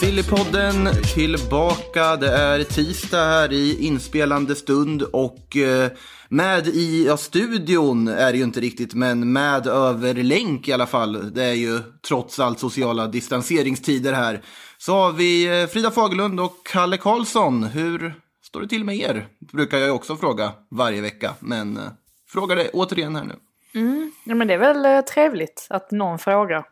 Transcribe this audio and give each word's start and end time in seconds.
Sillypodden 0.00 0.88
tillbaka. 1.14 2.16
Det 2.16 2.28
är 2.28 2.64
tisdag 2.64 3.24
här 3.24 3.52
i 3.52 3.86
inspelande 3.86 4.54
stund 4.54 5.02
och 5.02 5.56
eh, 5.56 5.90
med 6.28 6.66
i 6.66 7.06
ja, 7.06 7.16
studion 7.16 8.08
är 8.08 8.32
det 8.32 8.38
ju 8.38 8.44
inte 8.44 8.60
riktigt, 8.60 8.94
men 8.94 9.32
med 9.32 9.66
över 9.66 10.14
länk 10.14 10.68
i 10.68 10.72
alla 10.72 10.86
fall. 10.86 11.34
Det 11.34 11.44
är 11.44 11.52
ju 11.52 11.78
trots 12.08 12.40
allt 12.40 12.58
sociala 12.58 13.06
distanseringstider 13.06 14.12
här. 14.12 14.42
Så 14.78 14.92
har 14.92 15.12
vi 15.12 15.60
eh, 15.62 15.66
Frida 15.66 15.90
Fagerlund 15.90 16.40
och 16.40 16.66
Kalle 16.66 16.96
Karlsson. 16.96 17.62
Hur 17.62 18.14
står 18.42 18.60
det 18.60 18.68
till 18.68 18.84
med 18.84 18.96
er? 18.96 19.26
Brukar 19.52 19.78
jag 19.78 19.94
också 19.94 20.16
fråga 20.16 20.52
varje 20.70 21.00
vecka, 21.00 21.34
men 21.40 21.76
eh, 21.76 21.82
frågar 22.28 22.56
det 22.56 22.70
återigen 22.72 23.16
här 23.16 23.24
nu. 23.24 23.34
Mm, 23.80 24.12
ja, 24.24 24.34
men 24.34 24.48
det 24.48 24.54
är 24.54 24.58
väl 24.58 25.02
trevligt 25.02 25.66
att 25.70 25.90
någon 25.90 26.18
frågar. 26.18 26.64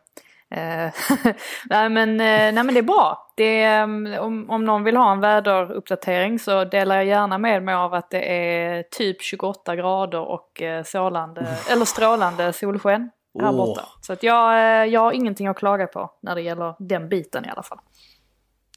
Eh, 0.49 0.93
nej, 1.69 1.89
men, 1.89 2.09
eh, 2.09 2.53
nej 2.53 2.63
men 2.63 2.73
det 2.73 2.79
är 2.79 2.81
bra. 2.81 3.33
Det 3.35 3.61
är, 3.63 3.83
mm, 3.83 4.23
om, 4.23 4.49
om 4.49 4.65
någon 4.65 4.83
vill 4.83 4.97
ha 4.97 5.11
en 5.11 5.19
väderuppdatering 5.19 6.39
så 6.39 6.63
delar 6.63 6.95
jag 6.95 7.05
gärna 7.05 7.37
med 7.37 7.63
mig 7.63 7.75
av 7.75 7.93
att 7.93 8.09
det 8.09 8.31
är 8.31 8.83
typ 8.83 9.21
28 9.21 9.75
grader 9.75 10.19
och 10.19 10.61
eh, 10.61 10.83
sålande, 10.83 11.57
eller 11.71 11.85
strålande 11.85 12.53
solsken 12.53 13.09
här 13.41 13.51
Åh. 13.51 13.57
borta. 13.57 13.85
Så 14.01 14.13
att 14.13 14.23
jag, 14.23 14.87
jag 14.87 15.01
har 15.01 15.11
ingenting 15.11 15.47
att 15.47 15.57
klaga 15.57 15.87
på 15.87 16.11
när 16.21 16.35
det 16.35 16.41
gäller 16.41 16.75
den 16.79 17.09
biten 17.09 17.45
i 17.45 17.49
alla 17.49 17.63
fall. 17.63 17.79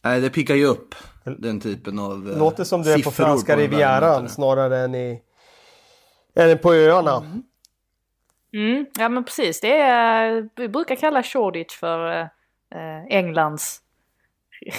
Nej, 0.02 0.20
det 0.20 0.30
pickar 0.30 0.54
ju 0.54 0.66
upp 0.66 0.94
den 1.38 1.60
typen 1.60 1.98
av 1.98 2.34
Låter 2.38 2.64
som 2.64 2.82
du 2.82 2.92
är 2.92 3.02
på 3.02 3.10
franska 3.10 3.56
rivieran 3.56 4.28
snarare 4.28 4.78
än, 4.78 4.94
i, 4.94 5.22
än 6.34 6.58
på 6.58 6.74
öarna. 6.74 7.16
Mm, 7.16 7.42
ja 8.98 9.08
men 9.08 9.24
precis, 9.24 9.60
det 9.60 9.80
är, 9.80 10.48
vi 10.56 10.68
brukar 10.68 10.96
kalla 10.96 11.22
Shoreditch 11.22 11.76
för 11.76 12.20
eh, 12.74 13.04
Englands 13.08 13.82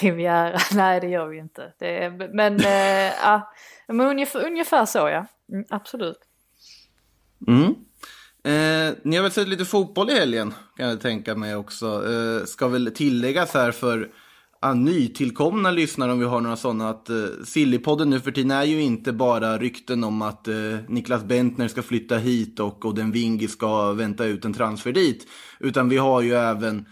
Riviera. 0.01 0.59
Nej 0.73 0.99
det 0.99 1.07
gör 1.07 1.27
vi 1.27 1.37
inte. 1.37 1.73
Det 1.77 2.03
är, 2.03 2.33
men 2.33 2.59
eh, 2.59 3.13
ja, 3.23 3.53
men 3.87 4.07
ungefär, 4.07 4.45
ungefär 4.45 4.85
så 4.85 4.97
ja. 4.97 5.25
Mm, 5.51 5.65
absolut. 5.69 6.19
Mm. 7.47 7.75
Eh, 8.43 8.93
ni 9.03 9.15
har 9.15 9.23
väl 9.23 9.31
sett 9.31 9.47
lite 9.47 9.65
fotboll 9.65 10.09
i 10.09 10.19
helgen 10.19 10.53
kan 10.77 10.89
jag 10.89 11.01
tänka 11.01 11.35
mig 11.35 11.55
också. 11.55 11.85
Eh, 11.85 12.45
ska 12.45 12.67
väl 12.67 12.91
tilläggas 12.95 13.53
här 13.53 13.71
för 13.71 14.11
ah, 14.69 14.73
nytillkomna 14.73 15.71
lyssnare 15.71 16.11
om 16.11 16.19
vi 16.19 16.25
har 16.25 16.41
några 16.41 16.55
sådana 16.55 16.89
att 16.89 17.09
eh, 17.09 17.15
Sillypodden 17.45 18.09
nu 18.09 18.19
för 18.19 18.31
tiden 18.31 18.51
är 18.51 18.63
ju 18.63 18.81
inte 18.81 19.13
bara 19.13 19.57
rykten 19.57 20.03
om 20.03 20.21
att 20.21 20.47
eh, 20.47 20.55
Niklas 20.87 21.23
Bentner 21.23 21.67
ska 21.67 21.81
flytta 21.81 22.17
hit 22.17 22.59
och 22.59 22.95
den 22.95 23.11
Wingis 23.11 23.51
ska 23.51 23.91
vänta 23.91 24.25
ut 24.25 24.45
en 24.45 24.53
transfer 24.53 24.91
dit. 24.91 25.27
Utan 25.59 25.89
vi 25.89 25.97
har 25.97 26.21
ju 26.21 26.33
även 26.33 26.85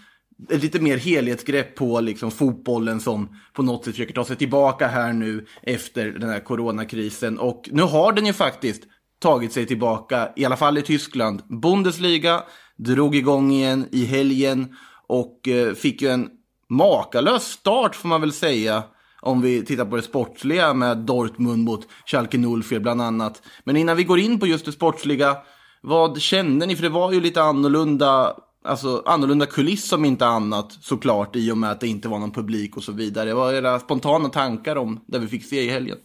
ett 0.50 0.64
lite 0.64 0.80
mer 0.80 0.98
helhetsgrepp 0.98 1.76
på 1.76 2.02
liksom 2.02 2.32
fotbollen 2.32 3.00
som 3.00 3.30
på 3.54 3.64
något 3.64 3.86
sätt 3.86 3.94
försöker 3.94 4.14
ta 4.14 4.26
sig 4.26 4.36
tillbaka 4.36 4.88
här 4.88 5.14
nu 5.14 5.46
efter 5.64 6.12
den 6.12 6.30
här 6.30 6.40
coronakrisen. 6.40 7.40
Och 7.40 7.70
nu 7.72 7.82
har 7.82 8.14
den 8.14 8.26
ju 8.26 8.34
faktiskt 8.34 8.84
tagit 9.20 9.54
sig 9.54 9.66
tillbaka, 9.66 10.30
i 10.36 10.46
alla 10.46 10.58
fall 10.58 10.78
i 10.78 10.82
Tyskland. 10.82 11.42
Bundesliga 11.62 12.44
drog 12.78 13.16
igång 13.16 13.52
igen 13.52 13.86
i 13.92 14.06
helgen 14.06 14.76
och 15.08 15.48
eh, 15.48 15.74
fick 15.74 16.02
ju 16.02 16.08
en 16.08 16.30
makalös 16.70 17.44
start 17.44 17.96
får 17.96 18.08
man 18.08 18.22
väl 18.22 18.34
säga. 18.34 18.84
Om 19.22 19.42
vi 19.42 19.66
tittar 19.66 19.86
på 19.86 19.96
det 19.96 20.02
sportsliga 20.02 20.74
med 20.74 20.98
Dortmund 20.98 21.64
mot 21.64 21.88
Schalke 22.06 22.38
04 22.64 22.80
bland 22.80 23.02
annat. 23.02 23.42
Men 23.64 23.78
innan 23.78 23.98
vi 23.98 24.04
går 24.04 24.20
in 24.20 24.40
på 24.40 24.48
just 24.48 24.66
det 24.66 24.72
sportsliga, 24.72 25.38
vad 25.82 26.22
kände 26.22 26.66
ni? 26.66 26.76
För 26.76 26.84
det 26.84 26.90
var 26.90 27.12
ju 27.12 27.22
lite 27.22 27.42
annorlunda, 27.42 28.36
alltså 28.66 29.04
annorlunda 29.06 29.46
kuliss 29.46 29.94
om 29.94 30.06
inte 30.06 30.26
annat 30.26 30.72
såklart 30.82 31.36
i 31.36 31.52
och 31.52 31.58
med 31.58 31.72
att 31.72 31.80
det 31.80 31.88
inte 31.88 32.08
var 32.08 32.20
någon 32.20 32.32
publik 32.32 32.78
och 32.78 32.84
så 32.84 32.92
vidare. 32.92 33.34
Vad 33.34 33.54
är 33.54 33.58
era 33.58 33.80
spontana 33.80 34.30
tankar 34.30 34.76
om 34.76 35.00
det 35.06 35.20
vi 35.20 35.28
fick 35.28 35.46
se 35.46 35.62
i 35.62 35.70
helgen? 35.70 35.98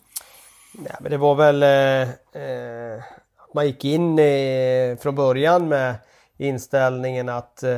Nej, 0.73 0.97
men 1.01 1.11
det 1.11 1.17
var 1.17 1.35
väl 1.35 1.63
eh, 1.63 2.03
eh, 2.43 2.99
att 3.39 3.55
man 3.55 3.67
gick 3.67 3.85
in 3.85 4.19
eh, 4.19 4.97
från 5.03 5.15
början 5.15 5.69
med 5.69 5.95
inställningen 6.39 7.29
att 7.29 7.63
eh, 7.63 7.71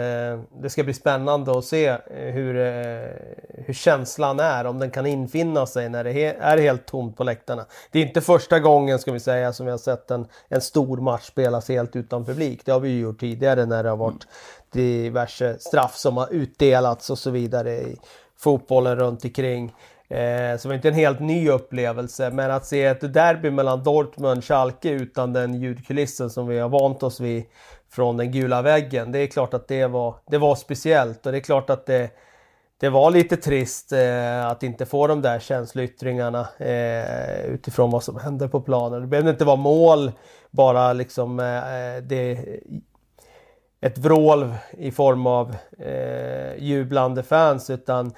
det 0.62 0.70
ska 0.70 0.84
bli 0.84 0.94
spännande 0.94 1.58
att 1.58 1.64
se 1.64 1.86
eh, 1.86 1.98
hur, 2.10 2.56
eh, 2.56 3.10
hur 3.54 3.74
känslan 3.74 4.40
är, 4.40 4.66
om 4.66 4.78
den 4.78 4.90
kan 4.90 5.06
infinna 5.06 5.66
sig 5.66 5.88
när 5.88 6.04
det 6.04 6.12
he- 6.12 6.36
är 6.40 6.58
helt 6.58 6.86
tomt 6.86 7.16
på 7.16 7.24
läktarna. 7.24 7.66
Det 7.92 7.98
är 7.98 8.02
inte 8.06 8.20
första 8.20 8.60
gången 8.60 8.98
ska 8.98 9.12
vi 9.12 9.20
säga 9.20 9.52
som 9.52 9.66
vi 9.66 9.72
har 9.72 9.78
sett 9.78 10.10
en, 10.10 10.26
en 10.48 10.60
stor 10.60 10.96
match 10.96 11.22
spelas 11.24 11.68
helt 11.68 11.96
utan 11.96 12.24
publik. 12.24 12.60
Det 12.64 12.72
har 12.72 12.80
vi 12.80 12.88
ju 12.88 13.00
gjort 13.00 13.20
tidigare 13.20 13.66
när 13.66 13.82
det 13.82 13.88
har 13.88 13.96
varit 13.96 14.26
diverse 14.72 15.58
straff 15.58 15.96
som 15.96 16.16
har 16.16 16.32
utdelats 16.32 17.10
och 17.10 17.18
så 17.18 17.30
vidare 17.30 17.72
i 17.72 17.96
fotbollen 18.38 18.96
runt 18.96 19.24
omkring. 19.24 19.74
Eh, 20.08 20.56
så 20.58 20.62
det 20.62 20.68
var 20.68 20.74
inte 20.74 20.88
en 20.88 20.94
helt 20.94 21.20
ny 21.20 21.48
upplevelse, 21.50 22.30
men 22.30 22.50
att 22.50 22.66
se 22.66 22.84
ett 22.84 23.14
derby 23.14 23.50
mellan 23.50 23.82
Dortmund 23.82 24.38
och 24.38 24.44
Schalke 24.44 24.90
utan 24.90 25.32
den 25.32 25.54
ljudkulissen 25.54 26.30
som 26.30 26.46
vi 26.46 26.58
har 26.58 26.68
vant 26.68 27.02
oss 27.02 27.20
vid 27.20 27.44
från 27.90 28.16
den 28.16 28.32
gula 28.32 28.62
väggen. 28.62 29.12
Det 29.12 29.18
är 29.18 29.26
klart 29.26 29.54
att 29.54 29.68
det 29.68 29.86
var, 29.86 30.14
det 30.30 30.38
var 30.38 30.54
speciellt 30.54 31.26
och 31.26 31.32
det 31.32 31.38
är 31.38 31.42
klart 31.42 31.70
att 31.70 31.86
det, 31.86 32.10
det 32.80 32.88
var 32.88 33.10
lite 33.10 33.36
trist 33.36 33.92
eh, 33.92 34.46
att 34.46 34.62
inte 34.62 34.86
få 34.86 35.06
de 35.06 35.22
där 35.22 35.38
känsloyttringarna 35.38 36.48
eh, 36.58 37.44
utifrån 37.44 37.90
vad 37.90 38.02
som 38.02 38.16
hände 38.16 38.48
på 38.48 38.60
planen. 38.60 39.00
Det 39.00 39.06
behövde 39.06 39.30
inte 39.30 39.44
vara 39.44 39.56
mål, 39.56 40.12
bara 40.50 40.92
liksom 40.92 41.40
eh, 41.40 42.02
det 42.02 42.38
ett 43.80 43.98
vrål 43.98 44.54
i 44.70 44.90
form 44.90 45.26
av 45.26 45.56
eh, 45.78 46.62
jublande 46.62 47.22
fans 47.22 47.70
utan 47.70 48.12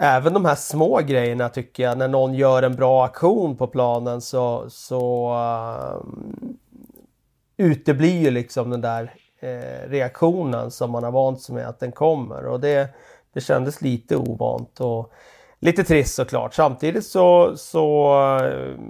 även 0.00 0.32
de 0.32 0.44
här 0.44 0.54
små 0.54 1.00
grejerna 1.00 1.48
tycker 1.48 1.82
jag, 1.82 1.98
när 1.98 2.08
någon 2.08 2.34
gör 2.34 2.62
en 2.62 2.76
bra 2.76 3.04
aktion 3.04 3.56
på 3.56 3.66
planen 3.66 4.20
så, 4.20 4.64
så 4.70 5.32
um, 6.00 6.58
uteblir 7.56 8.22
ju 8.22 8.30
liksom 8.30 8.70
den 8.70 8.80
där 8.80 9.14
eh, 9.40 9.88
reaktionen 9.88 10.70
som 10.70 10.90
man 10.90 11.04
har 11.04 11.12
vant 11.12 11.42
sig 11.42 11.54
med 11.54 11.68
att 11.68 11.80
den 11.80 11.92
kommer 11.92 12.46
och 12.46 12.60
det, 12.60 12.88
det 13.34 13.40
kändes 13.40 13.82
lite 13.82 14.16
ovant 14.16 14.80
och 14.80 15.12
lite 15.58 15.84
trist 15.84 16.14
såklart. 16.14 16.54
Samtidigt 16.54 17.06
så, 17.06 17.56
så 17.56 18.12
eh, 18.40 18.80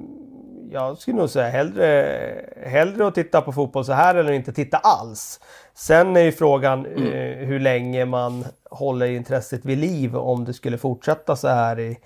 jag 0.71 0.99
skulle 0.99 1.17
nog 1.17 1.31
säga 1.31 1.49
hellre, 1.49 2.35
hellre 2.67 3.07
att 3.07 3.15
titta 3.15 3.41
på 3.41 3.53
fotboll 3.53 3.85
så 3.85 3.93
här 3.93 4.15
eller 4.15 4.33
inte 4.33 4.53
titta 4.53 4.77
alls. 4.77 5.41
Sen 5.75 6.17
är 6.17 6.21
ju 6.21 6.33
frågan 6.33 6.87
eh, 6.87 7.47
hur 7.47 7.61
länge 7.61 8.05
man 8.05 8.45
håller 8.71 9.07
intresset 9.07 9.65
vid 9.65 9.79
liv 9.79 10.17
om 10.17 10.45
det 10.45 10.53
skulle 10.53 10.79
fortsätta 10.79 11.37
så 11.37 11.49
här 11.49 11.81
i, 11.81 11.99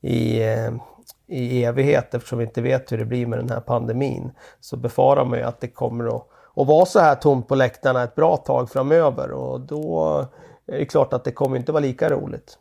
i, 0.00 0.42
eh, 0.42 0.72
i 1.26 1.64
evighet 1.64 2.14
eftersom 2.14 2.38
vi 2.38 2.44
inte 2.44 2.62
vet 2.62 2.92
hur 2.92 2.98
det 2.98 3.04
blir 3.04 3.26
med 3.26 3.38
den 3.38 3.50
här 3.50 3.60
pandemin. 3.60 4.32
Så 4.60 4.76
befarar 4.76 5.24
man 5.24 5.38
ju 5.38 5.44
att 5.44 5.60
det 5.60 5.68
kommer 5.68 6.16
att, 6.16 6.28
att 6.56 6.66
vara 6.66 6.86
så 6.86 7.00
här 7.00 7.14
tomt 7.14 7.48
på 7.48 7.54
läktarna 7.54 8.02
ett 8.02 8.14
bra 8.14 8.36
tag 8.36 8.70
framöver 8.70 9.30
och 9.30 9.60
då 9.60 10.26
är 10.66 10.78
det 10.78 10.86
klart 10.86 11.12
att 11.12 11.24
det 11.24 11.32
kommer 11.32 11.56
inte 11.56 11.72
vara 11.72 11.82
lika 11.82 12.10
roligt. 12.10 12.58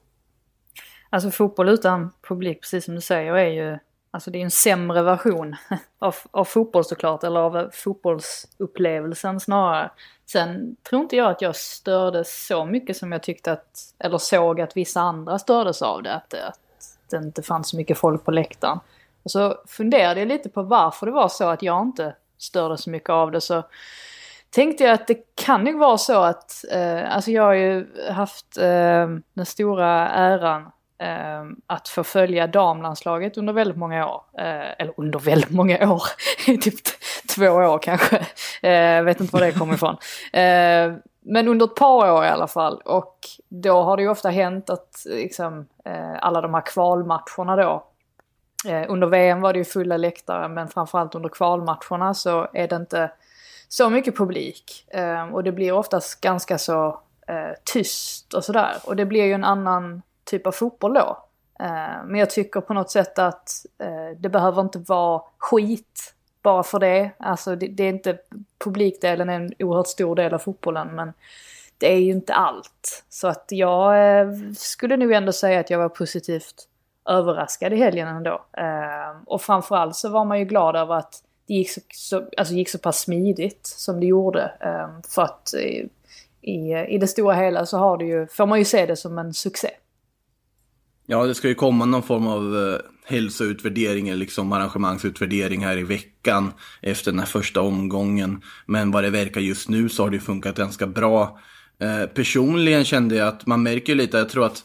Alltså 1.09 1.31
fotboll 1.31 1.69
utan 1.69 2.11
publik, 2.27 2.61
precis 2.61 2.85
som 2.85 2.95
du 2.95 3.01
säger, 3.01 3.33
är 3.33 3.49
ju 3.49 3.77
Alltså 4.15 4.31
det 4.31 4.37
är 4.39 4.43
en 4.43 4.51
sämre 4.51 5.01
version 5.01 5.55
av, 5.99 6.15
av 6.31 6.45
fotboll 6.45 6.85
såklart, 6.85 7.23
eller 7.23 7.39
av 7.39 7.69
fotbollsupplevelsen 7.73 9.39
snarare. 9.39 9.91
Sen 10.25 10.75
tror 10.89 11.01
inte 11.01 11.15
jag 11.15 11.31
att 11.31 11.41
jag 11.41 11.55
stördes 11.55 12.47
så 12.47 12.65
mycket 12.65 12.97
som 12.97 13.11
jag 13.11 13.23
tyckte 13.23 13.51
att, 13.51 13.93
eller 13.99 14.17
såg 14.17 14.61
att 14.61 14.77
vissa 14.77 15.01
andra 15.01 15.39
stördes 15.39 15.81
av 15.81 16.03
det. 16.03 16.13
Att, 16.13 16.33
att 16.33 16.59
det 17.21 17.27
inte 17.27 17.43
fanns 17.43 17.69
så 17.69 17.77
mycket 17.77 17.97
folk 17.97 18.25
på 18.25 18.31
läktaren. 18.31 18.79
Och 19.23 19.31
så 19.31 19.57
funderade 19.67 20.19
jag 20.19 20.27
lite 20.27 20.49
på 20.49 20.63
varför 20.63 21.05
det 21.05 21.11
var 21.11 21.27
så 21.27 21.49
att 21.49 21.63
jag 21.63 21.81
inte 21.81 22.15
störde 22.37 22.77
så 22.77 22.89
mycket 22.89 23.09
av 23.09 23.31
det. 23.31 23.41
Så 23.41 23.63
tänkte 24.49 24.83
jag 24.83 24.93
att 24.93 25.07
det 25.07 25.35
kan 25.35 25.63
nog 25.63 25.79
vara 25.79 25.97
så 25.97 26.21
att, 26.21 26.65
eh, 26.71 27.15
alltså 27.15 27.31
jag 27.31 27.43
har 27.43 27.53
ju 27.53 27.87
haft 28.11 28.57
eh, 28.57 29.07
den 29.33 29.45
stora 29.45 30.09
äran 30.09 30.71
Ehm, 30.99 31.55
att 31.67 31.87
få 31.87 32.03
följa 32.03 32.47
damlandslaget 32.47 33.37
under 33.37 33.53
väldigt 33.53 33.77
många 33.77 34.07
år. 34.09 34.21
Eh, 34.37 34.71
eller 34.79 34.93
under 34.97 35.19
väldigt 35.19 35.49
många 35.49 35.91
år, 35.91 36.03
typ 36.45 36.83
t- 36.83 36.91
två 37.35 37.45
år 37.47 37.79
kanske. 37.79 38.17
Eh, 38.61 39.03
vet 39.03 39.19
inte 39.19 39.33
var 39.33 39.41
det 39.41 39.51
kommer 39.51 39.73
ifrån. 39.73 39.97
Eh, 40.33 40.93
men 41.27 41.47
under 41.47 41.65
ett 41.65 41.75
par 41.75 42.11
år 42.11 42.25
i 42.25 42.27
alla 42.27 42.47
fall. 42.47 42.81
Och 42.85 43.19
då 43.49 43.81
har 43.81 43.97
det 43.97 44.03
ju 44.03 44.09
ofta 44.09 44.29
hänt 44.29 44.69
att 44.69 45.03
liksom, 45.05 45.65
eh, 45.85 46.15
alla 46.19 46.41
de 46.41 46.53
här 46.53 46.61
kvalmatcherna 46.65 47.55
då 47.55 47.83
Eh, 48.67 48.85
under 48.89 49.07
VM 49.07 49.41
var 49.41 49.53
det 49.53 49.59
ju 49.59 49.65
fulla 49.65 49.97
läktare 49.97 50.47
men 50.47 50.67
framförallt 50.67 51.15
under 51.15 51.29
kvalmatcherna 51.29 52.13
så 52.13 52.47
är 52.53 52.67
det 52.67 52.75
inte 52.75 53.11
så 53.67 53.89
mycket 53.89 54.17
publik. 54.17 54.85
Eh, 54.87 55.23
och 55.33 55.43
det 55.43 55.51
blir 55.51 55.71
oftast 55.71 56.21
ganska 56.21 56.57
så 56.57 56.87
eh, 57.27 57.51
tyst 57.73 58.33
och 58.33 58.43
sådär. 58.43 58.73
Och 58.83 58.95
det 58.95 59.05
blir 59.05 59.23
ju 59.23 59.33
en 59.33 59.43
annan 59.43 60.01
typ 60.37 60.47
av 60.47 60.51
fotboll 60.51 60.93
då. 60.93 61.25
Eh, 61.59 62.05
men 62.05 62.15
jag 62.15 62.29
tycker 62.29 62.61
på 62.61 62.73
något 62.73 62.91
sätt 62.91 63.19
att 63.19 63.65
eh, 63.79 64.17
det 64.17 64.29
behöver 64.29 64.61
inte 64.61 64.79
vara 64.79 65.21
skit 65.37 66.13
bara 66.41 66.63
för 66.63 66.79
det. 66.79 67.11
Alltså 67.19 67.55
det, 67.55 67.67
det 67.67 67.83
är 67.83 67.89
inte, 67.89 68.17
publikdelen 68.63 69.29
är 69.29 69.35
en 69.35 69.53
oerhört 69.59 69.87
stor 69.87 70.15
del 70.15 70.33
av 70.33 70.39
fotbollen 70.39 70.95
men 70.95 71.13
det 71.77 71.93
är 71.93 71.97
ju 71.97 72.11
inte 72.11 72.33
allt. 72.33 73.03
Så 73.09 73.27
att 73.27 73.45
jag 73.49 74.19
eh, 74.19 74.31
skulle 74.57 74.97
nog 74.97 75.11
ändå 75.11 75.31
säga 75.31 75.59
att 75.59 75.69
jag 75.69 75.79
var 75.79 75.89
positivt 75.89 76.67
överraskad 77.09 77.73
i 77.73 77.75
helgen 77.75 78.07
ändå. 78.07 78.45
Eh, 78.57 79.21
och 79.25 79.41
framförallt 79.41 79.95
så 79.95 80.09
var 80.09 80.25
man 80.25 80.39
ju 80.39 80.45
glad 80.45 80.75
över 80.75 80.95
att 80.95 81.23
det 81.47 81.53
gick 81.53 81.71
så, 81.71 81.81
så, 81.93 82.29
alltså 82.37 82.53
gick 82.53 82.69
så 82.69 82.77
pass 82.77 82.99
smidigt 82.99 83.67
som 83.67 83.99
det 83.99 84.05
gjorde. 84.05 84.51
Eh, 84.59 84.89
för 85.09 85.21
att 85.21 85.53
i, 85.53 85.89
i, 86.41 86.73
i 86.73 86.97
det 86.97 87.07
stora 87.07 87.33
hela 87.33 87.65
så 87.65 87.77
har 87.77 87.97
det 87.97 88.05
ju, 88.05 88.27
får 88.27 88.45
man 88.45 88.59
ju 88.59 88.65
se 88.65 88.85
det 88.85 88.95
som 88.95 89.17
en 89.17 89.33
succé. 89.33 89.69
Ja, 91.07 91.25
det 91.25 91.35
ska 91.35 91.47
ju 91.47 91.55
komma 91.55 91.85
någon 91.85 92.03
form 92.03 92.27
av 92.27 92.57
eh, 92.57 92.79
hälsoutvärdering 93.05 94.09
eller 94.09 94.19
liksom 94.19 94.51
arrangemangsutvärdering 94.51 95.65
här 95.65 95.77
i 95.77 95.83
veckan 95.83 96.51
efter 96.81 97.11
den 97.11 97.19
här 97.19 97.25
första 97.25 97.61
omgången. 97.61 98.41
Men 98.65 98.91
vad 98.91 99.03
det 99.03 99.09
verkar 99.09 99.41
just 99.41 99.69
nu 99.69 99.89
så 99.89 100.03
har 100.03 100.09
det 100.09 100.15
ju 100.15 100.21
funkat 100.21 100.57
ganska 100.57 100.87
bra. 100.87 101.39
Eh, 101.79 102.05
personligen 102.05 102.85
kände 102.85 103.15
jag 103.15 103.27
att 103.27 103.45
man 103.45 103.63
märker 103.63 103.95
lite, 103.95 104.17
jag 104.17 104.29
tror 104.29 104.45
att 104.45 104.63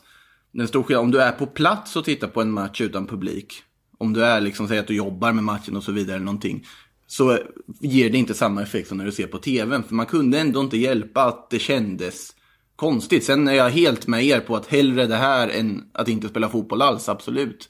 den 0.53 0.69
stor 0.69 0.83
skillnad, 0.83 1.05
om 1.05 1.11
du 1.11 1.23
är 1.23 1.33
på 1.33 1.47
plats 1.47 1.97
och 1.97 2.05
tittar 2.05 2.29
på 2.29 2.41
en 2.41 2.51
match 2.51 2.81
utan 2.81 3.07
publik. 3.07 3.63
Om 3.99 4.13
du 4.13 4.25
är 4.25 4.41
liksom, 4.41 4.69
säg 4.69 4.79
att 4.79 4.87
du 4.87 4.95
jobbar 4.95 5.33
med 5.33 5.45
matchen 5.45 5.77
och 5.77 5.85
så 5.85 5.93
vidare 5.93 6.17
eller 6.17 6.25
någonting. 6.25 6.67
Så 7.07 7.39
ger 7.81 8.11
det 8.11 8.19
inte 8.19 8.35
samma 8.35 8.63
effekt 8.63 8.89
som 8.89 8.99
när 8.99 9.05
du 9.05 9.13
ser 9.13 9.27
på 9.27 9.39
tvn. 9.39 9.83
För 9.83 9.95
man 9.95 10.07
kunde 10.07 10.39
ändå 10.39 10.61
inte 10.61 10.77
hjälpa 10.77 11.25
att 11.25 11.51
det 11.51 11.59
kändes 11.59 12.35
konstigt. 12.81 13.25
Sen 13.25 13.49
är 13.49 13.55
jag 13.55 13.71
helt 13.71 14.07
med 14.07 14.25
er 14.25 14.41
på 14.41 14.57
att 14.57 14.67
hellre 14.67 15.07
det 15.07 15.17
här 15.17 15.49
än 15.49 15.85
att 15.93 16.09
inte 16.09 16.29
spela 16.29 16.49
fotboll 16.49 16.83
alls, 16.83 17.09
absolut. 17.09 17.69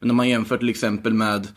Men 0.00 0.10
om 0.10 0.16
man 0.16 0.28
jämför 0.28 0.58
till 0.58 0.68
exempel 0.68 1.14
med, 1.14 1.48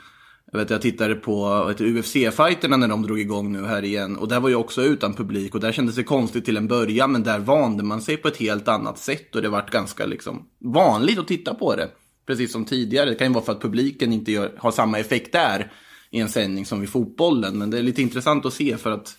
jag 0.51 0.59
vet 0.59 0.69
jag 0.69 0.81
tittade 0.81 1.15
på 1.15 1.47
UFC-fighterna 1.79 2.77
när 2.77 2.87
de 2.87 3.01
drog 3.01 3.19
igång 3.19 3.51
nu 3.51 3.65
här 3.65 3.83
igen. 3.83 4.17
Och 4.17 4.27
där 4.27 4.39
var 4.39 4.49
ju 4.49 4.55
också 4.55 4.81
utan 4.83 5.13
publik 5.13 5.55
och 5.55 5.61
där 5.61 5.71
kändes 5.71 5.95
det 5.95 6.03
konstigt 6.03 6.45
till 6.45 6.57
en 6.57 6.67
början. 6.67 7.11
Men 7.11 7.23
där 7.23 7.39
vande 7.39 7.83
man 7.83 8.01
sig 8.01 8.17
på 8.17 8.27
ett 8.27 8.37
helt 8.37 8.67
annat 8.67 8.97
sätt 8.97 9.35
och 9.35 9.41
det 9.41 9.49
vart 9.49 9.71
ganska 9.71 10.05
liksom 10.05 10.47
vanligt 10.59 11.19
att 11.19 11.27
titta 11.27 11.53
på 11.53 11.75
det. 11.75 11.89
Precis 12.27 12.51
som 12.51 12.65
tidigare. 12.65 13.09
Det 13.09 13.15
kan 13.15 13.27
ju 13.27 13.33
vara 13.33 13.45
för 13.45 13.51
att 13.51 13.61
publiken 13.61 14.13
inte 14.13 14.31
gör, 14.31 14.51
har 14.57 14.71
samma 14.71 14.99
effekt 14.99 15.31
där 15.31 15.71
i 16.11 16.19
en 16.19 16.29
sändning 16.29 16.65
som 16.65 16.83
i 16.83 16.87
fotbollen. 16.87 17.57
Men 17.57 17.69
det 17.69 17.77
är 17.77 17.83
lite 17.83 18.01
intressant 18.01 18.45
att 18.45 18.53
se 18.53 18.77
för 18.77 18.91
att 18.91 19.17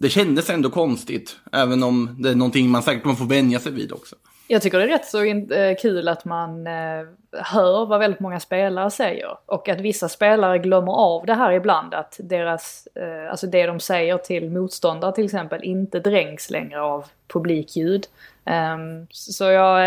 det 0.00 0.08
kändes 0.08 0.50
ändå 0.50 0.70
konstigt. 0.70 1.36
Även 1.52 1.82
om 1.82 2.16
det 2.18 2.30
är 2.30 2.34
någonting 2.34 2.70
man 2.70 2.82
säkert 2.82 3.02
kommer 3.02 3.14
få 3.14 3.24
vänja 3.24 3.60
sig 3.60 3.72
vid 3.72 3.92
också. 3.92 4.16
Jag 4.46 4.62
tycker 4.62 4.78
det 4.78 4.84
är 4.84 4.88
rätt 4.88 5.06
så 5.06 5.24
eh, 5.24 5.76
kul 5.82 6.08
att 6.08 6.24
man 6.24 6.66
eh, 6.66 7.06
hör 7.32 7.86
vad 7.86 7.98
väldigt 7.98 8.20
många 8.20 8.40
spelare 8.40 8.90
säger. 8.90 9.36
Och 9.46 9.68
att 9.68 9.80
vissa 9.80 10.08
spelare 10.08 10.58
glömmer 10.58 10.92
av 10.92 11.26
det 11.26 11.34
här 11.34 11.52
ibland. 11.52 11.94
Att 11.94 12.20
deras, 12.22 12.88
eh, 12.94 13.30
alltså 13.30 13.46
det 13.46 13.66
de 13.66 13.80
säger 13.80 14.18
till 14.18 14.50
motståndare 14.50 15.14
till 15.14 15.24
exempel 15.24 15.64
inte 15.64 16.00
dränks 16.00 16.50
längre 16.50 16.80
av 16.80 17.04
publikljud. 17.28 18.06
Um, 18.44 19.06
så 19.10 19.44
jag, 19.44 19.80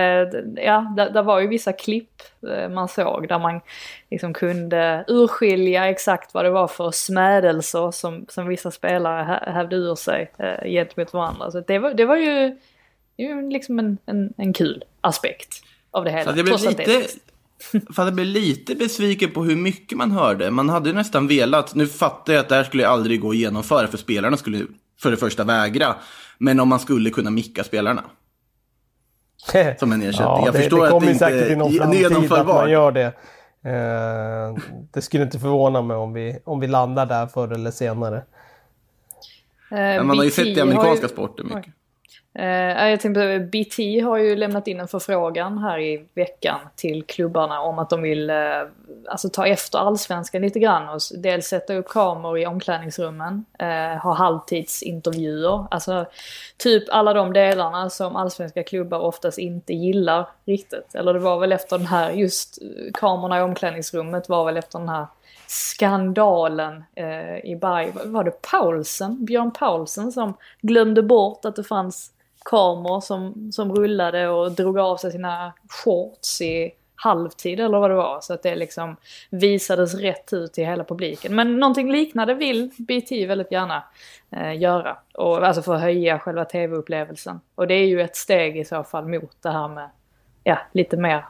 ja, 0.55 0.93
där, 0.97 1.09
där, 1.09 1.23
var 1.23 1.39
ju 1.39 1.47
vissa 1.47 1.73
klipp 1.73 2.21
man 2.69 2.87
såg 2.87 3.27
där 3.27 3.39
man 3.39 3.61
liksom 4.11 4.33
kunde 4.33 5.05
urskilja 5.07 5.89
exakt 5.89 6.33
vad 6.33 6.45
det 6.45 6.49
var 6.49 6.67
för 6.67 6.91
smädelser 6.91 7.91
som, 7.91 8.25
som 8.29 8.47
vissa 8.47 8.71
spelare 8.71 9.51
hävde 9.53 9.75
ur 9.75 9.95
sig 9.95 10.31
uh, 10.39 10.69
gentemot 10.69 11.13
varandra. 11.13 11.51
Så 11.51 11.59
det 11.59 11.79
var, 11.79 11.93
det 11.93 12.05
var 12.05 12.17
ju 12.17 12.57
det 13.17 13.23
ju 13.23 13.49
liksom 13.49 13.79
en, 13.79 13.97
en, 14.05 14.33
en 14.37 14.53
kul 14.53 14.83
aspekt 15.01 15.63
av 15.91 16.05
det 16.05 16.11
hela. 16.11 16.31
Så 16.33 16.39
jag 16.39 16.45
blev 16.45 16.59
lite, 16.59 17.07
för 17.93 18.03
jag 18.03 18.13
blev 18.13 18.27
lite 18.27 18.75
besviken 18.75 19.31
på 19.31 19.43
hur 19.43 19.55
mycket 19.55 19.97
man 19.97 20.11
hörde. 20.11 20.51
Man 20.51 20.69
hade 20.69 20.89
ju 20.89 20.95
nästan 20.95 21.27
velat, 21.27 21.75
nu 21.75 21.87
fattar 21.87 22.33
jag 22.33 22.39
att 22.39 22.49
det 22.49 22.55
här 22.55 22.63
skulle 22.63 22.87
aldrig 22.87 23.21
gå 23.21 23.29
att 23.29 23.35
genomföra 23.35 23.87
för 23.87 23.97
spelarna 23.97 24.37
skulle 24.37 24.65
för 24.99 25.11
det 25.11 25.17
första 25.17 25.43
vägra. 25.43 25.95
Men 26.37 26.59
om 26.59 26.69
man 26.69 26.79
skulle 26.79 27.09
kunna 27.09 27.29
micka 27.29 27.63
spelarna. 27.63 28.03
Som 29.79 29.91
en 29.91 30.01
ersättning. 30.01 30.27
Ja, 30.27 30.41
jag 30.45 30.53
det, 30.53 30.59
förstår 30.59 30.87
det 30.87 30.95
att 30.95 31.01
det 31.01 31.07
inte 31.07 31.19
säkert 31.19 31.51
i 31.51 31.55
någon 31.55 31.73
framtid 31.73 32.33
att 32.33 32.47
man 32.47 32.71
gör 32.71 32.91
det. 32.91 33.13
Eh, 33.65 34.55
det 34.93 35.01
skulle 35.01 35.23
inte 35.23 35.39
förvåna 35.39 35.81
mig 35.81 35.97
om 35.97 36.13
vi, 36.13 36.39
om 36.43 36.59
vi 36.59 36.67
landar 36.67 37.05
där 37.05 37.27
förr 37.27 37.53
eller 37.53 37.71
senare. 37.71 38.23
Eh, 39.71 40.03
man 40.03 40.17
har 40.17 40.25
ju 40.25 40.31
sett 40.31 40.47
i 40.47 40.61
amerikanska 40.61 41.05
ju... 41.05 41.09
sporter 41.13 41.43
mycket. 41.43 41.73
Eh, 42.35 42.89
jag 42.89 42.99
tänkte 42.99 43.39
BT 43.39 43.99
har 43.99 44.17
ju 44.17 44.35
lämnat 44.35 44.67
in 44.67 44.79
en 44.79 44.87
förfrågan 44.87 45.57
här 45.57 45.79
i 45.79 46.05
veckan 46.13 46.59
till 46.75 47.03
klubbarna 47.03 47.61
om 47.61 47.79
att 47.79 47.89
de 47.89 48.01
vill 48.01 48.29
eh, 48.29 48.35
alltså 49.07 49.29
ta 49.29 49.47
efter 49.47 49.79
allsvenskan 49.79 50.41
lite 50.41 50.59
grann 50.59 50.89
och 50.89 50.99
dels 51.17 51.47
sätta 51.47 51.73
upp 51.73 51.87
kameror 51.87 52.39
i 52.39 52.45
omklädningsrummen, 52.45 53.45
eh, 53.59 54.01
ha 54.03 54.13
halvtidsintervjuer, 54.13 55.65
alltså 55.71 56.05
typ 56.57 56.83
alla 56.89 57.13
de 57.13 57.33
delarna 57.33 57.89
som 57.89 58.15
allsvenska 58.15 58.63
klubbar 58.63 58.99
oftast 58.99 59.37
inte 59.37 59.73
gillar 59.73 60.27
riktigt. 60.45 60.95
Eller 60.95 61.13
det 61.13 61.19
var 61.19 61.39
väl 61.39 61.51
efter 61.51 61.77
den 61.77 61.87
här, 61.87 62.11
just 62.11 62.61
eh, 62.61 62.91
kamerorna 62.93 63.39
i 63.39 63.41
omklädningsrummet 63.41 64.29
var 64.29 64.45
väl 64.45 64.57
efter 64.57 64.79
den 64.79 64.89
här 64.89 65.05
skandalen 65.47 66.83
eh, 66.95 67.37
i 67.51 67.57
Berg. 67.61 67.91
Var 68.05 68.23
det 68.23 68.41
Paulsen, 68.51 69.25
Björn 69.25 69.51
Paulsen 69.51 70.11
som 70.11 70.33
glömde 70.61 71.03
bort 71.03 71.45
att 71.45 71.55
det 71.55 71.63
fanns 71.63 72.12
kameror 72.45 73.01
som, 73.01 73.51
som 73.51 73.75
rullade 73.75 74.27
och 74.27 74.51
drog 74.51 74.79
av 74.79 74.97
sig 74.97 75.11
sina 75.11 75.53
shorts 75.69 76.41
i 76.41 76.71
halvtid 76.95 77.59
eller 77.59 77.79
vad 77.79 77.89
det 77.89 77.95
var. 77.95 78.21
Så 78.21 78.33
att 78.33 78.43
det 78.43 78.55
liksom 78.55 78.95
visades 79.29 79.95
rätt 79.95 80.33
ut 80.33 80.53
till 80.53 80.65
hela 80.65 80.83
publiken. 80.83 81.35
Men 81.35 81.59
någonting 81.59 81.91
liknande 81.91 82.33
vill 82.33 82.71
BT 82.77 83.25
väldigt 83.25 83.51
gärna 83.51 83.83
eh, 84.31 84.61
göra. 84.61 84.97
Och, 85.13 85.47
alltså 85.47 85.61
för 85.61 85.75
att 85.75 85.81
höja 85.81 86.19
själva 86.19 86.45
tv-upplevelsen. 86.45 87.39
Och 87.55 87.67
det 87.67 87.73
är 87.73 87.85
ju 87.85 88.01
ett 88.01 88.15
steg 88.15 88.57
i 88.57 88.65
så 88.65 88.83
fall 88.83 89.07
mot 89.07 89.37
det 89.41 89.51
här 89.51 89.67
med 89.67 89.89
ja, 90.43 90.57
lite 90.71 90.97
mer, 90.97 91.25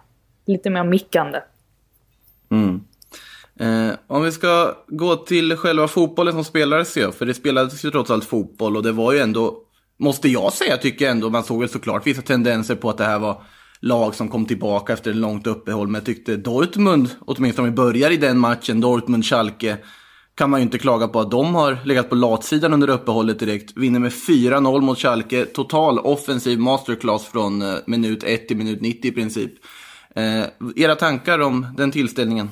lite 0.46 0.70
mer 0.70 0.84
mickande. 0.84 1.40
Mm. 2.52 2.82
Eh, 3.60 3.96
om 4.08 4.24
vi 4.24 4.32
ska 4.32 4.76
gå 4.88 5.16
till 5.16 5.58
själva 5.58 5.88
fotbollen 5.88 6.34
som 6.34 6.44
spelades 6.44 6.98
ju, 6.98 7.12
för 7.12 7.26
det 7.26 7.34
spelades 7.34 7.86
ju 7.86 7.92
trots 7.92 8.12
allt 8.12 8.26
fotboll 8.26 8.78
och 8.78 8.84
det 8.84 8.92
var 8.92 9.14
ju 9.14 9.20
ändå 9.20 9.63
måste 10.00 10.30
jag 10.30 10.54
säga, 10.54 10.78
tycker 10.78 11.06
jag 11.06 11.12
ändå. 11.12 11.30
Man 11.30 11.44
såg 11.44 11.60
väl 11.60 11.70
såklart 11.70 12.08
vissa 12.08 12.22
tendenser 12.22 12.76
på 12.76 12.90
att 12.90 12.98
det 12.98 13.06
här 13.06 13.20
var 13.20 13.44
lag 13.80 14.16
som 14.16 14.30
kom 14.30 14.46
tillbaka 14.46 14.94
efter 14.94 15.12
ett 15.12 15.18
långt 15.18 15.48
uppehåll. 15.48 15.88
Men 15.88 15.96
jag 15.96 16.06
tyckte 16.06 16.38
Dortmund, 16.38 17.10
åtminstone 17.20 17.68
om 17.68 17.74
vi 17.74 17.76
börjar 17.76 18.12
i 18.12 18.18
den 18.18 18.40
matchen, 18.40 18.84
Dortmund-Schalke, 18.84 19.78
kan 20.36 20.50
man 20.50 20.60
ju 20.60 20.64
inte 20.64 20.78
klaga 20.78 21.08
på 21.08 21.20
att 21.20 21.32
de 21.32 21.56
har 21.56 21.78
legat 21.86 22.10
på 22.10 22.16
latsidan 22.16 22.74
under 22.74 22.90
uppehållet 22.90 23.40
direkt. 23.40 23.78
Vinner 23.78 24.00
med 24.00 24.12
4-0 24.12 24.82
mot 24.82 25.00
Schalke. 25.00 25.46
Total 25.46 26.00
offensiv 26.00 26.60
masterclass 26.60 27.26
från 27.26 27.62
eh, 27.62 27.76
minut 27.88 28.24
1 28.24 28.48
till 28.48 28.58
minut 28.58 28.82
90 28.82 29.08
i 29.08 29.12
princip. 29.12 29.52
Eh, 30.16 30.44
era 30.76 30.96
tankar 30.96 31.40
om 31.40 31.68
den 31.78 31.92
tillställningen? 31.92 32.50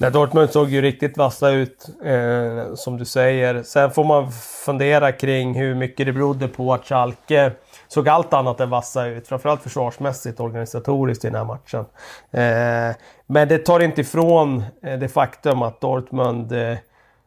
Nej, 0.00 0.10
Dortmund 0.10 0.50
såg 0.50 0.70
ju 0.70 0.82
riktigt 0.82 1.16
vassa 1.16 1.50
ut, 1.50 1.88
eh, 2.04 2.74
som 2.74 2.98
du 2.98 3.04
säger. 3.04 3.62
Sen 3.62 3.90
får 3.90 4.04
man 4.04 4.32
fundera 4.64 5.12
kring 5.12 5.54
hur 5.54 5.74
mycket 5.74 6.06
det 6.06 6.12
berodde 6.12 6.48
på 6.48 6.74
att 6.74 6.84
Schalke 6.84 7.52
såg 7.88 8.08
allt 8.08 8.32
annat 8.32 8.60
än 8.60 8.70
vassa 8.70 9.06
ut. 9.06 9.28
Framförallt 9.28 9.62
försvarsmässigt, 9.62 10.40
organisatoriskt 10.40 11.24
i 11.24 11.28
den 11.28 11.36
här 11.36 11.44
matchen. 11.44 11.84
Eh, 12.30 12.96
men 13.26 13.48
det 13.48 13.58
tar 13.58 13.80
inte 13.80 14.00
ifrån 14.00 14.64
eh, 14.82 14.98
det 14.98 15.08
faktum 15.08 15.62
att 15.62 15.80
Dortmund 15.80 16.52
eh, 16.52 16.76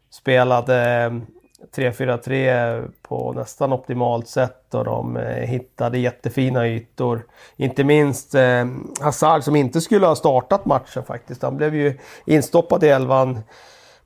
spelade 0.09 1.11
3-4-3 1.75 2.91
på 3.01 3.33
nästan 3.33 3.73
optimalt 3.73 4.27
sätt 4.27 4.73
och 4.73 4.85
de 4.85 5.17
eh, 5.17 5.23
hittade 5.23 5.99
jättefina 5.99 6.67
ytor. 6.67 7.25
Inte 7.55 7.83
minst 7.83 8.35
eh, 8.35 8.65
Hazard 9.01 9.43
som 9.43 9.55
inte 9.55 9.81
skulle 9.81 10.05
ha 10.05 10.15
startat 10.15 10.65
matchen 10.65 11.03
faktiskt. 11.03 11.41
Han 11.41 11.57
blev 11.57 11.75
ju 11.75 11.97
instoppad 12.25 12.83
i 12.83 12.87
elvan 12.87 13.39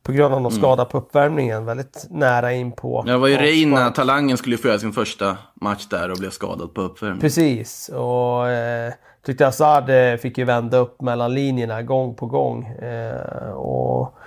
på 0.04 0.12
grund 0.12 0.34
av 0.34 0.42
någon 0.42 0.52
mm. 0.52 0.62
skada 0.62 0.86
på 0.86 0.98
uppvärmningen. 0.98 1.66
Väldigt 1.66 2.06
nära 2.10 2.54
in 2.54 2.72
på. 2.72 3.04
Ja, 3.06 3.12
det 3.12 3.18
var 3.18 3.28
ju 3.28 3.38
Reina, 3.38 3.90
talangen, 3.90 4.38
skulle 4.38 4.56
ju 4.56 4.62
få 4.62 4.68
göra 4.68 4.80
sin 4.80 4.94
första 4.94 5.38
match 5.62 5.88
där 5.88 6.12
och 6.12 6.18
blev 6.18 6.30
skadad 6.30 6.74
på 6.74 6.82
uppvärmningen. 6.82 7.22
Precis. 7.22 7.90
Och 7.90 8.50
eh, 8.50 8.94
tyckte 9.26 9.46
Hazard 9.46 9.90
eh, 9.90 10.16
fick 10.16 10.38
ju 10.38 10.46
vända 10.46 10.78
upp 10.78 11.02
mellan 11.02 11.34
linjerna 11.34 11.82
gång 11.82 12.16
på 12.16 12.26
gång. 12.26 12.66
Eh, 12.66 13.52
och 13.52 14.18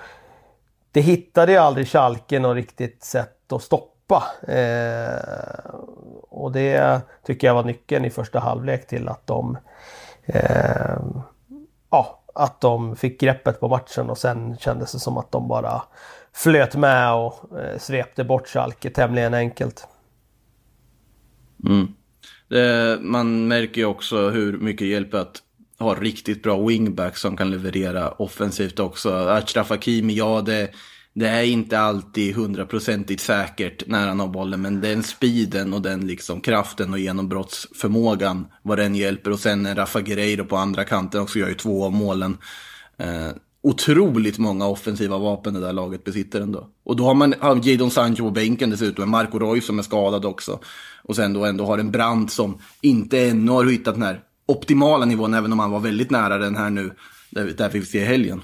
det 0.95 1.01
hittade 1.01 1.51
ju 1.51 1.57
aldrig 1.57 1.87
Schalke 1.87 2.39
något 2.39 2.55
riktigt 2.55 3.03
sätt 3.03 3.51
att 3.51 3.61
stoppa. 3.61 4.23
Eh, 4.47 5.75
och 6.21 6.51
det 6.51 7.01
tycker 7.25 7.47
jag 7.47 7.53
var 7.53 7.63
nyckeln 7.63 8.05
i 8.05 8.09
första 8.09 8.39
halvlek 8.39 8.87
till 8.87 9.07
att 9.07 9.27
de 9.27 9.57
eh, 10.25 10.99
ja, 11.91 12.23
att 12.35 12.61
de 12.61 12.95
fick 12.95 13.19
greppet 13.19 13.59
på 13.59 13.67
matchen 13.67 14.09
och 14.09 14.17
sen 14.17 14.57
kändes 14.57 14.91
det 14.91 14.99
som 14.99 15.17
att 15.17 15.31
de 15.31 15.47
bara 15.47 15.81
flöt 16.33 16.75
med 16.75 17.13
och 17.13 17.59
eh, 17.59 17.77
svepte 17.77 18.23
bort 18.23 18.47
Schalke 18.47 18.89
tämligen 18.89 19.33
enkelt. 19.33 19.87
Mm. 21.65 21.87
Det, 22.47 22.97
man 23.01 23.47
märker 23.47 23.81
ju 23.81 23.85
också 23.85 24.29
hur 24.29 24.57
mycket 24.57 24.87
hjälp 24.87 25.13
att 25.13 25.41
har 25.77 25.95
riktigt 25.95 26.43
bra 26.43 26.67
wingbacks 26.67 27.21
som 27.21 27.37
kan 27.37 27.51
leverera 27.51 28.11
offensivt 28.11 28.79
också. 28.79 29.13
Achraf 29.13 29.69
Hakimi, 29.69 30.13
ja 30.13 30.41
det, 30.41 30.69
det 31.13 31.27
är 31.27 31.43
inte 31.43 31.79
alltid 31.79 32.35
hundraprocentigt 32.35 33.21
säkert 33.21 33.87
när 33.87 34.07
han 34.07 34.19
har 34.19 34.27
bollen, 34.27 34.61
men 34.61 34.81
den 34.81 35.03
speeden 35.03 35.73
och 35.73 35.81
den 35.81 36.07
liksom 36.07 36.41
kraften 36.41 36.93
och 36.93 36.99
genombrottsförmågan, 36.99 38.47
vad 38.61 38.77
den 38.77 38.95
hjälper. 38.95 39.31
Och 39.31 39.39
sen 39.39 39.75
Rafa 39.75 40.01
Guerreiro 40.01 40.45
på 40.45 40.57
andra 40.57 40.83
kanten 40.83 41.21
också 41.21 41.39
gör 41.39 41.47
ju 41.47 41.53
två 41.53 41.85
av 41.85 41.93
målen. 41.93 42.37
Eh, 42.97 43.29
otroligt 43.65 44.37
många 44.37 44.67
offensiva 44.67 45.17
vapen 45.17 45.53
det 45.53 45.59
där 45.59 45.73
laget 45.73 46.03
besitter 46.03 46.41
ändå. 46.41 46.69
Och 46.83 46.95
då 46.95 47.03
har 47.03 47.13
man 47.13 47.33
har 47.39 47.69
Jadon 47.69 47.91
Sancho 47.91 48.23
på 48.23 48.31
bänken 48.31 48.69
dessutom, 48.69 49.09
Marco 49.09 49.39
Roy 49.39 49.61
som 49.61 49.79
är 49.79 49.83
skadad 49.83 50.25
också. 50.25 50.59
Och 51.03 51.15
sen 51.15 51.33
då 51.33 51.45
ändå 51.45 51.65
har 51.65 51.77
en 51.77 51.91
Brand 51.91 52.31
som 52.31 52.57
inte 52.81 53.19
ännu 53.19 53.51
har 53.51 53.65
hittat 53.65 53.93
den 53.93 54.03
här 54.03 54.21
optimala 54.47 55.05
nivån, 55.05 55.33
även 55.33 55.53
om 55.53 55.59
han 55.59 55.71
var 55.71 55.79
väldigt 55.79 56.11
nära 56.11 56.37
den 56.37 56.55
här 56.55 56.69
nu, 56.69 56.91
där, 57.29 57.45
där 57.45 57.69
vi 57.69 57.81
ser 57.81 58.05
helgen. 58.05 58.41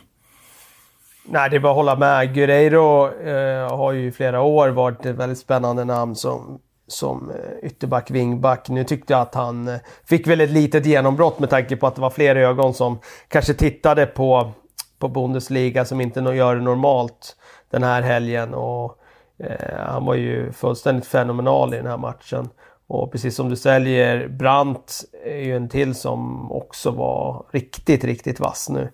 Nej, 1.26 1.50
det 1.50 1.56
är 1.56 1.60
bara 1.60 1.72
att 1.72 1.76
hålla 1.76 1.96
med. 1.96 2.34
Guerreiro 2.34 3.08
eh, 3.08 3.78
har 3.78 3.92
ju 3.92 4.08
i 4.08 4.12
flera 4.12 4.42
år 4.42 4.70
varit 4.70 5.06
ett 5.06 5.16
väldigt 5.16 5.40
spännande 5.40 5.86
namn 5.86 6.16
som, 6.16 6.60
som 6.88 7.30
eh, 7.30 7.68
ytterback, 7.68 8.12
vingback. 8.12 8.70
Nu 8.70 8.84
tyckte 8.84 9.14
jag 9.14 9.22
att 9.22 9.36
han 9.36 9.68
eh, 9.68 9.80
fick 10.06 10.28
väl 10.28 10.42
ett 10.42 10.50
litet 10.50 10.86
genombrott 10.86 11.40
med 11.40 11.50
tanke 11.50 11.76
på 11.76 11.88
att 11.88 11.96
det 11.96 12.02
var 12.02 12.10
fler 12.10 12.36
ögon 12.36 12.74
som 12.74 13.00
kanske 13.28 13.54
tittade 13.54 14.06
på, 14.06 14.52
på 15.00 15.08
Bundesliga 15.08 15.86
som 15.86 16.02
inte 16.02 16.20
gör 16.20 16.56
det 16.56 16.62
normalt 16.62 17.36
den 17.72 17.84
här 17.84 18.02
helgen. 18.02 18.54
Och, 18.54 18.98
eh, 19.40 19.78
han 19.88 20.06
var 20.06 20.16
ju 20.16 20.52
fullständigt 20.52 21.08
fenomenal 21.08 21.74
i 21.74 21.78
den 21.78 21.88
här 21.88 21.98
matchen. 21.98 22.50
Och 22.92 23.12
precis 23.12 23.36
som 23.36 23.50
du 23.50 23.56
säljer, 23.56 24.28
Brandt 24.28 25.04
är 25.26 25.38
ju 25.38 25.56
en 25.56 25.70
till 25.70 25.96
som 25.96 26.52
också 26.52 26.92
var 26.92 27.46
riktigt, 27.52 28.04
riktigt 28.04 28.40
vass 28.40 28.70
nu. 28.70 28.90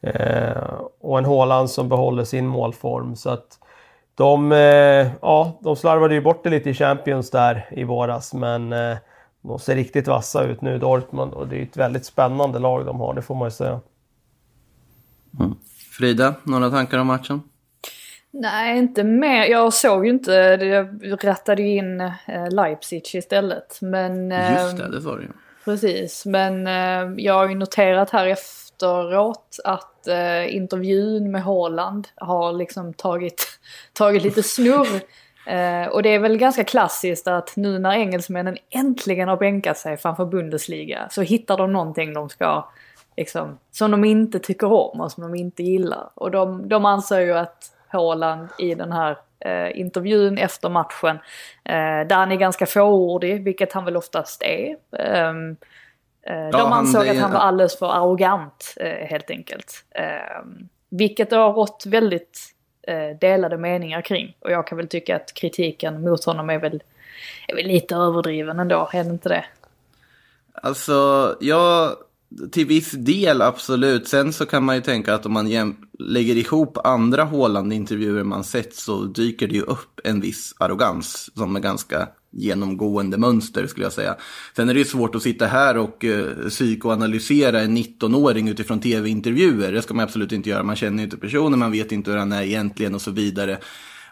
Eh, 0.00 0.62
och 1.00 1.18
en 1.18 1.24
Håland 1.24 1.70
som 1.70 1.88
behåller 1.88 2.24
sin 2.24 2.46
målform. 2.46 3.16
Så 3.16 3.30
att 3.30 3.58
de, 4.14 4.52
eh, 4.52 5.08
ja, 5.22 5.58
de 5.60 5.76
slarvade 5.76 6.14
ju 6.14 6.20
bort 6.20 6.44
det 6.44 6.50
lite 6.50 6.70
i 6.70 6.74
Champions 6.74 7.30
där 7.30 7.68
i 7.70 7.84
våras. 7.84 8.34
Men 8.34 8.72
eh, 8.72 8.96
de 9.42 9.58
ser 9.58 9.74
riktigt 9.74 10.08
vassa 10.08 10.44
ut 10.44 10.60
nu, 10.60 10.78
Dortmund. 10.78 11.32
Och 11.32 11.48
det 11.48 11.58
är 11.58 11.62
ett 11.62 11.76
väldigt 11.76 12.04
spännande 12.04 12.58
lag 12.58 12.86
de 12.86 13.00
har, 13.00 13.14
det 13.14 13.22
får 13.22 13.34
man 13.34 13.46
ju 13.46 13.52
säga. 13.52 13.80
Mm. 15.40 15.54
Frida, 15.98 16.34
några 16.44 16.70
tankar 16.70 16.98
om 16.98 17.06
matchen? 17.06 17.42
Nej, 18.30 18.78
inte 18.78 19.04
mer. 19.04 19.46
Jag 19.46 19.72
såg 19.72 20.06
ju 20.06 20.10
inte, 20.10 20.32
jag 21.02 21.24
rattade 21.24 21.62
ju 21.62 21.76
in 21.76 22.00
eh, 22.00 22.50
Leipzig 22.50 23.14
istället. 23.14 23.78
Men, 23.80 24.30
Just 24.30 24.76
det, 24.76 24.90
det 24.90 25.00
var 25.00 25.16
det 25.16 25.22
ju. 25.22 25.28
Precis, 25.64 26.26
men 26.26 26.66
eh, 26.66 27.24
jag 27.24 27.34
har 27.34 27.48
ju 27.48 27.54
noterat 27.54 28.10
här 28.10 28.26
efteråt 28.26 29.56
att 29.64 30.08
eh, 30.08 30.56
intervjun 30.56 31.30
med 31.30 31.42
Haaland 31.42 32.08
har 32.16 32.52
liksom 32.52 32.94
tagit, 32.94 33.46
tagit 33.92 34.22
lite 34.22 34.42
snurr. 34.42 35.02
Och 35.90 36.02
det 36.02 36.08
är 36.08 36.18
väl 36.18 36.36
ganska 36.38 36.64
klassiskt 36.64 37.26
att 37.26 37.56
nu 37.56 37.78
när 37.78 37.92
engelsmännen 37.92 38.56
äntligen 38.70 39.28
har 39.28 39.36
bänkat 39.36 39.78
sig 39.78 39.96
framför 39.96 40.24
Bundesliga 40.24 41.08
så 41.10 41.22
hittar 41.22 41.56
de 41.56 41.72
någonting 41.72 42.14
de 42.14 42.28
ska, 42.28 42.68
liksom, 43.16 43.58
som 43.70 43.90
de 43.90 44.04
inte 44.04 44.38
tycker 44.38 44.72
om 44.72 45.00
och 45.00 45.12
som 45.12 45.22
de 45.22 45.34
inte 45.34 45.62
gillar. 45.62 46.10
Och 46.14 46.30
de, 46.30 46.68
de 46.68 46.84
anser 46.84 47.20
ju 47.20 47.32
att 47.32 47.70
Haaland 47.90 48.48
i 48.58 48.74
den 48.74 48.92
här 48.92 49.16
eh, 49.44 49.80
intervjun 49.80 50.38
efter 50.38 50.68
matchen. 50.68 51.16
Eh, 51.64 52.06
där 52.08 52.14
han 52.16 52.32
är 52.32 52.36
ganska 52.36 52.66
fåordig, 52.66 53.44
vilket 53.44 53.72
han 53.72 53.84
väl 53.84 53.96
oftast 53.96 54.42
är. 54.42 54.76
Ehm, 54.98 55.56
eh, 56.26 56.48
de 56.50 56.60
han- 56.60 56.72
ansåg 56.72 57.04
det- 57.04 57.10
att 57.10 57.18
han 57.18 57.32
var 57.32 57.40
alldeles 57.40 57.78
för 57.78 57.86
arrogant 57.92 58.74
eh, 58.76 59.06
helt 59.08 59.30
enkelt. 59.30 59.84
Ehm, 59.94 60.68
vilket 60.88 61.30
det 61.30 61.36
har 61.36 61.52
rått 61.52 61.84
väldigt 61.86 62.38
eh, 62.88 63.16
delade 63.20 63.56
meningar 63.58 64.00
kring. 64.02 64.36
Och 64.40 64.50
jag 64.50 64.66
kan 64.66 64.78
väl 64.78 64.88
tycka 64.88 65.16
att 65.16 65.34
kritiken 65.34 66.02
mot 66.02 66.24
honom 66.24 66.50
är 66.50 66.58
väl, 66.58 66.82
är 67.48 67.54
väl 67.56 67.66
lite 67.66 67.94
överdriven 67.96 68.60
ändå, 68.60 68.90
är 68.92 69.04
det 69.04 69.10
inte 69.10 69.28
det? 69.28 69.44
Alltså, 70.62 70.92
ja, 71.40 71.94
till 72.52 72.66
viss 72.66 72.90
del 72.90 73.42
absolut. 73.42 74.08
Sen 74.08 74.32
så 74.32 74.46
kan 74.46 74.64
man 74.64 74.76
ju 74.76 74.82
tänka 74.82 75.14
att 75.14 75.26
om 75.26 75.32
man 75.32 75.48
jäm- 75.48 75.76
lägger 75.98 76.36
ihop 76.36 76.78
andra 76.84 77.24
Haaland-intervjuer 77.24 78.24
man 78.24 78.44
sett 78.44 78.74
så 78.74 79.04
dyker 79.04 79.48
det 79.48 79.54
ju 79.54 79.62
upp 79.62 80.00
en 80.04 80.20
viss 80.20 80.54
arrogans 80.58 81.30
som 81.34 81.56
är 81.56 81.60
ganska 81.60 82.08
genomgående 82.32 83.18
mönster 83.18 83.66
skulle 83.66 83.86
jag 83.86 83.92
säga. 83.92 84.16
Sen 84.56 84.68
är 84.68 84.74
det 84.74 84.78
ju 84.80 84.84
svårt 84.86 85.14
att 85.14 85.22
sitta 85.22 85.46
här 85.46 85.76
och 85.76 86.04
eh, 86.04 86.48
psykoanalysera 86.48 87.60
en 87.60 87.76
19-åring 87.76 88.48
utifrån 88.48 88.80
tv-intervjuer. 88.80 89.72
Det 89.72 89.82
ska 89.82 89.94
man 89.94 90.04
absolut 90.04 90.32
inte 90.32 90.50
göra. 90.50 90.62
Man 90.62 90.76
känner 90.76 90.98
ju 90.98 91.04
inte 91.04 91.16
personen, 91.16 91.58
man 91.58 91.72
vet 91.72 91.92
inte 91.92 92.10
hur 92.10 92.18
han 92.18 92.32
är 92.32 92.42
egentligen 92.42 92.94
och 92.94 93.02
så 93.02 93.10
vidare. 93.10 93.58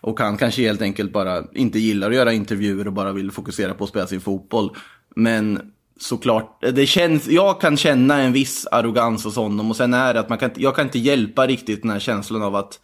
Och 0.00 0.20
han 0.20 0.36
kanske 0.36 0.62
helt 0.62 0.82
enkelt 0.82 1.12
bara 1.12 1.44
inte 1.54 1.78
gillar 1.78 2.10
att 2.10 2.16
göra 2.16 2.32
intervjuer 2.32 2.86
och 2.86 2.92
bara 2.92 3.12
vill 3.12 3.30
fokusera 3.30 3.74
på 3.74 3.84
att 3.84 3.90
spela 3.90 4.06
sin 4.06 4.20
fotboll. 4.20 4.76
Men 5.16 5.60
såklart, 5.98 6.60
det 6.74 6.86
känns, 6.86 7.26
jag 7.28 7.60
kan 7.60 7.76
känna 7.76 8.20
en 8.22 8.32
viss 8.32 8.66
arrogans 8.66 9.24
hos 9.24 9.36
honom 9.36 9.70
och 9.70 9.76
sen 9.76 9.94
är 9.94 10.14
det 10.14 10.20
att 10.20 10.28
man 10.28 10.38
kan, 10.38 10.50
jag 10.56 10.76
kan 10.76 10.84
inte 10.86 10.98
hjälpa 10.98 11.46
riktigt 11.46 11.82
den 11.82 11.90
här 11.90 11.98
känslan 11.98 12.42
av 12.42 12.56
att 12.56 12.80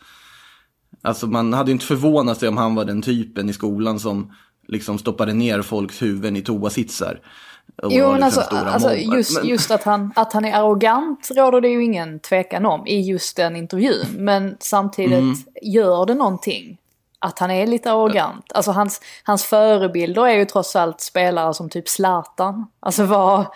Alltså 1.02 1.26
man 1.26 1.52
hade 1.52 1.71
ju 1.71 1.73
inte 1.73 1.87
förvånat 1.87 2.38
sig 2.38 2.49
om 2.49 2.56
han 2.56 2.75
var 2.75 2.85
den 2.85 3.02
typen 3.02 3.49
i 3.50 3.52
skolan 3.52 4.00
som 4.00 4.33
liksom 4.68 4.99
stoppade 4.99 5.33
ner 5.33 5.62
folks 5.62 6.02
huvuden 6.02 6.37
i 6.37 6.42
toasitsar. 6.42 7.21
Jo 7.83 8.11
men 8.12 8.21
liksom 8.21 8.42
alltså, 8.42 8.56
alltså 8.56 8.94
just, 8.94 9.38
Men- 9.38 9.49
just 9.49 9.71
att, 9.71 9.83
han, 9.83 10.12
att 10.16 10.33
han 10.33 10.44
är 10.44 10.52
arrogant 10.52 11.30
råder 11.37 11.61
det 11.61 11.68
ju 11.68 11.85
ingen 11.85 12.21
tvekan 12.21 12.66
om 12.66 12.87
i 12.87 13.00
just 13.00 13.37
den 13.37 13.56
intervjun. 13.56 14.06
Men 14.18 14.56
samtidigt 14.61 15.12
Mm. 15.18 15.35
gör 15.62 16.06
det 16.06 16.14
någonting 16.14 16.78
att 17.25 17.38
han 17.38 17.50
är 17.50 17.66
lite 17.66 17.93
arrogant. 17.93 18.52
Alltså 18.54 18.71
hans, 18.71 19.00
hans 19.25 19.45
förebilder 19.45 20.26
är 20.26 20.35
ju 20.35 20.45
trots 20.45 20.76
allt 20.76 21.00
spelare 21.00 21.54
som 21.54 21.71
typ 21.71 21.88
Zlatan. 21.88 22.66
Alltså 22.81 23.04
vad, 23.04 23.47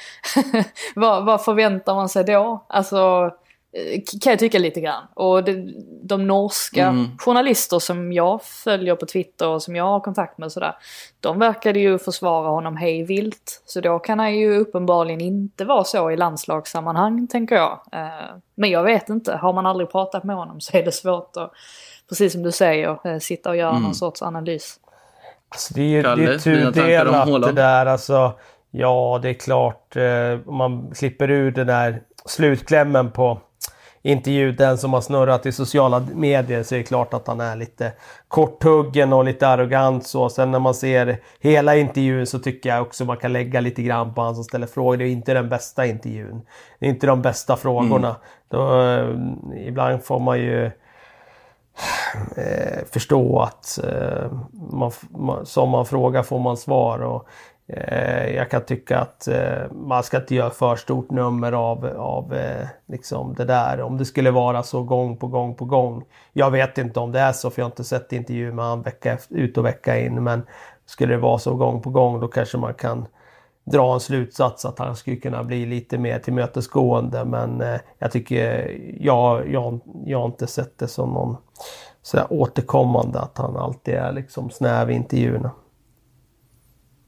vad, 0.95 1.25
vad 1.25 1.45
förväntar 1.45 1.95
man 1.95 2.09
sig 2.09 2.25
då? 2.25 2.65
Alltså 2.69 3.31
eh, 3.73 4.01
kan 4.23 4.31
jag 4.31 4.39
tycka 4.39 4.59
lite 4.59 4.81
grann. 4.81 5.05
Och 5.15 5.45
det, 5.45 5.73
de 6.03 6.27
norska 6.27 6.87
Mm. 6.87 7.19
journalister 7.19 7.79
som 7.79 8.13
jag 8.13 8.43
följer 8.43 8.95
på 8.95 9.07
Twitter 9.07 9.49
och 9.49 9.63
som 9.63 9.77
jag 9.77 9.85
har 9.85 10.01
kontakt 10.01 10.39
med 10.39 10.47
och 10.47 10.53
sådär. 10.53 10.75
De 11.21 11.39
verkade 11.39 11.79
ju 11.79 11.99
försvara 11.99 12.49
honom 12.49 12.77
hej 12.77 13.03
vilt. 13.03 13.63
Så 13.67 13.81
då 13.81 13.99
kan 13.99 14.19
han 14.19 14.35
ju 14.37 14.59
uppenbarligen 14.59 15.21
inte 15.21 15.65
vara 15.65 15.85
så 15.85 16.11
i 16.11 16.17
landslagssammanhang 16.17 17.27
tänker 17.27 17.57
jag. 17.57 17.81
Eh, 17.93 18.09
Men 18.55 18.71
jag 18.71 18.83
vet 18.83 19.09
inte, 19.09 19.37
har 19.37 19.53
man 19.53 19.67
aldrig 19.67 19.91
pratat 19.91 20.25
med 20.25 20.37
honom 20.37 20.61
så 20.61 20.77
är 20.77 20.83
det 20.85 20.93
svårt 20.93 21.37
att, 21.37 21.53
precis 22.09 22.33
som 22.33 22.43
du 22.43 22.53
säger, 22.53 22.99
eh, 23.05 23.19
sitta 23.19 23.51
och 23.51 23.57
göra 23.57 23.71
Mm. 23.71 23.83
någon 23.83 23.95
sorts 23.95 24.23
analys. 24.23 24.81
Alltså 25.49 25.75
det 25.75 25.81
är 25.81 25.85
ju 25.87 26.03
Kalle, 26.03 26.27
det 26.27 26.35
är 26.35 26.39
tudelat 26.39 27.43
det 27.43 27.53
där. 27.53 27.87
Alltså, 27.87 28.33
ja, 28.71 29.19
det 29.23 29.29
är 29.29 29.35
klart. 29.35 29.97
Eh, 29.97 30.39
om 30.47 30.57
man 30.57 30.91
klipper 30.95 31.31
ur 31.31 31.51
den 31.51 31.67
där 31.67 32.03
slutklämmen 32.27 33.11
på 33.11 33.39
intervjun, 34.03 34.57
den 34.57 34.79
som 34.79 34.93
har 34.93 35.01
snurrat 35.01 35.47
i 35.47 35.53
sociala 35.53 36.07
medier, 36.15 36.63
så 36.63 36.75
är 36.75 36.79
det 36.79 36.85
klart 36.85 37.15
att 37.15 37.27
han 37.27 37.41
är 37.41 37.57
lite 37.57 37.93
korthuggen 38.29 39.13
och 39.13 39.25
lite 39.25 39.49
arrogant 39.49 40.07
så. 40.07 40.29
Sen 40.29 40.51
när 40.51 40.59
man 40.59 40.75
ser 40.75 41.19
hela 41.41 41.77
intervjun 41.77 42.27
så 42.27 42.39
tycker 42.39 42.69
jag 42.69 42.83
också 42.83 43.05
man 43.05 43.17
kan 43.17 43.33
lägga 43.33 43.61
lite 43.61 43.83
grann 43.83 44.15
på 44.15 44.21
han 44.23 44.35
som 44.35 44.45
ställer 44.45 44.67
frågor. 44.67 44.97
Det 44.97 45.05
är 45.05 45.09
inte 45.11 45.35
den 45.35 45.49
bästa 45.49 45.87
intervjun. 45.87 46.43
Det 46.79 46.87
är 46.87 46.91
inte 46.91 47.07
de 47.07 47.23
bästa 47.23 47.57
frågorna. 47.57 48.17
Då, 48.49 48.83
eh, 48.83 49.09
ibland 49.67 50.05
får 50.05 50.21
man 50.21 50.39
ju 50.39 50.71
eh, 52.37 52.85
förstå 52.93 53.39
att 53.39 53.79
eh, 53.85 54.33
man, 54.73 54.93
man, 55.11 55.47
som 55.47 55.71
man 55.71 55.87
frågar 55.87 56.23
får 56.23 56.39
man 56.39 56.57
svar. 56.57 56.99
Och, 56.99 57.29
eh, 57.69 58.37
jag 58.37 58.51
kan 58.51 58.65
tycka 58.65 58.99
att 58.99 59.29
eh, 59.29 59.71
man 59.73 60.03
ska 60.03 60.17
inte 60.17 60.35
göra 60.35 60.51
för 60.51 60.77
stort 60.77 61.11
nummer 61.11 61.53
av, 61.53 61.87
av 61.97 62.35
eh, 62.35 62.67
liksom 62.89 63.35
det 63.35 63.45
där. 63.45 63.81
Om 63.81 63.99
det 63.99 64.05
skulle 64.05 64.31
vara 64.31 64.63
så 64.63 64.83
gång 64.83 65.17
på 65.17 65.27
gång 65.27 65.55
på 65.55 65.65
gång. 65.65 66.05
Jag 66.33 66.51
vet 66.51 66.79
inte 66.79 67.01
om 67.01 67.13
det 67.13 67.21
är 67.21 67.33
så 67.33 67.51
för 67.51 67.61
jag 67.61 67.65
har 67.65 67.71
inte 67.71 67.85
sett 67.85 68.13
intervju 68.13 68.53
med 68.53 68.65
han 68.65 68.83
vecka 68.83 69.13
efter, 69.13 69.35
ut 69.35 69.59
och 69.59 69.65
vecka 69.65 70.01
in. 70.01 70.25
Men 70.25 70.43
skulle 70.87 71.15
det 71.15 71.21
vara 71.21 71.39
så 71.39 71.55
gång 71.55 71.83
på 71.83 71.91
gång 71.91 72.21
då 72.21 72.29
kanske 72.29 72.59
man 72.59 72.75
kan 72.75 73.07
dra 73.71 73.95
en 73.95 74.01
slutsats 74.01 74.65
att 74.65 74.79
han 74.79 74.97
skulle 74.97 75.17
kunna 75.17 75.45
bli 75.45 75.67
lite 75.67 75.99
mer 75.99 76.19
tillmötesgående. 76.19 77.25
Men 77.25 77.61
eh, 77.61 77.81
jag 77.99 78.13
tycker, 78.13 78.71
jag, 79.01 79.51
jag, 79.53 79.81
jag 80.05 80.19
har 80.19 80.27
inte 80.27 80.47
sett 80.47 80.79
det 80.79 80.89
som 80.89 81.11
någon 81.11 81.37
sådär 82.03 82.27
återkommande 82.31 83.21
att 83.21 83.39
han 83.39 83.57
alltid 83.57 83.95
är 83.95 84.13
liksom 84.13 84.51
snäv 84.51 84.91
i 84.91 84.95
intervjuerna. 84.95 85.51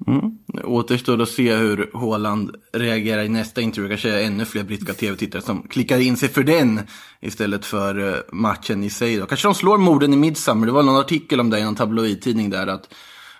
Mm. 0.06 0.38
Det 0.46 0.62
återstår 0.62 1.22
att 1.22 1.28
se 1.28 1.56
hur 1.56 1.90
Haaland 1.94 2.56
reagerar 2.72 3.22
i 3.22 3.28
nästa 3.28 3.60
intervju. 3.60 3.88
Kanske 3.88 4.10
är 4.10 4.26
ännu 4.26 4.44
fler 4.44 4.62
brittiska 4.62 4.94
tv-tittare 4.94 5.42
som 5.42 5.62
klickar 5.62 5.98
in 5.98 6.16
sig 6.16 6.28
för 6.28 6.42
den 6.42 6.80
istället 7.20 7.64
för 7.64 8.08
eh, 8.08 8.14
matchen 8.32 8.84
i 8.84 8.90
sig. 8.90 9.16
Då. 9.16 9.26
Kanske 9.26 9.48
de 9.48 9.54
slår 9.54 9.78
morden 9.78 10.12
i 10.12 10.16
Midsummer. 10.16 10.66
Det 10.66 10.72
var 10.72 10.82
någon 10.82 11.00
artikel 11.00 11.40
om 11.40 11.50
det 11.50 11.58
i 11.58 11.64
någon 11.64 11.74
tabloidtidning 11.74 12.50
där. 12.50 12.66
att 12.66 12.94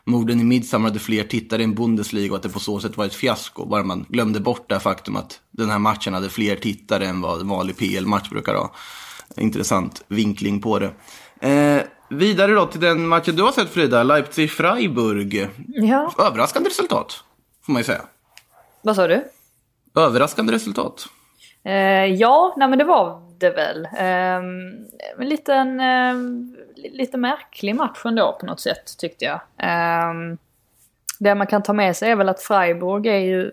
morden 0.04 0.40
i 0.40 0.44
Midsummer 0.44 0.88
hade 0.88 0.98
fler 0.98 1.24
tittare 1.24 1.64
än 1.64 1.74
Bundesliga 1.74 2.32
och 2.32 2.36
att 2.36 2.42
det 2.42 2.48
på 2.48 2.60
så 2.60 2.80
sätt 2.80 2.96
var 2.96 3.04
ett 3.04 3.14
fiasko. 3.14 3.66
Bara 3.66 3.82
man 3.82 4.06
glömde 4.08 4.40
bort 4.40 4.68
det 4.68 4.80
faktum 4.80 5.16
att 5.16 5.40
den 5.50 5.70
här 5.70 5.78
matchen 5.78 6.14
hade 6.14 6.28
fler 6.28 6.56
tittare 6.56 7.06
än 7.06 7.20
vad 7.20 7.40
en 7.40 7.48
vanlig 7.48 7.76
PL-match 7.76 8.30
brukar 8.30 8.54
ha. 8.54 8.74
Intressant 9.36 10.04
vinkling 10.08 10.60
på 10.60 10.78
det. 10.78 10.90
Eh, 11.48 11.82
vidare 12.08 12.52
då 12.52 12.66
till 12.66 12.80
den 12.80 13.06
matchen 13.08 13.36
du 13.36 13.42
har 13.42 13.52
sett 13.52 13.70
Frida, 13.70 14.02
Leipzig-Freiburg. 14.02 15.48
Ja, 15.66 16.12
Överraskande 16.18 16.68
resultat, 16.68 17.24
får 17.66 17.72
man 17.72 17.80
ju 17.80 17.84
säga. 17.84 18.02
vad 18.82 18.96
sa 18.96 19.06
du? 19.08 19.24
Överraskande 19.96 20.52
resultat. 20.52 21.06
Eh, 21.64 22.04
ja, 22.04 22.54
nej 22.56 22.68
men 22.68 22.78
det 22.78 22.84
var 22.84 23.22
det 23.38 23.50
väl. 23.50 23.84
Eh, 23.84 24.36
en 25.18 25.28
liten, 25.28 25.80
eh, 25.80 26.14
lite 26.92 27.16
märklig 27.18 27.74
match 27.74 28.00
ändå 28.04 28.36
på 28.40 28.46
något 28.46 28.60
sätt 28.60 28.98
tyckte 28.98 29.24
jag. 29.24 29.40
Eh, 29.58 30.14
det 31.18 31.34
man 31.34 31.46
kan 31.46 31.62
ta 31.62 31.72
med 31.72 31.96
sig 31.96 32.10
är 32.10 32.16
väl 32.16 32.28
att 32.28 32.42
Freiburg 32.42 33.06
är 33.06 33.18
ju 33.18 33.50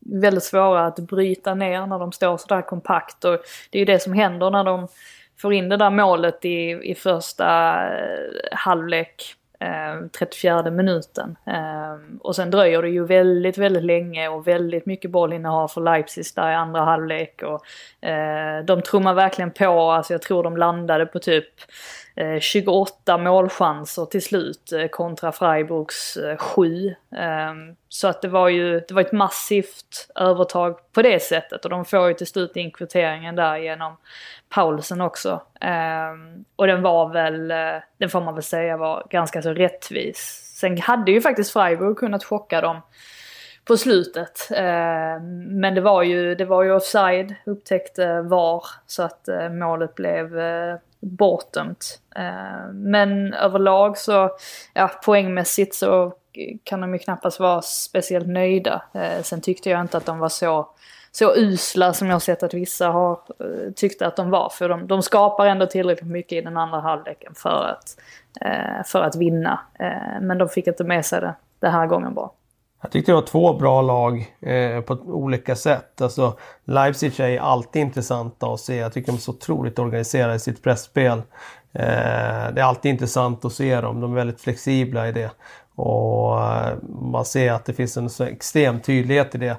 väldigt 0.00 0.44
svåra 0.44 0.86
att 0.86 0.98
bryta 0.98 1.54
ner 1.54 1.86
när 1.86 1.98
de 1.98 2.12
står 2.12 2.36
sådär 2.36 2.62
kompakt. 2.62 3.24
Och 3.24 3.38
det 3.70 3.78
är 3.78 3.80
ju 3.80 3.84
det 3.84 3.98
som 3.98 4.12
händer 4.12 4.50
när 4.50 4.64
de 4.64 4.88
får 5.38 5.52
in 5.52 5.68
det 5.68 5.76
där 5.76 5.90
målet 5.90 6.44
i, 6.44 6.80
i 6.82 6.94
första 6.94 7.74
eh, 7.98 8.28
halvlek. 8.52 9.36
Eh, 9.62 10.06
34 10.18 10.70
minuten. 10.70 11.36
Eh, 11.46 12.18
och 12.20 12.36
sen 12.36 12.50
dröjer 12.50 12.82
det 12.82 12.88
ju 12.88 13.04
väldigt, 13.04 13.58
väldigt 13.58 13.84
länge 13.84 14.28
och 14.28 14.48
väldigt 14.48 14.86
mycket 14.86 15.10
bollinnehav 15.10 15.68
för 15.68 15.80
Leipzig 15.80 16.24
där 16.36 16.50
i 16.50 16.54
andra 16.54 16.80
halvlek. 16.80 17.42
Och, 17.42 17.66
eh, 18.08 18.64
de 18.64 18.82
trummar 18.82 19.14
verkligen 19.14 19.50
på, 19.50 19.90
alltså 19.90 20.14
jag 20.14 20.22
tror 20.22 20.42
de 20.42 20.56
landade 20.56 21.06
på 21.06 21.18
typ 21.18 21.48
Eh, 22.16 22.40
28 22.40 23.18
målchanser 23.18 24.04
till 24.04 24.22
slut 24.22 24.72
eh, 24.72 24.86
kontra 24.86 25.32
Freiburgs 25.32 26.16
eh, 26.16 26.36
7. 26.36 26.94
Ehm, 27.16 27.76
så 27.88 28.08
att 28.08 28.22
det 28.22 28.28
var 28.28 28.48
ju 28.48 28.80
det 28.80 28.94
var 28.94 29.02
ett 29.02 29.12
massivt 29.12 30.10
övertag 30.14 30.92
på 30.92 31.02
det 31.02 31.22
sättet 31.22 31.64
och 31.64 31.70
de 31.70 31.84
får 31.84 32.08
ju 32.08 32.14
till 32.14 32.26
slut 32.26 32.56
in 32.56 32.70
kvitteringen 32.70 33.36
där 33.36 33.56
genom 33.56 33.96
Paulsen 34.48 35.00
också. 35.00 35.42
Ehm, 35.60 36.44
och 36.56 36.66
den 36.66 36.82
var 36.82 37.08
väl, 37.08 37.50
eh, 37.50 37.82
den 37.98 38.08
får 38.08 38.20
man 38.20 38.34
väl 38.34 38.42
säga 38.42 38.76
var 38.76 39.06
ganska 39.10 39.42
så 39.42 39.52
rättvis. 39.52 40.46
Sen 40.60 40.78
hade 40.78 41.12
ju 41.12 41.20
faktiskt 41.20 41.52
Freiburg 41.52 41.96
kunnat 41.96 42.24
chocka 42.24 42.60
dem 42.60 42.80
på 43.64 43.76
slutet. 43.76 44.48
Ehm, 44.56 45.60
men 45.60 45.74
det 45.74 45.80
var 45.80 46.02
ju, 46.02 46.34
det 46.34 46.44
var 46.44 46.62
ju 46.62 46.72
offside, 46.72 47.34
upptäckte 47.46 48.22
VAR, 48.22 48.64
så 48.86 49.02
att 49.02 49.28
eh, 49.28 49.48
målet 49.48 49.94
blev 49.94 50.38
eh, 50.38 50.76
bortdömt. 51.00 52.00
Eh, 52.16 52.72
men 52.72 53.34
överlag 53.34 53.98
så, 53.98 54.30
ja 54.74 54.90
poängmässigt 55.04 55.74
så 55.74 56.12
kan 56.64 56.80
de 56.80 56.92
ju 56.92 56.98
knappast 56.98 57.40
vara 57.40 57.62
speciellt 57.62 58.28
nöjda. 58.28 58.82
Eh, 58.94 59.22
sen 59.22 59.40
tyckte 59.40 59.70
jag 59.70 59.80
inte 59.80 59.96
att 59.96 60.06
de 60.06 60.18
var 60.18 60.28
så 60.28 60.68
så 61.12 61.36
usla 61.36 61.92
som 61.92 62.08
jag 62.08 62.14
har 62.14 62.20
sett 62.20 62.42
att 62.42 62.54
vissa 62.54 62.88
har 62.88 63.12
eh, 63.12 63.72
tyckt 63.76 64.02
att 64.02 64.16
de 64.16 64.30
var. 64.30 64.48
För 64.48 64.68
de, 64.68 64.86
de 64.86 65.02
skapar 65.02 65.46
ändå 65.46 65.66
tillräckligt 65.66 66.10
mycket 66.10 66.32
i 66.32 66.40
den 66.40 66.56
andra 66.56 66.80
halvleken 66.80 67.34
för 67.34 67.64
att, 67.64 67.96
för 68.86 69.02
att 69.02 69.16
vinna. 69.16 69.60
Men 70.20 70.38
de 70.38 70.48
fick 70.48 70.66
inte 70.66 70.84
med 70.84 71.06
sig 71.06 71.20
det 71.20 71.34
den 71.58 71.72
här 71.72 71.86
gången 71.86 72.14
bara. 72.14 72.30
Jag 72.82 72.90
tyckte 72.90 73.12
det 73.12 73.16
var 73.16 73.22
två 73.22 73.54
bra 73.54 73.82
lag 73.82 74.34
eh, 74.40 74.80
på 74.80 74.94
olika 74.94 75.56
sätt. 75.56 76.00
Alltså, 76.00 76.36
Leipzig 76.64 77.20
är 77.20 77.40
alltid 77.40 77.82
intressanta 77.82 78.46
att 78.46 78.60
se. 78.60 78.76
Jag 78.76 78.92
tycker 78.92 79.12
de 79.12 79.16
är 79.16 79.20
så 79.20 79.30
otroligt 79.30 79.78
organiserade 79.78 80.34
i 80.34 80.38
sitt 80.38 80.62
pressspel. 80.62 81.18
Eh, 81.72 82.52
det 82.52 82.60
är 82.60 82.62
alltid 82.62 82.90
intressant 82.90 83.44
att 83.44 83.52
se 83.52 83.80
dem. 83.80 84.00
De 84.00 84.12
är 84.12 84.16
väldigt 84.16 84.40
flexibla 84.40 85.08
i 85.08 85.12
det. 85.12 85.30
Och 85.74 86.42
eh, 86.42 86.74
man 87.02 87.24
ser 87.24 87.52
att 87.52 87.64
det 87.64 87.72
finns 87.72 87.96
en 87.96 88.10
så 88.10 88.24
extrem 88.24 88.80
tydlighet 88.80 89.34
i 89.34 89.38
det. 89.38 89.56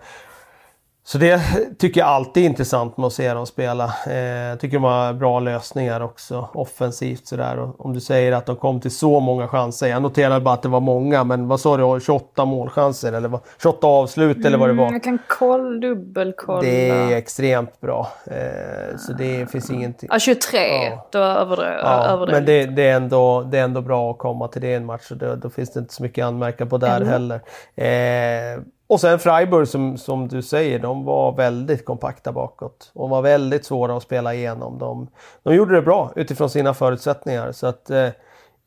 Så 1.12 1.17
det 1.17 1.41
tycker 1.80 2.02
jag 2.02 2.10
alltid 2.10 2.43
är 2.43 2.47
intressant 2.47 2.97
med 2.97 3.08
att 3.08 3.13
se 3.13 3.34
dem 3.34 3.45
spela. 3.45 3.93
Eh, 4.08 4.15
jag 4.15 4.60
tycker 4.60 4.78
de 4.78 4.84
har 4.84 5.13
bra 5.13 5.39
lösningar 5.39 6.02
också 6.02 6.50
offensivt 6.54 7.28
sådär. 7.28 7.71
Om 7.78 7.93
du 7.93 8.00
säger 8.00 8.32
att 8.32 8.45
de 8.45 8.56
kom 8.56 8.82
till 8.82 8.91
så 8.91 9.19
många 9.19 9.47
chanser. 9.47 9.88
Jag 9.88 10.02
noterade 10.02 10.39
bara 10.39 10.54
att 10.54 10.62
det 10.62 10.69
var 10.69 10.80
många, 10.80 11.24
men 11.24 11.47
vad 11.47 11.60
sa 11.60 11.95
du? 11.95 12.00
28 12.06 12.45
målchanser 12.45 13.13
eller 13.13 13.39
28 13.62 13.88
avslut 13.88 14.45
eller 14.45 14.58
vad 14.58 14.69
det 14.69 14.74
var? 14.74 14.84
Mm, 14.84 14.93
jag 14.93 15.04
kan 15.04 15.19
koll, 15.28 15.80
dubbelkolla. 15.80 16.62
Det 16.62 16.89
är 16.89 17.15
extremt 17.15 17.82
bra. 17.82 18.08
Eh, 18.26 18.97
så 18.97 19.13
det 19.13 19.52
finns 19.52 19.71
ingenting. 19.71 20.10
Ja, 20.12 20.19
23. 20.19 20.60
Ja. 20.60 21.08
Då 21.12 21.19
överdrev 21.19 21.80
Ja, 21.84 22.06
överdrev 22.06 22.36
men 22.36 22.45
det, 22.45 22.65
det, 22.65 22.89
är 22.89 22.95
ändå, 22.95 23.41
det 23.41 23.60
är 23.60 23.63
ändå 23.63 23.82
bra 23.82 24.12
att 24.12 24.17
komma 24.17 24.47
till 24.47 24.62
det 24.62 24.67
i 24.67 24.76
en 24.76 24.86
match. 24.86 25.10
Det, 25.10 25.36
då 25.36 25.50
finns 25.50 25.74
det 25.74 25.80
inte 25.80 25.93
så 25.93 26.04
mycket 26.04 26.24
att 26.24 26.28
anmärka 26.28 26.65
på 26.65 26.78
där 26.78 27.02
Mm. 27.02 27.08
heller. 27.08 27.41
Eh, 27.76 28.62
och 28.91 28.99
sen 28.99 29.19
Freiburg 29.19 29.67
som, 29.67 29.97
som 29.97 30.27
du 30.27 30.41
säger, 30.41 30.80
de 30.80 31.06
var 31.06 31.32
väldigt 31.32 31.86
kompakta 31.86 32.32
bakåt. 32.32 32.91
Och 32.93 33.10
var 33.10 33.21
väldigt 33.21 33.65
svåra 33.65 33.97
att 33.97 34.04
spela 34.04 34.34
igenom. 34.34 34.77
De, 34.80 35.08
de 35.43 35.56
gjorde 35.56 35.75
det 35.75 35.82
bra 35.82 36.12
utifrån 36.15 36.49
sina 36.49 36.73
förutsättningar. 36.73 37.51
Så 37.51 37.67
att 37.67 37.89
eh, 37.89 38.08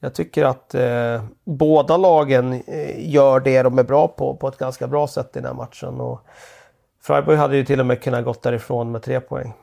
jag 0.00 0.14
tycker 0.14 0.44
att 0.44 0.74
eh, 0.74 1.22
båda 1.44 1.96
lagen 1.96 2.52
eh, 2.52 3.10
gör 3.10 3.40
det 3.40 3.62
de 3.62 3.78
är 3.78 3.82
bra 3.82 4.08
på, 4.08 4.36
på 4.36 4.48
ett 4.48 4.58
ganska 4.58 4.86
bra 4.86 5.06
sätt 5.06 5.30
i 5.36 5.38
den 5.38 5.44
här 5.44 5.54
matchen. 5.54 6.00
Och 6.00 6.20
Freiburg 7.02 7.38
hade 7.38 7.56
ju 7.56 7.64
till 7.64 7.80
och 7.80 7.86
med 7.86 8.02
kunnat 8.02 8.24
gått 8.24 8.42
därifrån 8.42 8.92
med 8.92 9.02
tre 9.02 9.20
poäng. 9.20 9.54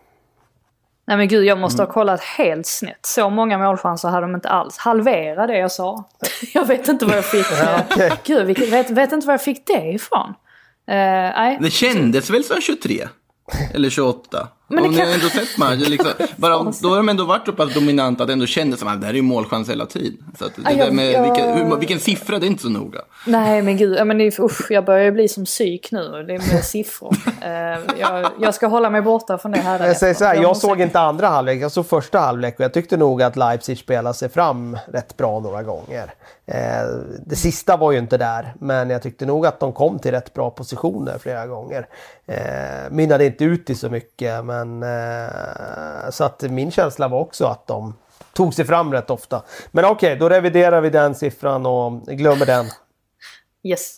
Nej 1.06 1.18
men 1.18 1.28
gud, 1.28 1.46
jag 1.46 1.58
måste 1.58 1.82
Mm. 1.82 1.88
ha 1.88 1.94
kollat 1.94 2.22
helt 2.22 2.68
snett. 2.68 3.06
Så 3.06 3.30
många 3.30 3.58
målchanser 3.58 4.10
hade 4.10 4.28
de 4.28 4.36
inte 4.36 4.50
alls. 4.50 4.78
Halvera 4.78 5.48
det 5.48 5.58
jag 5.58 5.72
sa. 5.72 6.04
jag 6.54 6.66
vet 6.66 6.88
inte 6.88 7.06
vad 7.06 7.18
jag 7.18 7.26
fick. 7.26 7.46
Ja. 7.98 8.10
Gud, 8.24 8.58
vet, 8.58 8.90
vet 8.90 9.12
inte 9.12 9.28
var 9.28 9.34
jag 9.34 9.42
fick 9.42 9.68
det 9.68 9.88
ifrån. 9.88 10.34
Eh, 10.88 10.96
nej. 10.96 11.58
Det 11.62 11.72
kändes 11.72 12.30
väl 12.30 12.44
som 12.44 12.62
23? 12.62 13.08
Eller 13.74 13.90
28? 13.90 14.48
Men 14.72 14.84
Om 14.84 14.92
ni 14.92 14.98
kan- 14.98 15.08
har 15.08 15.14
ändå 15.14 15.28
sett 15.30 15.58
matchen, 15.58 15.80
liksom, 15.80 16.12
bara, 16.36 16.58
då 16.82 16.90
har 16.90 16.98
de 16.98 17.10
ändå 17.10 17.26
varit 17.26 17.46
så 17.46 17.52
pass 17.54 17.74
dominanta 17.74 18.24
att 18.24 18.28
det 18.28 18.34
ändå 18.34 18.46
kändes 18.46 18.80
som 18.80 18.90
att 18.90 19.02
det 19.02 19.06
här 19.08 19.14
är 19.14 19.18
ju 19.18 19.22
målchans 19.22 19.70
hela 19.70 19.86
tiden. 19.86 20.18
Så 20.40 20.46
att 20.46 20.56
det 20.56 20.62
Ja, 20.66 20.72
jag- 20.72 20.88
där 20.88 20.92
med 20.92 21.12
jag- 21.12 21.24
vilken, 21.24 21.54
hur, 21.70 21.76
vilken 21.78 22.00
siffra, 22.00 22.40
det 22.40 22.46
är 22.46 22.48
inte 22.48 22.64
så 22.64 22.70
noga. 22.70 23.00
Nej 23.28 23.62
men 23.62 23.78
gud, 23.78 23.98
ja, 24.00 24.06
men 24.06 24.18
det, 24.18 24.40
usch, 24.40 24.72
jag 24.72 24.86
börjar 24.86 25.04
ju 25.04 25.12
bli 25.12 25.28
som 25.28 25.46
psyk 25.46 25.92
nu. 25.92 26.24
Det 26.28 26.34
är 26.34 26.54
med 26.54 26.64
siffror. 26.66 27.16
Eh, 27.42 27.80
jag, 28.00 28.28
jag 28.40 28.56
ska 28.56 28.68
hålla 28.68 28.90
mig 28.90 29.02
borta 29.02 29.38
från 29.38 29.52
det 29.52 29.58
här. 29.60 29.88
Jag 29.88 29.98
säger 29.98 30.14
så 30.14 30.26
här, 30.26 30.36
jag 30.36 30.44
måste- 30.44 30.68
såg 30.68 30.82
inte 30.82 31.00
andra 31.00 31.28
halvlek, 31.28 31.62
jag 31.62 31.72
såg 31.72 31.86
första 31.86 32.20
halvlek 32.20 32.56
och 32.60 32.64
jag 32.66 32.74
tyckte 32.74 32.98
nog 32.98 33.22
att 33.22 33.36
Leipzig 33.36 33.78
spelade 33.78 34.16
sig 34.16 34.30
fram 34.30 34.78
rätt 34.94 35.18
bra 35.18 35.40
några 35.40 35.64
gånger. 35.64 36.14
Eh, 36.46 36.58
det 37.26 37.36
sista 37.36 37.78
var 37.78 37.92
ju 37.92 37.98
inte 37.98 38.18
där, 38.18 38.54
men 38.60 38.90
jag 38.90 39.02
tyckte 39.04 39.26
nog 39.26 39.46
att 39.46 39.60
de 39.60 39.74
kom 39.74 40.00
till 40.00 40.12
rätt 40.12 40.34
bra 40.34 40.50
positioner 40.50 41.18
flera 41.18 41.48
gånger. 41.48 41.88
Eh, 42.32 42.92
mynnade 42.92 43.26
inte 43.26 43.44
ut 43.44 43.70
i 43.70 43.76
så 43.76 43.90
mycket, 43.90 44.46
men 44.46 44.84
eh, 44.84 46.10
så 46.12 46.24
att 46.24 46.42
min 46.42 46.72
känsla 46.72 47.08
var 47.08 47.20
också 47.20 47.46
att 47.46 47.68
de 47.68 47.94
tog 48.34 48.54
sig 48.54 48.66
fram 48.66 48.94
rätt 48.94 49.10
ofta. 49.10 49.42
Men 49.72 49.86
okej, 49.86 50.16
då 50.16 50.30
reviderar 50.30 50.82
vi 50.82 50.90
den 50.90 51.16
siffran 51.16 51.66
och 51.66 52.06
glömmer 52.06 52.46
den. 52.46 52.66
Yes. 53.64 53.98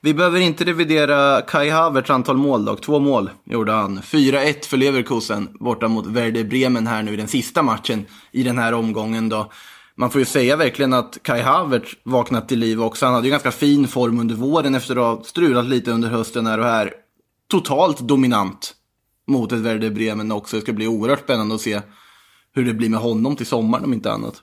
Vi 0.00 0.14
behöver 0.14 0.40
inte 0.40 0.64
revidera 0.64 1.40
Kai 1.42 1.70
Havertz 1.70 2.10
antal 2.10 2.36
mål 2.36 2.64
dock. 2.64 2.80
Två 2.80 2.98
mål 2.98 3.30
gjorde 3.44 3.72
han. 3.72 3.98
4-1 3.98 4.66
för 4.66 4.76
Leverkusen 4.76 5.48
borta 5.60 5.88
mot 5.88 6.06
Werder 6.06 6.44
Bremen 6.44 6.86
här 6.86 7.02
nu 7.02 7.12
i 7.12 7.16
den 7.16 7.28
sista 7.28 7.62
matchen 7.62 8.06
i 8.32 8.42
den 8.42 8.58
här 8.58 8.74
omgången 8.74 9.28
då. 9.28 9.50
Man 9.94 10.10
får 10.10 10.18
ju 10.18 10.24
säga 10.24 10.56
verkligen 10.56 10.92
att 10.92 11.18
Kai 11.22 11.40
Havertz 11.40 11.96
vaknat 12.02 12.48
till 12.48 12.58
liv 12.58 12.82
också. 12.82 13.06
Han 13.06 13.14
hade 13.14 13.26
ju 13.26 13.30
ganska 13.30 13.50
fin 13.50 13.88
form 13.88 14.20
under 14.20 14.34
våren 14.34 14.74
efter 14.74 14.96
att 14.96 15.18
ha 15.18 15.24
strulat 15.24 15.66
lite 15.66 15.90
under 15.90 16.08
hösten 16.08 16.46
här 16.46 16.58
och 16.58 16.64
här. 16.64 16.92
Totalt 17.48 17.98
dominant 17.98 18.74
mot 19.26 19.52
ett 19.52 19.58
Werder 19.58 19.90
Bremen 19.90 20.32
också. 20.32 20.56
Det 20.56 20.62
ska 20.62 20.72
bli 20.72 20.86
oerhört 20.86 21.20
spännande 21.20 21.54
att 21.54 21.60
se 21.60 21.80
hur 22.54 22.64
det 22.64 22.74
blir 22.74 22.88
med 22.88 23.00
honom 23.00 23.36
till 23.36 23.46
sommaren 23.46 23.84
om 23.84 23.92
inte 23.92 24.12
annat. 24.12 24.42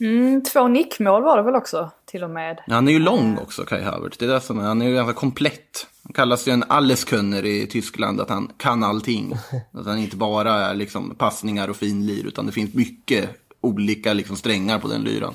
Mm, 0.00 0.42
två 0.42 0.68
nickmål 0.68 1.22
var 1.22 1.36
det 1.36 1.42
väl 1.42 1.54
också 1.54 1.90
till 2.06 2.24
och 2.24 2.30
med. 2.30 2.60
Han 2.68 2.88
är 2.88 2.92
ju 2.92 2.98
lång 2.98 3.38
också, 3.38 3.64
Kai 3.64 3.82
Havertz. 3.82 4.18
Det 4.18 4.24
är 4.24 4.28
det 4.28 4.40
som 4.40 4.58
är, 4.58 4.62
han 4.62 4.82
är 4.82 4.88
ju 4.88 4.94
ganska 4.94 5.14
komplett. 5.14 5.86
Han 6.04 6.12
kallas 6.12 6.48
ju 6.48 6.52
en 6.52 6.64
alleskönner 6.68 7.44
i 7.44 7.66
Tyskland, 7.66 8.20
att 8.20 8.30
han 8.30 8.52
kan 8.56 8.84
allting. 8.84 9.34
Att 9.72 9.86
han 9.86 9.98
inte 9.98 10.16
bara 10.16 10.52
är 10.52 10.74
liksom 10.74 11.14
passningar 11.14 11.68
och 11.68 11.76
fin 11.76 12.06
lir, 12.06 12.26
utan 12.26 12.46
det 12.46 12.52
finns 12.52 12.74
mycket 12.74 13.30
olika 13.60 14.12
liksom 14.12 14.36
strängar 14.36 14.78
på 14.78 14.88
den 14.88 15.02
lyran. 15.02 15.34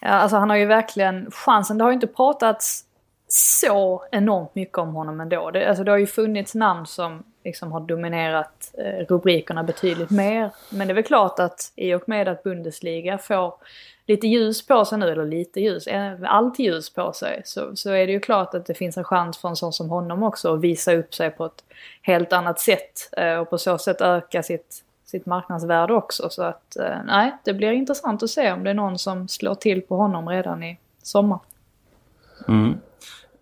Ja, 0.00 0.08
alltså 0.08 0.36
han 0.36 0.50
har 0.50 0.56
ju 0.56 0.66
verkligen 0.66 1.30
chansen. 1.30 1.78
Det 1.78 1.84
har 1.84 1.90
ju 1.90 1.94
inte 1.94 2.06
pratats 2.06 2.84
så 3.28 4.04
enormt 4.10 4.54
mycket 4.54 4.78
om 4.78 4.94
honom 4.94 5.20
ändå. 5.20 5.50
Det, 5.50 5.68
alltså 5.68 5.84
det 5.84 5.90
har 5.90 5.98
ju 5.98 6.06
funnits 6.06 6.54
namn 6.54 6.86
som 6.86 7.24
liksom 7.44 7.72
har 7.72 7.80
dominerat 7.80 8.74
eh, 8.78 9.06
rubrikerna 9.08 9.62
betydligt 9.62 10.10
mer. 10.10 10.50
Men 10.70 10.88
det 10.88 10.92
är 10.92 10.94
väl 10.94 11.04
klart 11.04 11.38
att 11.38 11.72
i 11.76 11.94
och 11.94 12.08
med 12.08 12.28
att 12.28 12.42
Bundesliga 12.42 13.18
får 13.18 13.54
lite 14.06 14.26
ljus 14.26 14.66
på 14.66 14.84
sig 14.84 14.98
nu, 14.98 15.08
eller 15.10 15.24
lite 15.24 15.60
ljus, 15.60 15.86
eh, 15.86 16.14
allt 16.22 16.58
ljus 16.58 16.90
på 16.90 17.12
sig, 17.12 17.42
så, 17.44 17.76
så 17.76 17.90
är 17.90 18.06
det 18.06 18.12
ju 18.12 18.20
klart 18.20 18.54
att 18.54 18.66
det 18.66 18.74
finns 18.74 18.96
en 18.96 19.04
chans 19.04 19.38
för 19.38 19.48
en 19.48 19.56
sån 19.56 19.72
som 19.72 19.90
honom 19.90 20.22
också 20.22 20.54
att 20.54 20.60
visa 20.60 20.94
upp 20.94 21.14
sig 21.14 21.30
på 21.30 21.44
ett 21.44 21.64
helt 22.02 22.32
annat 22.32 22.60
sätt 22.60 23.10
eh, 23.16 23.36
och 23.36 23.50
på 23.50 23.58
så 23.58 23.78
sätt 23.78 24.00
öka 24.00 24.42
sitt, 24.42 24.84
sitt 25.04 25.26
marknadsvärde 25.26 25.94
också. 25.94 26.30
Så 26.30 26.42
att 26.42 26.76
nej, 27.06 27.32
det 27.44 27.54
blir 27.54 27.72
intressant 27.72 28.22
att 28.22 28.30
se 28.30 28.52
om 28.52 28.64
det 28.64 28.70
är 28.70 28.74
någon 28.74 28.98
som 28.98 29.28
slår 29.28 29.54
till 29.54 29.82
på 29.82 29.96
honom 29.96 30.28
redan 30.28 30.62
i 30.62 30.78
sommar. 31.02 31.38
Mm. 32.48 32.78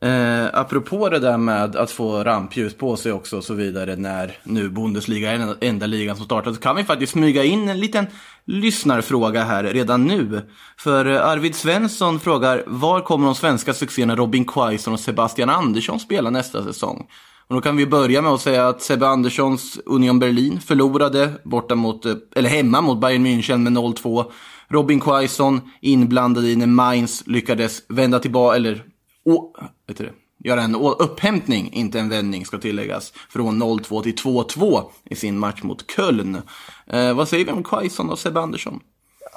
Eh, 0.01 0.47
apropå 0.53 1.09
det 1.09 1.19
där 1.19 1.39
med 1.39 1.77
att 1.77 1.91
få 1.91 2.25
rampljus 2.25 2.75
på 2.75 2.97
sig 2.97 3.13
också 3.13 3.37
och 3.37 3.45
så 3.45 3.55
vidare 3.55 3.97
när 3.97 4.39
nu 4.45 4.69
Bundesliga 4.69 5.33
är 5.33 5.39
den 5.39 5.57
enda 5.61 5.87
ligan 5.87 6.17
som 6.17 6.25
startar 6.25 6.53
så 6.53 6.61
kan 6.61 6.77
vi 6.77 6.85
faktiskt 6.85 7.13
smyga 7.13 7.45
in 7.45 7.69
en 7.69 7.81
liten 7.81 8.07
lyssnarfråga 8.45 9.45
här 9.45 9.65
redan 9.65 10.07
nu. 10.07 10.43
För 10.79 11.07
eh, 11.07 11.27
Arvid 11.27 11.55
Svensson 11.55 12.21
frågar 12.21 12.65
var 12.67 13.01
kommer 13.01 13.27
de 13.27 13.35
svenska 13.35 13.75
succéerna 13.75 14.17
Robin 14.17 14.45
Quaison 14.45 14.95
och 14.95 15.01
Sebastian 15.01 15.51
Andersson 15.51 16.01
spela 16.01 16.31
nästa 16.31 16.65
säsong? 16.65 17.07
Och 17.49 17.55
då 17.55 17.61
kan 17.61 17.77
vi 17.77 17.87
börja 17.87 18.23
med 18.23 18.33
att 18.33 18.41
säga 18.41 18.69
att 18.69 18.83
Sebbe 18.83 19.09
Anderssons 19.09 19.79
Union 19.87 20.19
Berlin 20.19 20.61
förlorade 20.61 21.33
borta 21.45 21.75
mot, 21.75 22.07
eh, 22.07 22.15
eller 22.35 22.51
hemma 22.51 22.81
mot 22.81 23.01
Bayern 23.01 23.27
München 23.27 23.59
med 23.59 23.73
0-2. 23.73 24.25
Robin 24.69 25.01
Quaison 25.01 25.61
inblandad 25.81 26.45
i 26.45 26.57
när 26.57 26.67
Mainz 26.67 27.23
lyckades 27.27 27.83
vända 27.89 28.19
tillbaka, 28.19 28.57
eller 28.57 28.85
å, 29.27 29.55
vet 29.87 29.97
du, 29.99 30.13
göra 30.45 30.63
en 30.63 30.75
upphämtning, 30.75 31.73
inte 31.73 31.99
en 31.99 32.09
vändning 32.09 32.47
ska 32.47 32.59
tilläggas, 32.59 33.13
från 33.31 33.63
0-2 33.63 34.03
till 34.03 34.15
2-2 34.15 34.83
i 35.05 35.15
sin 35.15 35.39
match 35.39 35.63
mot 35.63 35.91
Köln. 35.97 36.43
Eh, 36.87 37.15
vad 37.15 37.29
säger 37.29 37.45
vi 37.45 37.51
om 37.53 37.63
Quaison 37.65 38.11
och 38.11 38.19
Sebbe 38.19 38.41
Andersson? 38.41 38.81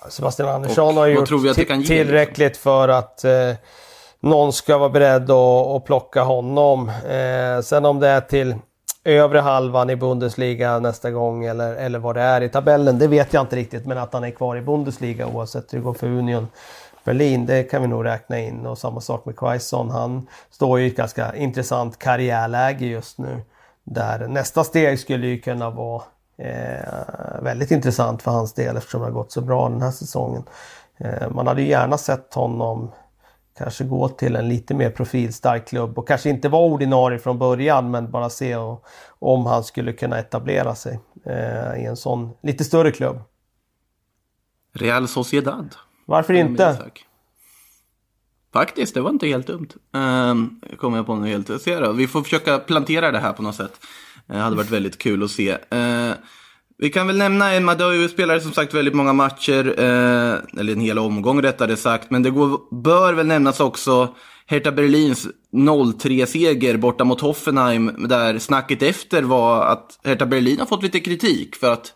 Sebastian 0.09 0.49
Andersson 0.49 0.87
Och 0.87 0.93
har 0.93 1.07
gjort 1.07 1.31
att 1.31 1.55
det 1.55 1.65
kan 1.65 1.79
ti- 1.79 1.81
ge, 1.81 2.03
tillräckligt 2.03 2.57
för 2.57 2.89
att 2.89 3.23
eh, 3.23 3.31
någon 4.19 4.53
ska 4.53 4.77
vara 4.77 4.89
beredd 4.89 5.31
att, 5.31 5.67
att 5.67 5.85
plocka 5.85 6.23
honom. 6.23 6.89
Eh, 6.89 7.61
sen 7.63 7.85
om 7.85 7.99
det 7.99 8.07
är 8.07 8.21
till 8.21 8.55
övre 9.03 9.39
halvan 9.39 9.89
i 9.89 9.95
Bundesliga 9.95 10.79
nästa 10.79 11.11
gång 11.11 11.45
eller, 11.45 11.75
eller 11.75 11.99
vad 11.99 12.15
det 12.15 12.21
är 12.21 12.41
i 12.41 12.49
tabellen, 12.49 12.99
det 12.99 13.07
vet 13.07 13.33
jag 13.33 13.43
inte 13.43 13.55
riktigt. 13.55 13.85
Men 13.85 13.97
att 13.97 14.13
han 14.13 14.23
är 14.23 14.31
kvar 14.31 14.55
i 14.55 14.61
Bundesliga 14.61 15.27
oavsett 15.27 15.73
hur 15.73 15.77
det 15.77 15.83
går 15.83 15.93
för 15.93 16.07
Union 16.07 16.47
Berlin, 17.09 17.45
det 17.45 17.63
kan 17.63 17.81
vi 17.81 17.87
nog 17.87 18.05
räkna 18.05 18.39
in. 18.39 18.65
Och 18.65 18.77
samma 18.77 19.01
sak 19.01 19.25
med 19.25 19.35
Quaison. 19.35 19.89
Han 19.89 20.27
står 20.49 20.79
ju 20.79 20.85
i 20.85 20.87
ett 20.87 20.97
ganska 20.97 21.35
intressant 21.35 21.99
karriärläge 21.99 22.85
just 22.85 23.17
nu. 23.17 23.41
Där 23.83 24.27
nästa 24.27 24.63
steg 24.63 24.99
skulle 24.99 25.27
ju 25.27 25.39
kunna 25.39 25.69
vara 25.69 26.03
eh, 26.37 27.41
väldigt 27.41 27.71
intressant 27.71 28.21
för 28.21 28.31
hans 28.31 28.53
del 28.53 28.77
eftersom 28.77 29.01
det 29.01 29.07
har 29.07 29.11
gått 29.11 29.31
så 29.31 29.41
bra 29.41 29.69
den 29.69 29.81
här 29.81 29.91
säsongen. 29.91 30.43
Eh, 30.97 31.29
man 31.31 31.47
hade 31.47 31.61
ju 31.61 31.67
gärna 31.67 31.97
sett 31.97 32.33
honom 32.33 32.91
kanske 33.57 33.83
gå 33.83 34.09
till 34.09 34.35
en 34.35 34.49
lite 34.49 34.73
mer 34.73 34.89
profilstark 34.89 35.67
klubb 35.67 35.97
och 35.97 36.07
kanske 36.07 36.29
inte 36.29 36.49
vara 36.49 36.65
ordinarie 36.65 37.19
från 37.19 37.39
början 37.39 37.91
men 37.91 38.11
bara 38.11 38.29
se 38.29 38.55
och, 38.55 38.85
om 39.19 39.45
han 39.45 39.63
skulle 39.63 39.93
kunna 39.93 40.19
etablera 40.19 40.75
sig 40.75 40.99
eh, 41.25 41.81
i 41.81 41.85
en 41.85 41.97
sån 41.97 42.33
lite 42.41 42.63
större 42.63 42.91
klubb. 42.91 43.21
Real 44.73 45.07
Sociedad. 45.07 45.75
Varför 46.09 46.33
inte? 46.33 46.91
Faktiskt, 48.53 48.93
det 48.93 49.01
var 49.01 49.09
inte 49.09 49.27
helt 49.27 49.47
dumt. 49.47 49.67
Um, 49.93 50.61
kommer 50.77 50.97
jag 50.97 51.05
på 51.05 51.15
nu 51.15 51.27
helt. 51.27 51.61
Se 51.61 51.79
då, 51.79 51.91
vi 51.91 52.07
får 52.07 52.21
försöka 52.21 52.57
plantera 52.57 53.11
det 53.11 53.19
här 53.19 53.33
på 53.33 53.43
något 53.43 53.55
sätt. 53.55 53.85
Det 54.27 54.37
hade 54.37 54.55
varit 54.55 54.69
väldigt 54.69 54.97
kul 54.97 55.23
att 55.23 55.31
se. 55.31 55.49
Eh, 55.49 56.11
vi 56.77 56.89
kan 56.89 57.07
väl 57.07 57.17
nämna, 57.17 57.53
Emma, 57.53 57.75
du 57.75 57.83
har 57.83 57.93
ju 57.93 58.09
spelat 58.09 58.43
som 58.43 58.51
sagt 58.51 58.73
väldigt 58.73 58.93
många 58.93 59.13
matcher, 59.13 59.67
eh, 59.79 60.59
eller 60.59 60.73
en 60.73 60.79
hel 60.79 60.99
omgång 60.99 61.41
rättare 61.41 61.77
sagt, 61.77 62.11
men 62.11 62.23
det 62.23 62.29
går, 62.29 62.81
bör 62.81 63.13
väl 63.13 63.27
nämnas 63.27 63.59
också 63.59 64.15
Hertha 64.45 64.71
Berlins 64.71 65.27
0-3-seger 65.51 66.77
borta 66.77 67.03
mot 67.03 67.21
Hoffenheim, 67.21 68.07
där 68.07 68.39
snacket 68.39 68.81
efter 68.81 69.23
var 69.23 69.65
att 69.65 69.99
Hertha 70.03 70.25
Berlin 70.25 70.59
har 70.59 70.65
fått 70.65 70.83
lite 70.83 70.99
kritik 70.99 71.55
för 71.55 71.73
att 71.73 71.93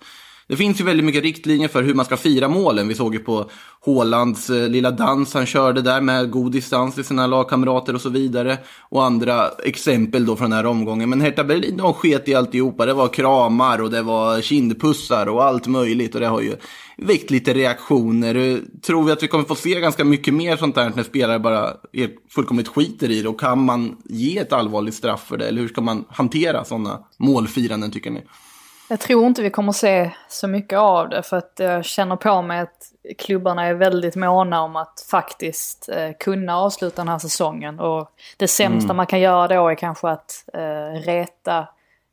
det 0.53 0.57
finns 0.57 0.81
ju 0.81 0.83
väldigt 0.83 1.05
mycket 1.05 1.23
riktlinjer 1.23 1.67
för 1.67 1.83
hur 1.83 1.93
man 1.93 2.05
ska 2.05 2.17
fira 2.17 2.47
målen. 2.47 2.87
Vi 2.87 2.95
såg 2.95 3.13
ju 3.13 3.19
på 3.19 3.49
Hålands 3.79 4.49
eh, 4.49 4.69
lilla 4.69 4.91
dans 4.91 5.33
han 5.33 5.45
körde 5.45 5.81
där 5.81 6.01
med 6.01 6.31
god 6.31 6.51
distans 6.51 6.95
till 6.95 7.03
sina 7.03 7.27
lagkamrater 7.27 7.95
och 7.95 8.01
så 8.01 8.09
vidare. 8.09 8.57
Och 8.89 9.03
andra 9.03 9.49
exempel 9.49 10.25
då 10.25 10.35
från 10.35 10.49
den 10.49 10.57
här 10.57 10.65
omgången. 10.65 11.09
Men 11.09 11.21
Hertha 11.21 11.43
Berlin, 11.43 11.77
de 11.77 11.93
sket 11.93 12.27
i 12.27 12.35
alltihopa. 12.35 12.85
Det 12.85 12.93
var 12.93 13.07
kramar 13.07 13.81
och 13.81 13.91
det 13.91 14.01
var 14.01 14.41
kindpussar 14.41 15.27
och 15.27 15.43
allt 15.43 15.67
möjligt. 15.67 16.15
Och 16.15 16.21
det 16.21 16.27
har 16.27 16.41
ju 16.41 16.55
väckt 16.97 17.31
lite 17.31 17.53
reaktioner. 17.53 18.35
Eh, 18.35 18.57
tror 18.81 19.03
vi 19.03 19.11
att 19.11 19.23
vi 19.23 19.27
kommer 19.27 19.43
få 19.43 19.55
se 19.55 19.79
ganska 19.79 20.03
mycket 20.03 20.33
mer 20.33 20.57
sånt 20.57 20.75
där 20.75 20.91
när 20.95 21.03
spelare 21.03 21.39
bara 21.39 21.73
är 21.93 22.09
fullkomligt 22.29 22.67
skiter 22.67 23.11
i 23.11 23.21
det? 23.21 23.29
Och 23.29 23.39
kan 23.39 23.65
man 23.65 23.97
ge 24.05 24.37
ett 24.37 24.53
allvarligt 24.53 24.95
straff 24.95 25.27
för 25.27 25.37
det? 25.37 25.47
Eller 25.47 25.61
hur 25.61 25.67
ska 25.67 25.81
man 25.81 26.05
hantera 26.09 26.65
sådana 26.65 26.99
målfiranden 27.17 27.91
tycker 27.91 28.11
ni? 28.11 28.21
Jag 28.89 28.99
tror 28.99 29.25
inte 29.25 29.41
vi 29.41 29.49
kommer 29.49 29.71
se 29.71 30.11
så 30.27 30.47
mycket 30.47 30.79
av 30.79 31.09
det 31.09 31.23
för 31.23 31.37
att 31.37 31.53
jag 31.57 31.85
känner 31.85 32.15
på 32.15 32.41
mig 32.41 32.59
att 32.59 32.91
klubbarna 33.17 33.65
är 33.65 33.73
väldigt 33.73 34.15
måna 34.15 34.61
om 34.61 34.75
att 34.75 35.05
faktiskt 35.11 35.89
eh, 35.89 36.09
kunna 36.19 36.57
avsluta 36.57 36.95
den 36.95 37.07
här 37.07 37.19
säsongen. 37.19 37.79
Och 37.79 38.11
det 38.37 38.47
sämsta 38.47 38.93
man 38.93 39.05
kan 39.05 39.19
göra 39.19 39.47
då 39.47 39.67
är 39.67 39.75
kanske 39.75 40.09
att 40.09 40.45
eh, 40.53 41.01
reta 41.01 41.67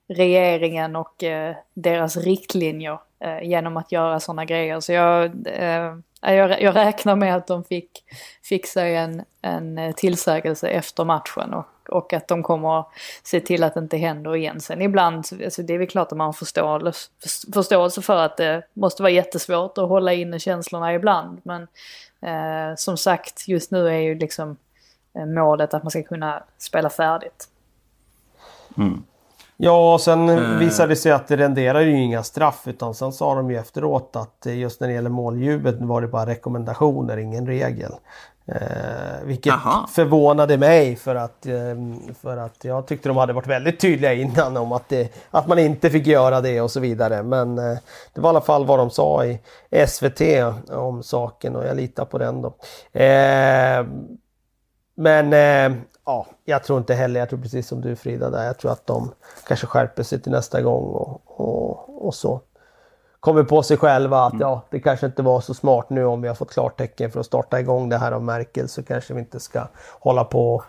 regeringen 0.08 0.96
och 0.96 1.24
eh, 1.24 1.56
deras 1.74 2.16
riktlinjer 2.16 2.98
eh, 3.24 3.42
genom 3.42 3.76
att 3.76 3.92
göra 3.92 4.20
sådana 4.20 4.44
grejer. 4.44 4.80
Så 4.80 4.92
jag, 4.92 5.46
eh, 5.46 5.94
jag, 6.20 6.62
jag 6.62 6.76
räknar 6.76 7.16
med 7.16 7.36
att 7.36 7.46
de 7.46 7.64
fick, 7.64 8.04
fick 8.42 8.66
sig 8.66 8.96
en, 8.96 9.24
en 9.42 9.78
eh, 9.78 9.94
tillsägelse 9.94 10.68
efter 10.68 11.04
matchen 11.04 11.54
och, 11.54 11.66
och 11.90 12.12
att 12.12 12.28
de 12.28 12.42
kommer 12.42 12.84
se 13.22 13.40
till 13.40 13.64
att 13.64 13.74
det 13.74 13.80
inte 13.80 13.96
händer 13.96 14.36
igen. 14.36 14.60
Sen 14.60 14.82
ibland, 14.82 15.24
alltså 15.44 15.62
det 15.62 15.74
är 15.74 15.78
väl 15.78 15.86
klart 15.88 16.12
att 16.12 16.18
man 16.18 16.24
har 16.24 16.32
förståelse, 16.32 17.10
förståelse 17.54 18.02
för 18.02 18.16
att 18.16 18.36
det 18.36 18.62
måste 18.74 19.02
vara 19.02 19.12
jättesvårt 19.12 19.78
att 19.78 19.88
hålla 19.88 20.12
inne 20.12 20.38
känslorna 20.38 20.94
ibland. 20.94 21.40
Men 21.42 21.62
eh, 22.22 22.76
som 22.76 22.96
sagt, 22.96 23.48
just 23.48 23.70
nu 23.70 23.88
är 23.88 23.98
ju 24.00 24.14
liksom 24.14 24.56
eh, 25.14 25.26
målet 25.26 25.74
att 25.74 25.82
man 25.82 25.90
ska 25.90 26.02
kunna 26.02 26.42
spela 26.58 26.90
färdigt. 26.90 27.48
Ja, 29.56 29.94
och 29.94 30.00
sen 30.00 30.28
Eh. 30.28 30.58
visade 30.58 30.88
det 30.88 30.96
sig 30.96 31.12
att 31.12 31.28
det 31.28 31.36
renderar 31.36 31.80
ju 31.80 32.02
inga 32.02 32.22
straff 32.22 32.62
utan 32.66 32.94
sen 32.94 33.12
sa 33.12 33.34
de 33.34 33.50
ju 33.50 33.56
efteråt 33.56 34.16
att 34.16 34.46
just 34.46 34.80
när 34.80 34.88
det 34.88 34.94
gäller 34.94 35.10
måljubet 35.10 35.74
var 35.80 36.00
det 36.00 36.08
bara 36.08 36.26
rekommendationer, 36.26 37.16
ingen 37.16 37.46
regel. 37.46 37.92
Eh, 38.54 39.24
vilket 39.24 39.52
Jaha. 39.52 39.86
förvånade 39.86 40.56
mig 40.58 40.96
för 40.96 41.14
att, 41.14 41.46
eh, 41.46 41.52
för 42.20 42.36
att 42.36 42.64
jag 42.64 42.86
tyckte 42.86 43.08
de 43.08 43.16
hade 43.16 43.32
varit 43.32 43.46
väldigt 43.46 43.80
tydliga 43.80 44.12
innan 44.12 44.56
om 44.56 44.72
att, 44.72 44.88
det, 44.88 45.14
att 45.30 45.46
man 45.46 45.58
inte 45.58 45.90
fick 45.90 46.06
göra 46.06 46.40
det 46.40 46.60
och 46.60 46.70
så 46.70 46.80
vidare. 46.80 47.22
Men 47.22 47.58
eh, 47.58 47.78
det 48.14 48.20
var 48.20 48.28
i 48.28 48.30
alla 48.30 48.40
fall 48.40 48.66
vad 48.66 48.78
de 48.78 48.90
sa 48.90 49.24
i 49.24 49.40
SVT 49.86 50.20
om 50.70 51.02
saken 51.02 51.56
och 51.56 51.66
jag 51.66 51.76
litar 51.76 52.04
på 52.04 52.18
den 52.18 52.42
då. 52.42 52.48
Eh, 53.00 53.86
men 54.94 55.32
eh, 55.32 55.78
ja, 56.06 56.26
jag 56.44 56.64
tror 56.64 56.78
inte 56.78 56.94
heller, 56.94 57.20
jag 57.20 57.28
tror 57.28 57.40
precis 57.40 57.68
som 57.68 57.80
du 57.80 57.96
Frida 57.96 58.30
där, 58.30 58.44
jag 58.44 58.58
tror 58.58 58.72
att 58.72 58.86
de 58.86 59.12
kanske 59.48 59.66
skärper 59.66 60.02
sig 60.02 60.20
till 60.20 60.32
nästa 60.32 60.62
gång 60.62 60.84
och, 60.84 61.22
och, 61.26 62.06
och 62.06 62.14
så. 62.14 62.40
Kommer 63.20 63.42
på 63.42 63.62
sig 63.62 63.76
själva 63.76 64.24
att 64.24 64.40
ja, 64.40 64.62
det 64.70 64.80
kanske 64.80 65.06
inte 65.06 65.22
var 65.22 65.40
så 65.40 65.54
smart 65.54 65.90
nu 65.90 66.04
om 66.04 66.22
vi 66.22 66.28
har 66.28 66.34
fått 66.34 66.52
klartecken 66.52 67.10
för 67.10 67.20
att 67.20 67.26
starta 67.26 67.60
igång 67.60 67.88
det 67.88 67.98
här 67.98 68.12
av 68.12 68.22
Merkel 68.22 68.68
så 68.68 68.82
kanske 68.82 69.14
vi 69.14 69.20
inte 69.20 69.40
ska 69.40 69.68
hålla 70.00 70.24
på 70.24 70.54
och 70.54 70.64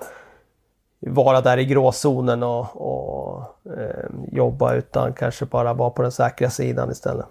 vara 0.99 1.41
där 1.41 1.57
i 1.57 1.65
gråzonen 1.65 2.43
och, 2.43 2.67
och 2.73 3.43
eh, 3.77 4.09
jobba 4.31 4.73
utan 4.73 5.13
kanske 5.13 5.45
bara 5.45 5.73
vara 5.73 5.89
på 5.89 6.01
den 6.01 6.11
säkra 6.11 6.49
sidan 6.49 6.91
istället. 6.91 7.25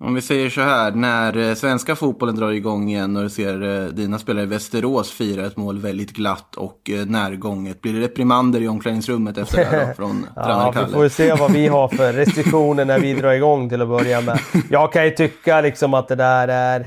Om 0.00 0.14
vi 0.14 0.20
säger 0.20 0.50
så 0.50 0.60
här, 0.60 0.90
när 0.90 1.48
eh, 1.48 1.54
svenska 1.54 1.96
fotbollen 1.96 2.36
drar 2.36 2.50
igång 2.50 2.88
igen 2.88 3.16
och 3.16 3.22
du 3.22 3.30
ser 3.30 3.62
eh, 3.62 3.88
dina 3.88 4.18
spelare 4.18 4.42
i 4.44 4.46
Västerås 4.46 5.10
fira 5.10 5.46
ett 5.46 5.56
mål 5.56 5.78
väldigt 5.78 6.12
glatt 6.12 6.54
och 6.56 6.90
eh, 6.90 7.06
närgånget, 7.06 7.80
blir 7.80 7.92
det 7.92 8.00
reprimander 8.00 8.60
i 8.60 8.68
omklädningsrummet 8.68 9.38
efter 9.38 9.56
det 9.58 9.64
här 9.64 9.86
då, 9.86 9.94
från 9.96 10.26
tränare 10.34 10.62
Ja, 10.64 10.70
vi 10.70 10.80
Kalle? 10.80 10.92
får 10.92 11.02
ju 11.02 11.10
se 11.10 11.34
vad 11.34 11.52
vi 11.52 11.66
har 11.66 11.88
för 11.88 12.12
restriktioner 12.12 12.84
när 12.84 12.98
vi 12.98 13.14
drar 13.14 13.32
igång 13.32 13.68
till 13.68 13.82
att 13.82 13.88
börja 13.88 14.20
med. 14.20 14.38
Jag 14.70 14.92
kan 14.92 15.04
ju 15.04 15.10
tycka 15.10 15.60
liksom 15.60 15.94
att 15.94 16.08
det 16.08 16.14
där 16.14 16.48
är... 16.48 16.86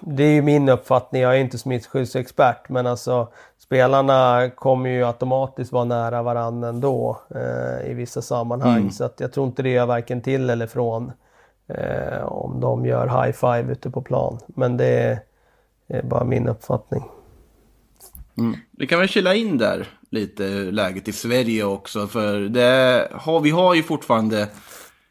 Det 0.00 0.22
är 0.24 0.32
ju 0.32 0.42
min 0.42 0.68
uppfattning, 0.68 1.22
jag 1.22 1.36
är 1.36 1.40
inte 1.40 1.58
smittskyddsexpert, 1.58 2.68
men 2.68 2.86
alltså 2.86 3.28
spelarna 3.62 4.50
kommer 4.54 4.90
ju 4.90 5.04
automatiskt 5.04 5.72
vara 5.72 5.84
nära 5.84 6.22
varandra 6.22 6.68
ändå 6.68 7.20
eh, 7.34 7.90
i 7.90 7.94
vissa 7.94 8.22
sammanhang. 8.22 8.90
Så 8.90 9.04
att 9.04 9.20
jag 9.20 9.32
tror 9.32 9.46
inte 9.46 9.62
det 9.62 9.70
gör 9.70 9.86
varken 9.86 10.20
till 10.22 10.50
eller 10.50 10.66
från 10.66 11.12
eh, 11.68 12.22
om 12.22 12.60
de 12.60 12.86
gör 12.86 13.06
high 13.06 13.36
five 13.36 13.72
ute 13.72 13.90
på 13.90 14.02
plan. 14.02 14.38
Men 14.46 14.76
det 14.76 15.20
är 15.88 16.02
bara 16.02 16.24
min 16.24 16.48
uppfattning. 16.48 17.04
Mm. 18.38 18.56
Vi 18.78 18.86
kan 18.86 18.98
väl 18.98 19.08
kila 19.08 19.34
in 19.34 19.58
där. 19.58 19.88
lite 20.10 20.48
läget 20.48 21.08
i 21.08 21.12
Sverige 21.12 21.64
också. 21.64 22.06
För 22.06 22.40
det 22.40 23.08
har, 23.12 23.40
vi 23.40 23.50
har 23.50 23.74
ju 23.74 23.82
fortfarande 23.82 24.48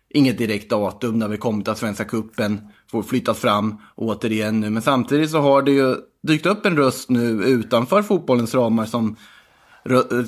inget 0.10 0.38
direkt 0.38 0.70
datum 0.70 1.20
när 1.20 1.28
vi 1.28 1.38
kommer 1.38 1.64
till 1.64 1.76
Svenska 1.76 2.06
Kuppen 2.06 2.68
får 2.92 3.04
flyttas 3.04 3.40
fram 3.40 3.78
återigen 3.96 4.60
nu. 4.60 4.70
Men 4.70 4.82
samtidigt 4.82 5.32
så 5.32 5.40
har 5.40 5.62
det 5.62 5.72
ju 5.72 5.96
dykt 6.24 6.46
upp 6.46 6.66
en 6.66 6.78
röst 6.78 7.10
nu 7.10 7.44
utanför 7.44 8.02
fotbollens 8.02 8.56
ramar 8.56 8.86
som 8.86 9.16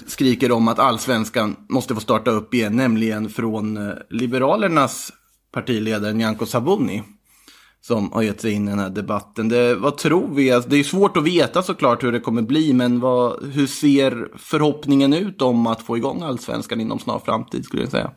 skriker 0.08 0.52
om 0.52 0.68
att 0.68 0.80
allsvenskan 0.80 1.56
måste 1.70 1.96
få 1.96 2.02
starta 2.02 2.32
upp 2.32 2.54
igen, 2.54 2.76
nämligen 2.76 3.30
från 3.30 3.78
eh, 3.78 3.94
Liberalernas 4.10 5.12
partiledare 5.52 6.14
Nyamko 6.14 6.46
Sabuni 6.46 7.04
som 7.82 8.12
har 8.12 8.22
gett 8.22 8.42
sig 8.42 8.52
in 8.52 8.68
i 8.68 8.70
den 8.70 8.80
här 8.80 8.90
debatten. 8.90 9.50
Det, 9.50 9.76
vad 9.76 9.98
tror 9.98 10.28
vi? 10.28 10.52
Alltså, 10.52 10.70
det 10.70 10.78
är 10.78 10.84
svårt 10.84 11.18
att 11.18 11.24
veta 11.24 11.62
såklart 11.62 12.04
hur 12.04 12.12
det 12.12 12.20
kommer 12.20 12.42
bli, 12.42 12.74
men 12.74 13.00
vad, 13.00 13.44
hur 13.54 13.68
ser 13.68 14.38
förhoppningen 14.38 15.14
ut 15.14 15.42
om 15.42 15.68
att 15.68 15.82
få 15.82 15.98
igång 15.98 16.22
allsvenskan 16.22 16.82
inom 16.82 17.00
snar 17.00 17.20
framtid 17.20 17.66
skulle 17.66 17.84
jag 17.84 17.92
säga? 17.92 18.12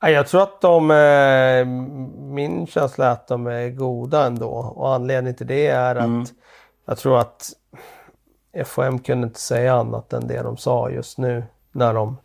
Jag 0.00 0.26
tror 0.26 0.42
att 0.42 0.60
de, 0.60 0.90
eh, 0.90 1.66
min 2.34 2.66
känsla 2.66 3.06
är 3.06 3.10
att 3.10 3.28
de 3.28 3.46
är 3.46 3.70
goda 3.70 4.26
ändå 4.26 4.48
och 4.48 4.94
anledningen 4.94 5.36
till 5.36 5.46
det 5.46 5.66
är 5.66 5.94
att 5.94 6.04
mm. 6.04 6.24
jag 6.86 6.98
tror 6.98 7.18
att 7.18 7.52
FHM 8.66 8.98
kunde 8.98 9.26
inte 9.26 9.40
säga 9.40 9.74
annat 9.74 10.12
än 10.12 10.28
det 10.28 10.42
de 10.42 10.56
sa 10.56 10.90
just 10.90 11.18
nu 11.18 11.44
när 11.72 11.94
de 11.94 12.16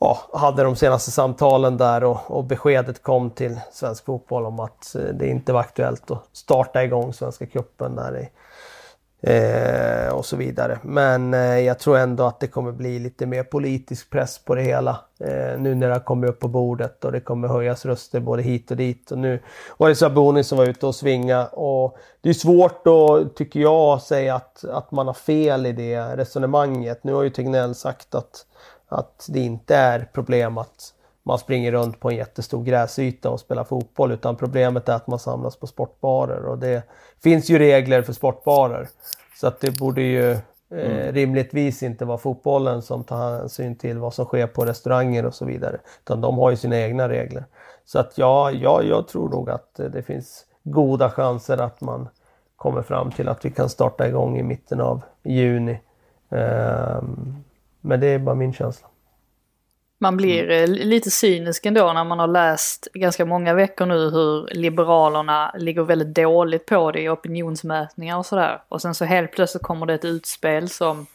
ja, 0.00 0.18
hade 0.32 0.62
de 0.62 0.76
senaste 0.76 1.10
samtalen 1.10 1.76
där 1.76 2.04
och, 2.04 2.30
och, 2.30 2.44
beskedet 2.44 3.02
kom 3.02 3.30
till 3.30 3.60
svensk 3.72 4.04
fotboll 4.04 4.46
om 4.46 4.60
att 4.60 4.94
eh, 4.94 5.02
det 5.02 5.28
inte 5.28 5.52
var 5.52 5.60
aktuellt 5.60 6.10
att 6.10 6.28
starta 6.32 6.84
igång 6.84 7.12
Svenska 7.12 7.46
cupen 7.46 7.96
där 7.96 8.18
i, 8.18 8.28
eh, 9.20 10.14
och 10.14 10.26
så 10.26 10.36
vidare. 10.36 10.78
Men 10.82 11.34
eh, 11.34 11.58
jag 11.58 11.78
tror 11.78 11.98
ändå 11.98 12.24
att 12.24 12.40
det 12.40 12.46
kommer 12.46 12.72
bli 12.72 12.98
lite 12.98 13.26
mer 13.26 13.42
politisk 13.42 14.10
press 14.10 14.38
på 14.38 14.54
det 14.54 14.62
hela 14.62 15.00
eh, 15.20 15.60
nu 15.60 15.74
när 15.74 15.88
det 15.88 15.94
har 15.94 16.00
kommit 16.00 16.30
upp 16.30 16.40
på 16.40 16.48
bordet 16.48 17.04
och 17.04 17.12
det 17.12 17.20
kommer 17.20 17.48
höjas 17.48 17.86
röster 17.86 18.20
både 18.20 18.42
hit 18.42 18.70
och 18.70 18.76
dit. 18.76 19.10
Och 19.10 19.18
nu 19.18 19.42
var 19.76 19.88
det 19.88 19.94
Sabuni 19.94 20.44
som 20.44 20.58
var 20.58 20.66
ute 20.66 20.86
och 20.86 20.94
svinga 20.94 21.46
och 21.46 21.96
det 22.20 22.28
är 22.28 22.34
svårt 22.34 22.84
då, 22.84 23.24
tycker 23.24 23.60
jag, 23.60 24.02
säga 24.02 24.34
att, 24.34 24.64
att 24.64 24.90
man 24.90 25.06
har 25.06 25.14
fel 25.14 25.66
i 25.66 25.72
det 25.72 26.16
resonemanget. 26.16 27.04
Nu 27.04 27.12
har 27.12 27.22
ju 27.22 27.30
Tegnell 27.30 27.74
sagt 27.74 28.14
att 28.14 28.46
att 28.88 29.26
det 29.28 29.40
inte 29.40 29.76
är 29.76 30.08
problem 30.12 30.58
att 30.58 30.92
man 31.22 31.38
springer 31.38 31.72
runt 31.72 32.00
på 32.00 32.10
en 32.10 32.16
jättestor 32.16 32.64
gräsyta 32.64 33.30
och 33.30 33.40
spelar 33.40 33.64
fotboll 33.64 34.12
utan 34.12 34.36
problemet 34.36 34.88
är 34.88 34.94
att 34.94 35.06
man 35.06 35.18
samlas 35.18 35.56
på 35.56 35.66
sportbarer 35.66 36.44
och 36.44 36.58
det 36.58 36.82
finns 37.22 37.50
ju 37.50 37.58
regler 37.58 38.02
för 38.02 38.12
sportbarer. 38.12 38.88
Så 39.40 39.46
att 39.46 39.60
det 39.60 39.78
borde 39.78 40.02
ju 40.02 40.30
eh, 40.30 40.38
mm. 40.70 41.12
rimligtvis 41.12 41.82
inte 41.82 42.04
vara 42.04 42.18
fotbollen 42.18 42.82
som 42.82 43.04
tar 43.04 43.38
hänsyn 43.38 43.76
till 43.76 43.98
vad 43.98 44.14
som 44.14 44.24
sker 44.24 44.46
på 44.46 44.64
restauranger 44.64 45.26
och 45.26 45.34
så 45.34 45.44
vidare. 45.44 45.78
Utan 46.04 46.20
de 46.20 46.38
har 46.38 46.50
ju 46.50 46.56
sina 46.56 46.78
egna 46.78 47.08
regler. 47.08 47.44
Så 47.84 47.98
att 47.98 48.18
ja, 48.18 48.50
ja 48.50 48.82
jag 48.82 49.08
tror 49.08 49.28
nog 49.28 49.50
att 49.50 49.74
det 49.74 50.02
finns 50.02 50.44
goda 50.62 51.10
chanser 51.10 51.58
att 51.58 51.80
man 51.80 52.08
kommer 52.56 52.82
fram 52.82 53.10
till 53.10 53.28
att 53.28 53.44
vi 53.44 53.50
kan 53.50 53.68
starta 53.68 54.08
igång 54.08 54.38
i 54.38 54.42
mitten 54.42 54.80
av 54.80 55.02
juni. 55.22 55.80
Um, 56.28 57.44
men 57.86 58.00
det 58.00 58.06
är 58.06 58.18
bara 58.18 58.34
min 58.34 58.52
känsla. 58.52 58.88
Man 59.98 60.16
blir 60.16 60.50
mm. 60.50 60.70
lite 60.72 61.10
cynisk 61.10 61.66
ändå 61.66 61.92
när 61.92 62.04
man 62.04 62.18
har 62.18 62.26
läst 62.26 62.88
ganska 62.94 63.24
många 63.24 63.54
veckor 63.54 63.86
nu 63.86 64.10
hur 64.10 64.48
Liberalerna 64.54 65.54
ligger 65.58 65.82
väldigt 65.82 66.14
dåligt 66.14 66.66
på 66.66 66.92
det 66.92 67.00
i 67.00 67.08
opinionsmätningar 67.08 68.16
och 68.18 68.26
sådär. 68.26 68.62
Och 68.68 68.82
sen 68.82 68.94
så 68.94 69.04
helt 69.04 69.32
plötsligt 69.32 69.62
kommer 69.62 69.86
det 69.86 69.94
ett 69.94 70.04
utspel 70.04 70.68
som 70.68 71.06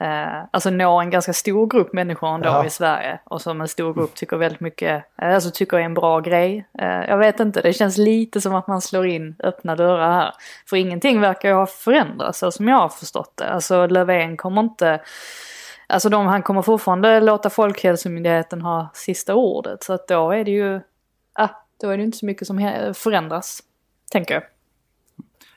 eh, 0.00 0.44
alltså 0.50 0.70
når 0.70 1.02
en 1.02 1.10
ganska 1.10 1.32
stor 1.32 1.66
grupp 1.66 1.92
människor 1.92 2.34
ändå 2.34 2.48
ja. 2.48 2.66
i 2.66 2.70
Sverige. 2.70 3.20
Och 3.24 3.42
som 3.42 3.60
en 3.60 3.68
stor 3.68 3.94
grupp 3.94 4.14
tycker 4.14 4.36
väldigt 4.36 4.60
mycket, 4.60 5.04
eh, 5.22 5.34
alltså 5.34 5.50
tycker 5.50 5.76
är 5.76 5.82
en 5.82 5.94
bra 5.94 6.20
grej. 6.20 6.66
Eh, 6.78 7.04
jag 7.08 7.18
vet 7.18 7.40
inte, 7.40 7.60
det 7.60 7.72
känns 7.72 7.98
lite 7.98 8.40
som 8.40 8.54
att 8.54 8.66
man 8.66 8.80
slår 8.80 9.06
in 9.06 9.34
öppna 9.38 9.76
dörrar 9.76 10.12
här. 10.12 10.32
För 10.66 10.76
ingenting 10.76 11.20
verkar 11.20 11.48
ju 11.48 11.54
ha 11.54 11.66
förändrats 11.66 12.38
så 12.38 12.50
som 12.50 12.68
jag 12.68 12.76
har 12.76 12.88
förstått 12.88 13.32
det. 13.36 13.48
Alltså 13.48 13.86
Löfven 13.86 14.36
kommer 14.36 14.60
inte 14.60 15.00
Alltså 15.90 16.08
de, 16.08 16.26
han 16.26 16.42
kommer 16.42 16.62
fortfarande 16.62 17.20
låta 17.20 17.50
Folkhälsomyndigheten 17.50 18.60
ha 18.60 18.90
sista 18.94 19.34
ordet. 19.34 19.82
Så 19.82 19.92
att 19.92 20.08
då 20.08 20.30
är 20.30 20.44
det 20.44 20.50
ju, 20.50 20.80
ah, 21.32 21.48
då 21.80 21.90
är 21.90 21.96
det 21.96 22.02
inte 22.02 22.18
så 22.18 22.26
mycket 22.26 22.46
som 22.46 22.58
förändras, 22.94 23.62
tänker 24.12 24.34
jag. 24.34 24.42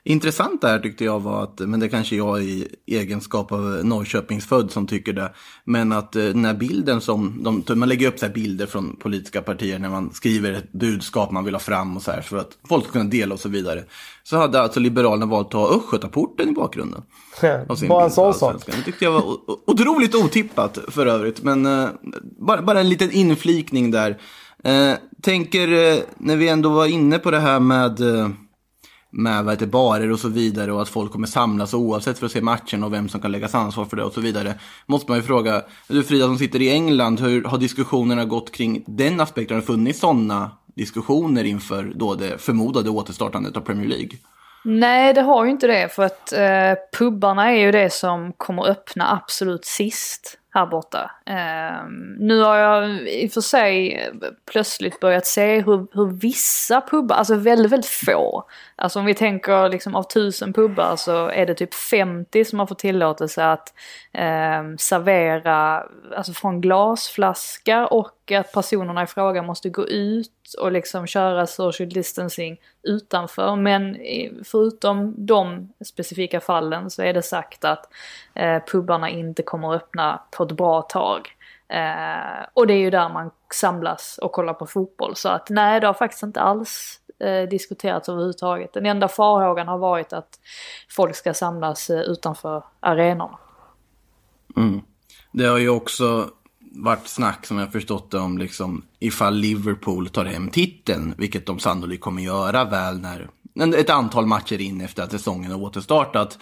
Intressant 0.06 0.60
där 0.60 0.78
tyckte 0.78 1.04
jag 1.04 1.20
var 1.20 1.42
att, 1.42 1.60
men 1.60 1.80
det 1.80 1.88
kanske 1.88 2.16
jag 2.16 2.42
i 2.42 2.68
egenskap 2.86 3.52
av 3.52 3.60
Norrköpingsfödd 3.60 4.70
som 4.70 4.86
tycker 4.86 5.12
det, 5.12 5.32
men 5.64 5.92
att 5.92 6.16
eh, 6.16 6.22
den 6.22 6.44
här 6.44 6.54
bilden 6.54 7.00
som, 7.00 7.42
de, 7.66 7.78
man 7.78 7.88
lägger 7.88 8.08
upp 8.08 8.18
så 8.18 8.28
bilder 8.28 8.66
från 8.66 8.96
politiska 8.96 9.42
partier 9.42 9.78
när 9.78 9.88
man 9.88 10.12
skriver 10.12 10.52
ett 10.52 10.72
budskap 10.72 11.30
man 11.30 11.44
vill 11.44 11.54
ha 11.54 11.60
fram 11.60 11.96
och 11.96 12.02
så 12.02 12.10
här 12.10 12.20
för 12.20 12.36
att 12.36 12.50
folk 12.68 12.84
ska 12.84 12.92
kunna 12.92 13.04
dela 13.04 13.34
och 13.34 13.40
så 13.40 13.48
vidare. 13.48 13.84
Så 14.22 14.36
hade 14.36 14.60
alltså 14.60 14.80
Liberalerna 14.80 15.26
valt 15.26 15.46
att 15.46 15.52
ha 15.52 15.76
Östgötaporten 15.76 16.48
i 16.48 16.52
bakgrunden. 16.52 17.02
Bara 17.88 18.04
en 18.04 18.10
sån 18.10 18.34
sak. 18.34 18.66
Det 18.66 18.82
tyckte 18.84 19.04
jag 19.04 19.12
var 19.12 19.36
otroligt 19.66 20.14
otippat 20.14 20.78
för 20.88 21.06
övrigt, 21.06 21.42
men 21.42 21.66
uh, 21.66 21.88
bara, 22.40 22.62
bara 22.62 22.80
en 22.80 22.88
liten 22.88 23.10
inflikning 23.10 23.90
där. 23.90 24.10
Uh, 24.68 24.94
tänker, 25.22 25.68
uh, 25.68 26.02
när 26.16 26.36
vi 26.36 26.48
ändå 26.48 26.68
var 26.68 26.86
inne 26.86 27.18
på 27.18 27.30
det 27.30 27.40
här 27.40 27.60
med 27.60 28.00
med 29.16 29.44
vad 29.44 29.54
heter, 29.54 29.66
barer 29.66 30.12
och 30.12 30.18
så 30.18 30.28
vidare 30.28 30.72
och 30.72 30.82
att 30.82 30.88
folk 30.88 31.12
kommer 31.12 31.26
samlas 31.26 31.74
oavsett 31.74 32.18
för 32.18 32.26
att 32.26 32.32
se 32.32 32.40
matchen 32.40 32.84
och 32.84 32.92
vem 32.92 33.08
som 33.08 33.20
kan 33.20 33.32
läggas 33.32 33.54
ansvar 33.54 33.84
för 33.84 33.96
det 33.96 34.04
och 34.04 34.12
så 34.12 34.20
vidare. 34.20 34.54
Måste 34.86 35.10
man 35.10 35.18
ju 35.18 35.22
fråga, 35.22 35.62
du 35.88 36.02
Frida 36.02 36.26
som 36.26 36.38
sitter 36.38 36.62
i 36.62 36.70
England, 36.72 37.20
hur 37.20 37.44
har 37.44 37.58
diskussionerna 37.58 38.24
gått 38.24 38.52
kring 38.52 38.84
den 38.86 39.20
aspekten? 39.20 39.54
Har 39.54 39.60
det 39.60 39.66
funnits 39.66 40.00
sådana 40.00 40.50
diskussioner 40.76 41.44
inför 41.44 41.92
då 41.94 42.14
det 42.14 42.38
förmodade 42.38 42.90
återstartandet 42.90 43.56
av 43.56 43.60
Premier 43.60 43.88
League? 43.88 44.18
Nej, 44.64 45.14
det 45.14 45.22
har 45.22 45.44
ju 45.44 45.50
inte 45.50 45.66
det 45.66 45.94
för 45.94 46.02
att 46.02 46.32
eh, 46.32 46.98
pubbarna 46.98 47.52
är 47.52 47.58
ju 47.58 47.72
det 47.72 47.92
som 47.92 48.32
kommer 48.32 48.68
öppna 48.68 49.12
absolut 49.12 49.64
sist 49.64 50.38
här 50.54 50.66
borta. 50.66 51.10
Eh, 51.26 51.88
nu 52.18 52.40
har 52.40 52.56
jag 52.56 53.08
i 53.08 53.26
och 53.26 53.32
för 53.32 53.40
sig 53.40 54.10
plötsligt 54.44 55.00
börjat 55.00 55.26
se 55.26 55.60
hur, 55.60 55.86
hur 55.92 56.06
vissa 56.06 56.80
pubbar, 56.80 57.16
alltså 57.16 57.34
väldigt, 57.34 57.72
väldigt 57.72 57.90
få. 57.90 58.44
Alltså 58.76 58.98
om 58.98 59.04
vi 59.04 59.14
tänker 59.14 59.68
liksom 59.68 59.94
av 59.94 60.02
tusen 60.02 60.52
pubbar 60.52 60.96
så 60.96 61.28
är 61.28 61.46
det 61.46 61.54
typ 61.54 61.74
50 61.74 62.44
som 62.44 62.58
har 62.58 62.66
fått 62.66 62.78
tillåtelse 62.78 63.44
att 63.44 63.74
eh, 64.12 64.62
servera, 64.78 65.86
alltså 66.16 66.32
från 66.32 66.60
glasflaska 66.60 67.86
och 67.86 68.32
att 68.32 68.52
personerna 68.52 69.02
i 69.02 69.06
fråga 69.06 69.42
måste 69.42 69.68
gå 69.68 69.88
ut 69.88 70.30
och 70.54 70.72
liksom 70.72 71.06
köra 71.06 71.46
social 71.46 71.88
distancing 71.88 72.60
utanför. 72.82 73.56
Men 73.56 73.96
förutom 74.44 75.14
de 75.26 75.72
specifika 75.84 76.40
fallen 76.40 76.90
så 76.90 77.02
är 77.02 77.14
det 77.14 77.22
sagt 77.22 77.64
att 77.64 77.88
eh, 78.34 78.62
pubarna 78.72 79.10
inte 79.10 79.42
kommer 79.42 79.74
öppna 79.74 80.22
på 80.30 80.42
ett 80.42 80.52
bra 80.52 80.82
tag. 80.82 81.36
Eh, 81.68 82.46
och 82.54 82.66
det 82.66 82.74
är 82.74 82.78
ju 82.78 82.90
där 82.90 83.08
man 83.08 83.30
samlas 83.54 84.18
och 84.22 84.32
kollar 84.32 84.54
på 84.54 84.66
fotboll. 84.66 85.16
Så 85.16 85.28
att 85.28 85.50
nej, 85.50 85.80
det 85.80 85.86
har 85.86 85.94
faktiskt 85.94 86.22
inte 86.22 86.40
alls 86.40 87.00
eh, 87.18 87.48
diskuterats 87.48 88.08
överhuvudtaget. 88.08 88.72
Den 88.72 88.86
enda 88.86 89.08
farhågan 89.08 89.68
har 89.68 89.78
varit 89.78 90.12
att 90.12 90.40
folk 90.90 91.16
ska 91.16 91.34
samlas 91.34 91.90
eh, 91.90 92.00
utanför 92.00 92.64
arenorna. 92.80 93.38
Mm. 94.56 94.80
Det 95.32 95.46
har 95.46 95.58
ju 95.58 95.68
också 95.68 96.30
varit 96.76 97.08
snack 97.08 97.46
som 97.46 97.58
jag 97.58 97.72
förstått 97.72 98.10
det 98.10 98.18
om 98.18 98.38
liksom 98.38 98.82
ifall 98.98 99.34
Liverpool 99.34 100.08
tar 100.08 100.24
hem 100.24 100.48
titeln, 100.48 101.14
vilket 101.18 101.46
de 101.46 101.58
sannolikt 101.58 102.02
kommer 102.02 102.22
göra 102.22 102.64
väl 102.64 103.00
när 103.00 103.28
ett 103.74 103.90
antal 103.90 104.26
matcher 104.26 104.60
in 104.60 104.80
efter 104.80 105.02
att 105.02 105.10
säsongen 105.10 105.50
har 105.50 105.62
återstartat. 105.62 106.38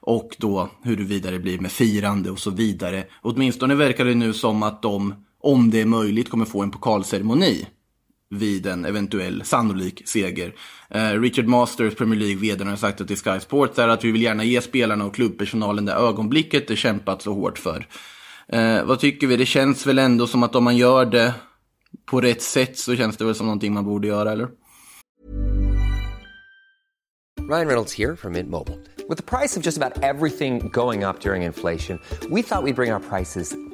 Och 0.00 0.36
då 0.38 0.70
huruvida 0.82 1.30
det 1.30 1.38
blir 1.38 1.58
med 1.58 1.72
firande 1.72 2.30
och 2.30 2.38
så 2.38 2.50
vidare. 2.50 3.04
Åtminstone 3.22 3.74
verkar 3.74 4.04
det 4.04 4.14
nu 4.14 4.32
som 4.32 4.62
att 4.62 4.82
de, 4.82 5.14
om 5.40 5.70
det 5.70 5.80
är 5.80 5.86
möjligt, 5.86 6.30
kommer 6.30 6.44
få 6.44 6.62
en 6.62 6.70
pokalceremoni 6.70 7.66
vid 8.30 8.66
en 8.66 8.84
eventuell 8.84 9.44
sannolik 9.44 10.02
seger. 10.08 10.54
Eh, 10.90 11.20
Richard 11.20 11.46
Masters, 11.46 11.94
Premier 11.94 12.20
League-vd, 12.20 12.64
har 12.64 12.76
sagt 12.76 13.06
till 13.06 13.16
Sky 13.16 13.40
Sports 13.40 13.78
är 13.78 13.88
att 13.88 14.04
vi 14.04 14.10
vill 14.10 14.22
gärna 14.22 14.44
ge 14.44 14.60
spelarna 14.60 15.04
och 15.04 15.14
klubbpersonalen 15.14 15.84
det 15.84 15.92
ögonblicket 15.92 16.68
det 16.68 16.76
kämpat 16.76 17.22
så 17.22 17.34
hårt 17.34 17.58
för. 17.58 17.86
Eh, 18.48 18.84
vad 18.84 19.00
tycker 19.00 19.26
vi? 19.26 19.36
Det 19.36 19.46
känns 19.46 19.86
väl 19.86 19.98
ändå 19.98 20.26
som 20.26 20.42
att 20.42 20.54
om 20.54 20.64
man 20.64 20.76
gör 20.76 21.04
det 21.04 21.34
på 22.06 22.20
rätt 22.20 22.42
sätt 22.42 22.78
så 22.78 22.96
känns 22.96 23.16
det 23.16 23.24
väl 23.24 23.34
som 23.34 23.46
någonting 23.46 23.72
man 23.72 23.84
borde 23.84 24.08
göra, 24.08 24.32
eller? 24.32 24.48
Ryan 27.50 27.66
Reynolds 27.66 27.98
här 27.98 28.16
från 28.16 28.32
Mint 28.32 28.50
Mobile. 28.50 28.78
Med 29.08 29.26
priset 29.26 29.62
på 29.62 29.66
nästan 29.66 29.92
allt 30.02 30.22
som 30.38 30.68
går 30.70 31.08
upp 31.08 31.26
under 31.26 31.34
inflationen, 31.46 31.98
trodde 32.20 32.34
vi 32.34 32.40
att 32.40 32.64
vi 32.64 32.72
skulle 32.72 32.74
bring 32.74 32.92
våra 32.92 33.00
priser 33.00 33.73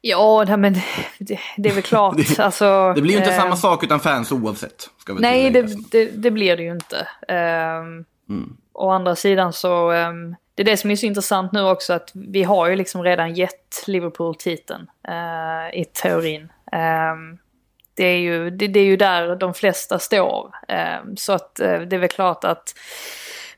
Ja, 0.00 0.44
nej, 0.48 0.56
men 0.56 0.74
det, 1.18 1.38
det 1.56 1.68
är 1.68 1.74
väl 1.74 1.82
klart. 1.82 2.16
alltså, 2.38 2.92
Det 2.94 3.02
blir 3.02 3.12
ju 3.12 3.18
inte 3.18 3.30
eh, 3.30 3.40
samma 3.40 3.56
sak 3.56 3.84
utan 3.84 4.00
fans 4.00 4.32
oavsett. 4.32 4.90
Ska 4.98 5.12
väl 5.12 5.22
Nej, 5.22 5.50
det, 5.50 5.90
det, 5.90 6.04
det 6.04 6.30
blir 6.30 6.56
det 6.56 6.62
ju 6.62 6.70
inte. 6.70 7.08
Um, 8.28 8.56
Å 8.72 8.90
andra 8.90 9.16
sidan 9.16 9.52
så, 9.52 9.90
ehm, 9.90 10.36
det 10.54 10.62
är 10.62 10.64
det 10.64 10.76
som 10.76 10.90
är 10.90 10.96
så 10.96 11.06
intressant 11.06 11.52
nu 11.52 11.62
också 11.62 11.92
att 11.92 12.10
vi 12.14 12.42
har 12.42 12.68
ju 12.68 12.76
liksom 12.76 13.04
redan 13.04 13.34
gett 13.34 13.84
Liverpool 13.86 14.34
titeln 14.34 14.90
eh, 15.08 15.80
i 15.80 15.84
teorin. 15.84 16.52
Ehm, 16.72 17.38
det, 17.94 18.04
är 18.04 18.18
ju, 18.18 18.50
det, 18.50 18.68
det 18.68 18.80
är 18.80 18.84
ju 18.84 18.96
där 18.96 19.36
de 19.36 19.54
flesta 19.54 19.98
står. 19.98 20.54
Ehm, 20.68 21.16
så 21.16 21.32
att 21.32 21.60
eh, 21.60 21.80
det 21.80 21.96
är 21.96 22.00
väl 22.00 22.08
klart 22.08 22.44
att 22.44 22.74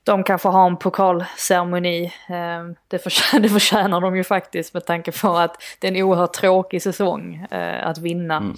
de 0.05 0.25
kan 0.25 0.39
få 0.39 0.49
ha 0.49 0.67
en 0.67 0.77
pokalceremoni. 0.77 2.13
Ehm, 2.29 2.75
det, 2.89 2.99
förtjänar, 2.99 3.43
det 3.43 3.49
förtjänar 3.49 4.01
de 4.01 4.17
ju 4.17 4.25
faktiskt 4.25 4.75
med 4.75 4.87
tanke 4.87 5.13
på 5.13 5.37
att 5.37 5.63
det 5.79 5.87
är 5.87 5.93
en 5.93 6.03
oerhört 6.03 6.33
tråkig 6.33 6.83
säsong 6.83 7.47
eh, 7.51 7.87
att 7.87 7.99
vinna. 7.99 8.55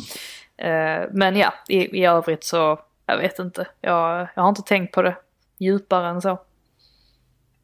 Eh, 0.57 1.09
men 1.13 1.37
ja, 1.37 1.55
i, 1.69 2.01
i 2.01 2.05
övrigt 2.05 2.45
så, 2.45 2.81
jag 3.07 3.19
vet 3.19 3.39
inte. 3.39 3.67
Jag, 3.81 4.29
jag 4.35 4.43
har 4.43 4.49
inte 4.49 4.63
tänkt 4.63 4.95
på 4.95 5.03
det 5.03 5.17
djupare 5.59 6.09
än 6.09 6.23
så. 6.23 6.39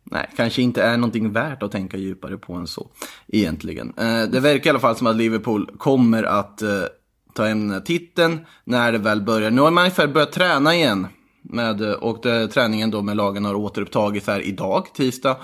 Nej, 0.04 0.28
kanske 0.36 0.62
inte 0.62 0.82
är 0.82 0.96
någonting 0.96 1.32
värt 1.32 1.62
att 1.62 1.72
tänka 1.72 1.96
djupare 1.96 2.36
på 2.36 2.52
än 2.52 2.66
så. 2.66 2.88
Egentligen. 3.28 3.94
Eh, 3.98 4.22
det 4.22 4.40
verkar 4.40 4.66
i 4.66 4.70
alla 4.70 4.80
fall 4.80 4.96
som 4.96 5.06
att 5.06 5.16
Liverpool 5.16 5.70
kommer 5.78 6.22
att 6.22 6.62
ta 7.34 7.44
hem 7.44 7.82
titeln 7.84 8.46
när 8.64 8.92
det 8.92 8.98
väl 8.98 9.22
börjar. 9.22 9.50
Nu 9.50 9.60
har 9.60 9.70
man 9.70 9.82
ungefär 9.82 10.06
börjat 10.06 10.32
träna 10.32 10.74
igen. 10.74 11.06
Med, 11.42 11.80
eh, 11.80 11.92
och 11.92 12.18
det, 12.22 12.48
träningen 12.48 12.90
då 12.90 13.02
med 13.02 13.16
lagen 13.16 13.44
har 13.44 13.54
återupptagits 13.54 14.26
här 14.26 14.40
idag, 14.40 14.86
tisdag. 14.94 15.36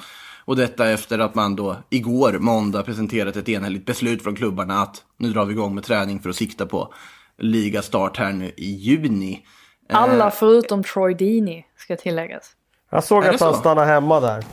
Och 0.44 0.56
detta 0.56 0.90
efter 0.90 1.18
att 1.18 1.34
man 1.34 1.56
då 1.56 1.76
igår, 1.90 2.32
måndag, 2.32 2.82
presenterat 2.82 3.36
ett 3.36 3.48
enhälligt 3.48 3.86
beslut 3.86 4.22
från 4.22 4.36
klubbarna 4.36 4.82
att 4.82 5.04
nu 5.16 5.32
drar 5.32 5.44
vi 5.44 5.52
igång 5.52 5.74
med 5.74 5.84
träning 5.84 6.20
för 6.20 6.30
att 6.30 6.36
sikta 6.36 6.66
på 6.66 6.94
ligastart 7.38 8.16
här 8.16 8.32
nu 8.32 8.52
i 8.56 8.70
juni. 8.70 9.44
Alla 9.88 10.30
förutom 10.30 10.82
Troy 10.82 11.14
Deeney 11.14 11.62
ska 11.76 11.96
tilläggas. 11.96 12.50
Jag 12.90 13.04
såg 13.04 13.26
att 13.26 13.40
han 13.40 13.54
så? 13.54 13.60
stannade 13.60 13.86
hemma 13.86 14.20
där. 14.20 14.44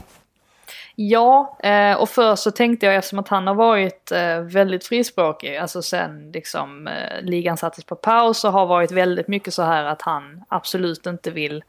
Ja, 0.96 1.58
eh, 1.64 1.96
och 1.96 2.10
först 2.10 2.44
så 2.44 2.52
tänkte 2.52 2.86
jag 2.86 2.96
eftersom 2.96 3.20
att 3.20 3.28
han 3.28 3.48
har 3.48 3.56
varit 3.56 4.12
eh, 4.12 4.40
väldigt 4.40 4.86
frispråkig, 4.86 5.58
alltså 5.58 5.82
sen 5.82 6.32
liksom 6.32 6.88
eh, 6.88 7.22
ligan 7.22 7.58
sattes 7.58 7.84
på 7.84 7.96
paus 7.96 8.44
och 8.44 8.52
har 8.52 8.66
varit 8.66 8.92
väldigt 8.92 9.28
mycket 9.28 9.54
så 9.54 9.64
här 9.64 9.84
att 9.84 10.02
han 10.02 10.44
absolut 10.48 11.06
inte 11.06 11.32
vill 11.32 11.64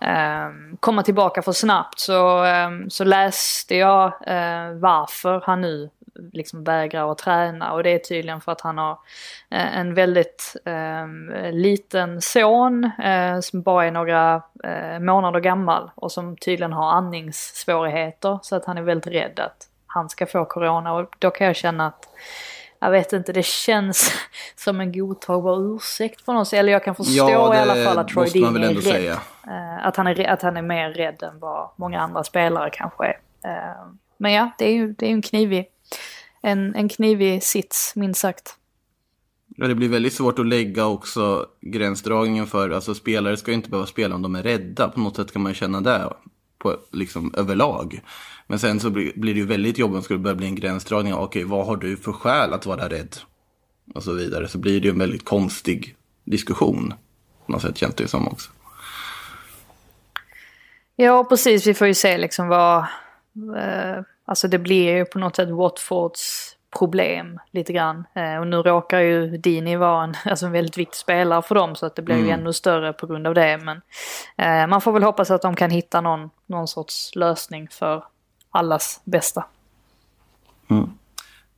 ehm, 0.00 0.76
komma 0.80 1.02
tillbaka 1.02 1.42
för 1.42 1.52
snabbt. 1.52 1.98
Så, 2.00 2.44
ehm, 2.44 2.90
så 2.90 3.04
läste 3.04 3.76
jag 3.76 4.06
eh, 4.06 4.72
varför 4.72 5.42
han 5.46 5.60
nu 5.60 5.90
liksom 6.32 6.64
vägrar 6.64 7.12
att 7.12 7.18
träna 7.18 7.72
och 7.72 7.82
det 7.82 7.90
är 7.90 7.98
tydligen 7.98 8.40
för 8.40 8.52
att 8.52 8.60
han 8.60 8.78
har 8.78 8.98
eh, 9.50 9.78
en 9.78 9.94
väldigt 9.94 10.56
eh, 10.64 11.06
liten 11.52 12.20
son 12.20 12.84
eh, 12.84 13.40
som 13.40 13.62
bara 13.62 13.86
är 13.86 13.90
några 13.90 14.42
eh, 14.64 14.98
månader 15.00 15.40
gammal 15.40 15.90
och 15.94 16.12
som 16.12 16.36
tydligen 16.36 16.72
har 16.72 16.90
andningssvårigheter 16.90 18.38
så 18.42 18.56
att 18.56 18.64
han 18.64 18.78
är 18.78 18.82
väldigt 18.82 19.14
rädd 19.14 19.40
att 19.40 19.68
han 19.86 20.08
ska 20.08 20.26
få 20.26 20.44
corona 20.44 20.92
och 20.92 21.14
då 21.18 21.30
kan 21.30 21.46
jag 21.46 21.56
känna 21.56 21.86
att 21.86 22.08
jag 22.78 22.90
vet 22.90 23.12
inte, 23.12 23.32
det 23.32 23.44
känns 23.44 24.12
som 24.56 24.80
en 24.80 24.92
godtagbar 24.92 25.76
ursäkt 25.76 26.20
för 26.20 26.32
någon. 26.32 26.46
Eller 26.52 26.72
jag 26.72 26.84
kan 26.84 26.94
förstå 26.94 27.30
Ja, 27.30 27.54
i 27.54 27.58
alla 27.58 27.74
fall 27.74 27.98
att 27.98 28.08
Troy 28.08 28.28
Deeney 28.30 28.52
väl 28.52 28.64
är 28.64 28.74
rädd. 28.74 28.82
säga. 28.82 29.12
Eh, 29.46 29.86
att, 29.86 29.96
han 29.96 30.06
är, 30.06 30.28
att 30.28 30.42
han 30.42 30.56
är 30.56 30.62
mer 30.62 30.90
rädd 30.90 31.22
än 31.22 31.38
vad 31.38 31.70
många 31.76 32.00
andra 32.00 32.24
spelare 32.24 32.70
kanske 32.72 33.04
är. 33.04 33.18
Eh, 33.44 33.86
men 34.16 34.32
ja, 34.32 34.50
det 34.58 34.64
är 34.64 34.72
ju 34.72 34.92
det 34.92 35.06
är 35.06 35.10
en 35.10 35.22
knivig, 35.22 35.68
en, 36.46 36.74
en 36.74 36.88
knivig 36.88 37.42
sits, 37.42 37.96
minst 37.96 38.20
sagt. 38.20 38.56
Ja, 39.56 39.66
det 39.66 39.74
blir 39.74 39.88
väldigt 39.88 40.12
svårt 40.12 40.38
att 40.38 40.46
lägga 40.46 40.86
också 40.86 41.46
gränsdragningen 41.60 42.46
för, 42.46 42.70
alltså 42.70 42.94
spelare 42.94 43.36
ska 43.36 43.50
ju 43.50 43.54
inte 43.54 43.70
behöva 43.70 43.86
spela 43.86 44.14
om 44.14 44.22
de 44.22 44.34
är 44.34 44.42
rädda. 44.42 44.88
På 44.88 45.00
något 45.00 45.16
sätt 45.16 45.32
kan 45.32 45.42
man 45.42 45.54
känna 45.54 45.80
det 45.80 46.12
på, 46.58 46.76
liksom 46.92 47.34
överlag. 47.36 48.00
Men 48.46 48.58
sen 48.58 48.80
så 48.80 48.90
blir, 48.90 49.12
blir 49.16 49.34
det 49.34 49.40
ju 49.40 49.46
väldigt 49.46 49.78
jobbigt 49.78 49.94
om 49.94 50.00
det 50.00 50.04
skulle 50.04 50.18
börja 50.18 50.36
bli 50.36 50.46
en 50.46 50.54
gränsdragning. 50.54 51.14
Okej, 51.14 51.44
vad 51.44 51.66
har 51.66 51.76
du 51.76 51.96
för 51.96 52.12
skäl 52.12 52.52
att 52.52 52.66
vara 52.66 52.88
rädd? 52.88 53.16
Och 53.94 54.02
så 54.02 54.12
vidare. 54.12 54.48
Så 54.48 54.58
blir 54.58 54.80
det 54.80 54.86
ju 54.86 54.92
en 54.92 54.98
väldigt 54.98 55.24
konstig 55.24 55.96
diskussion. 56.24 56.94
På 57.46 57.52
något 57.52 57.62
sätt 57.62 57.78
känns 57.78 57.94
det 57.94 58.02
ju 58.04 58.08
som 58.08 58.28
också. 58.28 58.50
Ja, 60.96 61.24
precis. 61.24 61.66
Vi 61.66 61.74
får 61.74 61.86
ju 61.86 61.94
se 61.94 62.18
liksom 62.18 62.48
vad... 62.48 62.78
Eh, 63.56 64.02
alltså 64.26 64.48
det 64.48 64.58
blir 64.58 64.96
ju 64.96 65.04
på 65.04 65.18
något 65.18 65.36
sätt 65.36 65.50
Watfords 65.50 66.56
problem 66.78 67.38
lite 67.50 67.72
grann. 67.72 68.04
Eh, 68.14 68.36
och 68.36 68.46
nu 68.46 68.56
råkar 68.56 69.00
ju 69.00 69.36
Dini 69.36 69.76
vara 69.76 70.04
en, 70.04 70.14
alltså 70.24 70.46
en 70.46 70.52
väldigt 70.52 70.78
viktig 70.78 70.96
spelare 70.96 71.42
för 71.42 71.54
dem 71.54 71.76
så 71.76 71.86
att 71.86 71.96
det 71.96 72.02
blir 72.02 72.16
ju 72.16 72.30
ännu 72.30 72.52
större 72.52 72.92
på 72.92 73.06
grund 73.06 73.26
av 73.26 73.34
det. 73.34 73.58
Men 73.58 73.80
eh, 74.36 74.66
man 74.66 74.80
får 74.80 74.92
väl 74.92 75.02
hoppas 75.02 75.30
att 75.30 75.42
de 75.42 75.56
kan 75.56 75.70
hitta 75.70 76.00
någon, 76.00 76.30
någon 76.46 76.68
sorts 76.68 77.14
lösning 77.14 77.68
för 77.70 78.04
allas 78.50 79.00
bästa. 79.04 79.44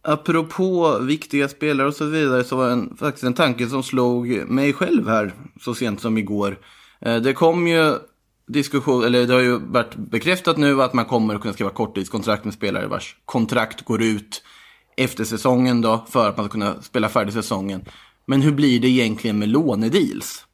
Apropå 0.02 0.98
viktiga 0.98 1.48
spelare 1.48 1.86
och 1.86 1.94
så 1.94 2.04
vidare 2.04 2.44
så 2.44 2.56
var 2.56 2.70
en, 2.70 2.96
faktiskt 2.96 3.24
en 3.24 3.34
tanke 3.34 3.66
som 3.66 3.82
slog 3.82 4.28
mig 4.48 4.72
själv 4.72 5.08
här 5.08 5.32
så 5.60 5.74
sent 5.74 6.00
som 6.00 6.18
igår. 6.18 6.58
Eh, 7.00 7.16
Det 7.16 7.32
kom 7.32 7.68
ju 7.68 7.94
diskussion, 8.48 9.04
eller 9.04 9.26
det 9.26 9.34
har 9.34 9.40
ju 9.40 9.58
varit 9.58 9.96
bekräftat 9.96 10.56
nu 10.56 10.82
att 10.82 10.94
man 10.94 11.04
kommer 11.04 11.34
att 11.34 11.40
kunna 11.40 11.54
skriva 11.54 11.70
korttidskontrakt 11.70 12.44
med 12.44 12.54
spelare 12.54 12.86
vars 12.86 13.16
kontrakt 13.24 13.84
går 13.84 14.02
ut 14.02 14.42
efter 14.96 15.24
säsongen 15.24 15.80
då 15.80 16.06
för 16.10 16.28
att 16.28 16.36
man 16.36 16.46
ska 16.46 16.52
kunna 16.52 16.82
spela 16.82 17.08
färdig 17.08 17.34
säsongen. 17.34 17.84
Men 18.26 18.42
hur 18.42 18.52
blir 18.52 18.80
det 18.80 18.88
egentligen 18.88 19.38
med 19.38 19.48
lånedeals? 19.48 20.44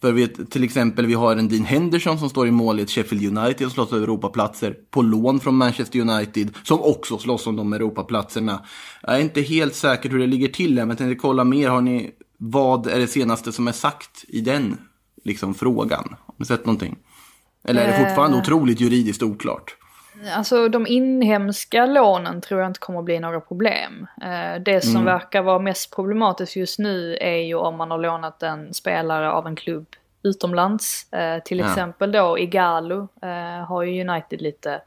För 0.00 0.12
vi, 0.12 0.28
till 0.28 0.64
exempel, 0.64 1.06
vi 1.06 1.14
har 1.14 1.36
en 1.36 1.48
Dean 1.48 1.64
Henderson 1.64 2.18
som 2.18 2.30
står 2.30 2.48
i 2.48 2.50
mål 2.50 2.80
i 2.80 2.82
ett 2.82 2.90
Sheffield 2.90 3.38
United 3.38 3.66
och 3.66 3.72
slåss 3.72 3.92
om 3.92 4.02
Europaplatser 4.02 4.76
på 4.90 5.02
lån 5.02 5.40
från 5.40 5.54
Manchester 5.54 6.00
United 6.00 6.50
som 6.62 6.80
också 6.80 7.18
slåss 7.18 7.46
om 7.46 7.56
de 7.56 7.72
Europaplatserna. 7.72 8.64
Jag 9.02 9.16
är 9.16 9.20
inte 9.20 9.40
helt 9.40 9.74
säker 9.74 10.10
hur 10.10 10.18
det 10.18 10.26
ligger 10.26 10.48
till 10.48 10.74
men 10.74 10.88
jag 10.88 10.98
tänkte 10.98 11.20
kolla 11.20 11.44
mer. 11.44 11.68
Har 11.68 11.80
ni, 11.80 12.10
vad 12.36 12.86
är 12.86 12.98
det 12.98 13.06
senaste 13.06 13.52
som 13.52 13.68
är 13.68 13.72
sagt 13.72 14.24
i 14.28 14.40
den 14.40 14.76
liksom, 15.24 15.54
frågan? 15.54 16.16
Har 16.26 16.34
ni 16.36 16.46
sett 16.46 16.66
någonting? 16.66 16.96
Eller 17.64 17.82
är 17.82 17.86
det 17.86 17.98
fortfarande 18.06 18.36
otroligt 18.38 18.80
juridiskt 18.80 19.22
oklart? 19.22 19.76
Alltså 20.34 20.68
de 20.68 20.86
inhemska 20.86 21.86
lånen 21.86 22.40
tror 22.40 22.60
jag 22.60 22.70
inte 22.70 22.80
kommer 22.80 22.98
att 22.98 23.04
bli 23.04 23.20
några 23.20 23.40
problem. 23.40 24.06
Eh, 24.22 24.62
Det 24.62 24.80
som 24.80 25.04
verkar 25.04 25.42
vara 25.42 25.58
mest 25.58 25.94
problematiskt 25.94 26.56
just 26.56 26.78
nu 26.78 27.16
är 27.20 27.36
ju 27.36 27.54
om 27.54 27.76
man 27.76 27.90
har 27.90 27.98
lånat 27.98 28.42
en 28.42 28.74
spelare 28.74 29.30
av 29.32 29.46
en 29.46 29.56
klubb 29.56 29.86
utomlands. 30.22 31.12
Eh, 31.12 31.42
Till 31.42 31.58
Ja. 31.58 31.66
exempel 31.68 32.12
då 32.12 32.38
Igalo 32.38 33.08
eh, 33.22 33.66
har 33.66 33.82
ju 33.82 34.08
United 34.08 34.40
lite 34.42 34.80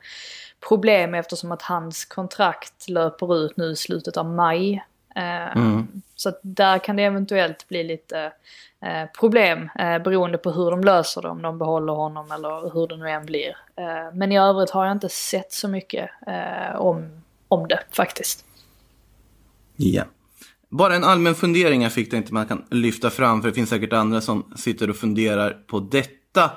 problem 0.69 1.13
eftersom 1.13 1.51
att 1.51 1.61
hans 1.61 2.05
kontrakt 2.05 2.89
löper 2.89 3.35
ut 3.45 3.57
nu 3.57 3.71
i 3.71 3.75
slutet 3.75 4.17
av 4.17 4.25
maj. 4.25 4.83
Eh, 5.15 5.81
Så 6.15 6.29
att 6.29 6.39
där 6.41 6.79
kan 6.79 6.95
det 6.95 7.03
eventuellt 7.03 7.67
bli 7.67 7.83
lite 7.83 8.31
eh, 8.81 9.09
problem 9.19 9.69
eh, 9.79 9.99
beroende 9.99 10.37
på 10.37 10.51
hur 10.51 10.71
de 10.71 10.81
löser 10.81 11.21
det, 11.21 11.29
om 11.29 11.41
de 11.41 11.57
behåller 11.57 11.93
honom 11.93 12.31
eller 12.31 12.73
hur 12.73 12.87
det 12.87 12.97
nu 12.97 13.09
än 13.09 13.25
blir. 13.25 13.57
Men 14.13 14.31
i 14.31 14.39
övrigt 14.39 14.69
har 14.69 14.85
jag 14.85 14.91
inte 14.91 15.09
sett 15.09 15.53
så 15.53 15.67
mycket 15.67 16.09
om, 16.75 17.21
om 17.47 17.67
det 17.67 17.79
faktiskt. 17.91 18.45
Ja. 19.75 20.03
Bara 20.69 20.95
en 20.95 21.03
allmän 21.03 21.35
fundering 21.35 21.81
jag 21.81 21.93
fick, 21.93 22.09
tänkte 22.09 22.33
man 22.33 22.45
kan 22.45 22.65
lyfta 22.69 23.09
fram, 23.09 23.41
för 23.41 23.49
det 23.49 23.53
finns 23.55 23.69
säkert 23.69 23.93
andra 23.93 24.21
som 24.21 24.53
sitter 24.55 24.89
och 24.89 24.95
funderar 24.95 25.57
på 25.67 25.79
detta. 25.79 26.51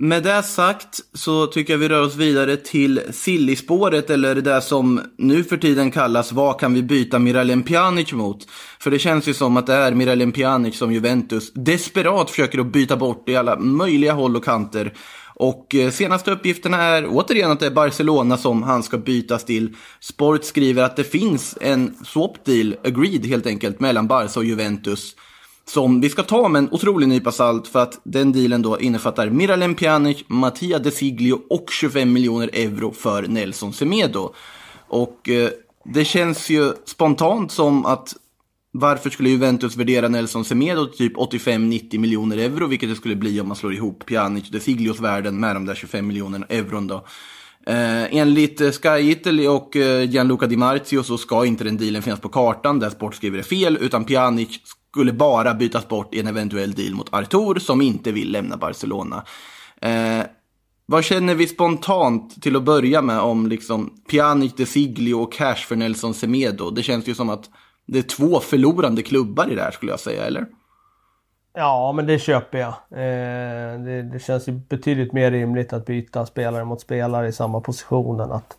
Med 0.00 0.22
det 0.22 0.42
sagt 0.42 1.00
så 1.14 1.46
tycker 1.46 1.72
jag 1.72 1.78
vi 1.78 1.88
rör 1.88 2.02
oss 2.02 2.16
vidare 2.16 2.56
till 2.56 3.00
sillispåret, 3.10 4.10
eller 4.10 4.34
det 4.34 4.60
som 4.60 5.00
nu 5.16 5.44
för 5.44 5.56
tiden 5.56 5.90
kallas 5.90 6.32
vad 6.32 6.60
kan 6.60 6.74
vi 6.74 6.82
byta 6.82 7.18
Miralem 7.18 7.62
Pjanic 7.62 8.12
mot? 8.12 8.46
För 8.80 8.90
det 8.90 8.98
känns 8.98 9.28
ju 9.28 9.34
som 9.34 9.56
att 9.56 9.66
det 9.66 9.74
är 9.74 9.94
Miralem 9.94 10.32
Pjanic 10.32 10.78
som 10.78 10.92
Juventus 10.92 11.52
desperat 11.52 12.30
försöker 12.30 12.58
att 12.58 12.72
byta 12.72 12.96
bort 12.96 13.28
i 13.28 13.36
alla 13.36 13.58
möjliga 13.58 14.12
håll 14.12 14.36
och 14.36 14.44
kanter. 14.44 14.94
Och 15.34 15.74
eh, 15.74 15.90
senaste 15.90 16.30
uppgifterna 16.30 16.82
är 16.82 17.06
återigen 17.08 17.50
att 17.50 17.60
det 17.60 17.66
är 17.66 17.70
Barcelona 17.70 18.36
som 18.36 18.62
han 18.62 18.82
ska 18.82 18.98
bytas 18.98 19.44
till. 19.44 19.76
Sport 20.00 20.44
skriver 20.44 20.82
att 20.82 20.96
det 20.96 21.04
finns 21.04 21.58
en 21.60 21.94
swap 22.04 22.44
deal 22.44 22.76
agreed 22.84 23.26
helt 23.26 23.46
enkelt 23.46 23.80
mellan 23.80 24.06
Barca 24.06 24.40
och 24.40 24.44
Juventus 24.44 25.14
som 25.68 26.00
vi 26.00 26.10
ska 26.10 26.22
ta 26.22 26.48
med 26.48 26.58
en 26.58 26.68
otrolig 26.72 27.08
nypa 27.08 27.32
salt 27.32 27.68
för 27.68 27.82
att 27.82 28.00
den 28.04 28.32
dealen 28.32 28.62
då 28.62 28.80
innefattar 28.80 29.30
Miralem 29.30 29.74
Pjanic, 29.74 30.24
Mattia 30.26 30.78
De 30.78 30.90
Siglio 30.90 31.40
och 31.50 31.70
25 31.70 32.12
miljoner 32.12 32.50
euro 32.52 32.92
för 32.92 33.22
Nelson 33.22 33.72
Semedo. 33.72 34.32
Och 34.88 35.28
eh, 35.28 35.50
det 35.84 36.04
känns 36.04 36.50
ju 36.50 36.72
spontant 36.84 37.52
som 37.52 37.86
att 37.86 38.14
varför 38.70 39.10
skulle 39.10 39.28
Juventus 39.28 39.76
värdera 39.76 40.08
Nelson 40.08 40.44
Semedo 40.44 40.86
till 40.86 41.08
typ 41.08 41.16
85-90 41.16 41.98
miljoner 41.98 42.38
euro, 42.38 42.66
vilket 42.66 42.88
det 42.88 42.94
skulle 42.96 43.16
bli 43.16 43.40
om 43.40 43.48
man 43.48 43.56
slår 43.56 43.74
ihop 43.74 44.06
Pjanic 44.06 44.46
och 44.46 44.52
De 44.52 44.60
Siglios 44.60 45.00
värden 45.00 45.40
med 45.40 45.56
de 45.56 45.66
där 45.66 45.74
25 45.74 46.06
miljonerna 46.06 46.46
euron 46.48 46.86
då. 46.86 47.04
Eh, 47.66 48.16
enligt 48.16 48.60
eh, 48.60 48.70
Sky 48.70 49.10
Italy 49.10 49.46
och 49.46 49.76
eh, 49.76 50.10
Gianluca 50.10 50.46
Di 50.46 50.56
Marzio 50.56 51.02
så 51.02 51.18
ska 51.18 51.46
inte 51.46 51.64
den 51.64 51.76
dealen 51.76 52.02
finnas 52.02 52.20
på 52.20 52.28
kartan 52.28 52.78
där 52.78 52.90
Sport 52.90 53.14
skriver 53.14 53.36
det 53.36 53.44
fel, 53.44 53.78
utan 53.80 54.04
Pjanic 54.04 54.60
skulle 54.90 55.12
bara 55.12 55.54
bytas 55.54 55.88
bort 55.88 56.14
i 56.14 56.20
en 56.20 56.26
eventuell 56.26 56.72
deal 56.72 56.94
mot 56.94 57.14
Artur 57.14 57.58
som 57.58 57.82
inte 57.82 58.12
vill 58.12 58.32
lämna 58.32 58.56
Barcelona. 58.56 59.24
Eh, 59.80 60.26
vad 60.86 61.04
känner 61.04 61.34
vi 61.34 61.46
spontant 61.46 62.42
till 62.42 62.56
att 62.56 62.62
börja 62.62 63.02
med 63.02 63.20
om 63.20 63.46
liksom 63.46 63.90
Pjanic, 64.10 64.54
De 64.56 64.66
Siglio 64.66 65.14
och 65.14 65.32
cash 65.32 65.54
för 65.54 65.76
Nelson 65.76 66.14
Semedo? 66.14 66.70
Det 66.70 66.82
känns 66.82 67.08
ju 67.08 67.14
som 67.14 67.30
att 67.30 67.50
det 67.86 67.98
är 67.98 68.02
två 68.02 68.40
förlorande 68.40 69.02
klubbar 69.02 69.52
i 69.52 69.54
det 69.54 69.62
här 69.62 69.70
skulle 69.70 69.92
jag 69.92 70.00
säga, 70.00 70.26
eller? 70.26 70.46
Ja, 71.54 71.92
men 71.92 72.06
det 72.06 72.18
köper 72.18 72.58
jag. 72.58 72.74
Eh, 72.90 73.80
det, 73.80 74.02
det, 74.12 74.18
känns 74.18 74.48
ju 74.48 74.52
betydligt 74.52 75.12
mer 75.12 75.30
rimligt 75.30 75.72
att 75.72 75.86
byta 75.86 76.26
spelare 76.26 76.64
mot 76.64 76.80
spelare 76.80 77.28
i 77.28 77.32
samma 77.32 77.60
position 77.60 78.20
än 78.20 78.32
att 78.32 78.58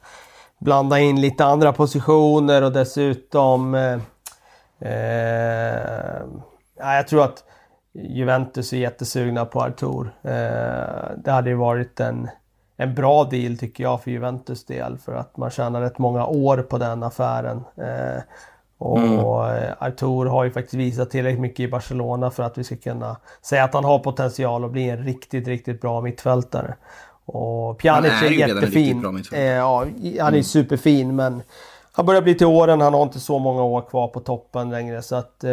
blanda 0.59 0.99
in 0.99 1.21
lite 1.21 1.45
andra 1.45 1.73
positioner 1.73 2.61
och 2.61 2.71
dessutom... 2.71 3.75
Eh, 3.75 3.99
eh, 4.80 6.21
jag 6.77 7.07
tror 7.07 7.23
att 7.23 7.43
Juventus 7.93 8.73
är 8.73 8.77
jättesugna 8.77 9.45
på 9.45 9.61
Artur. 9.61 10.11
Eh, 10.23 11.17
det 11.23 11.32
hade 11.32 11.49
ju 11.49 11.55
varit 11.55 11.99
en, 11.99 12.30
en 12.77 12.95
bra 12.95 13.23
deal 13.23 13.57
tycker 13.57 13.84
jag 13.84 14.03
för 14.03 14.11
Juventus 14.11 14.65
del 14.65 14.97
för 14.97 15.15
att 15.15 15.38
man 15.38 15.49
tjänar 15.49 15.82
rätt 15.82 15.97
många 15.97 16.25
år 16.25 16.57
på 16.57 16.77
den 16.77 17.03
affären. 17.03 17.63
Eh, 17.77 18.21
och 18.77 18.99
mm. 18.99 19.73
Artur 19.80 20.25
har 20.25 20.43
ju 20.43 20.51
faktiskt 20.51 20.73
visat 20.73 21.09
tillräckligt 21.09 21.41
mycket 21.41 21.59
i 21.59 21.67
Barcelona 21.67 22.32
för 22.32 22.43
att 22.43 22.57
vi 22.57 22.63
ska 22.63 22.75
kunna 22.75 23.17
säga 23.41 23.63
att 23.63 23.73
han 23.73 23.84
har 23.84 23.99
potential 23.99 24.65
att 24.65 24.71
bli 24.71 24.89
en 24.89 25.03
riktigt, 25.03 25.47
riktigt 25.47 25.82
bra 25.82 26.01
mittfältare. 26.01 26.75
Och 27.25 27.77
Pjanic 27.77 28.11
är, 28.11 28.25
är 28.25 28.32
jättefin. 28.32 29.23
Eh, 29.34 29.43
ja, 29.43 29.80
han 29.80 29.93
är 30.03 30.27
mm. 30.27 30.43
superfin 30.43 31.15
men 31.15 31.41
han 31.92 32.06
börjar 32.06 32.22
bli 32.22 32.36
till 32.36 32.48
åren, 32.48 32.82
han 32.82 32.94
har 32.94 33.04
inte 33.04 33.20
så 33.20 33.40
många 33.40 33.64
år 33.64 33.82
kvar 33.82 34.08
på 34.08 34.20
toppen 34.20 34.70
längre 34.70 35.02
så 35.02 35.16
att 35.16 35.44
eh, 35.44 35.52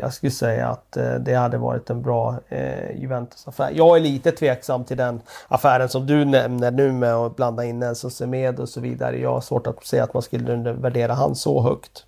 jag 0.00 0.14
skulle 0.14 0.30
säga 0.30 0.68
att 0.68 0.96
eh, 0.96 1.14
det 1.14 1.34
hade 1.34 1.58
varit 1.58 1.90
en 1.90 2.02
bra 2.02 2.36
eh, 2.48 3.00
Juventus-affär. 3.00 3.72
Jag 3.74 3.96
är 3.96 4.00
lite 4.00 4.32
tveksam 4.32 4.84
till 4.84 4.96
den 4.96 5.20
affären 5.48 5.88
som 5.88 6.06
du 6.06 6.24
nämner 6.24 6.70
nu 6.70 6.92
med 6.92 7.14
att 7.14 7.36
blanda 7.36 7.64
in 7.64 7.78
Nelson 7.78 8.10
Semedo 8.10 8.62
och 8.62 8.68
så 8.68 8.80
vidare. 8.80 9.18
Jag 9.18 9.32
har 9.32 9.40
svårt 9.40 9.66
att 9.66 9.86
se 9.86 10.00
att 10.00 10.14
man 10.14 10.22
skulle 10.22 10.72
värdera 10.72 11.14
han 11.14 11.36
så 11.36 11.62
högt. 11.62 12.04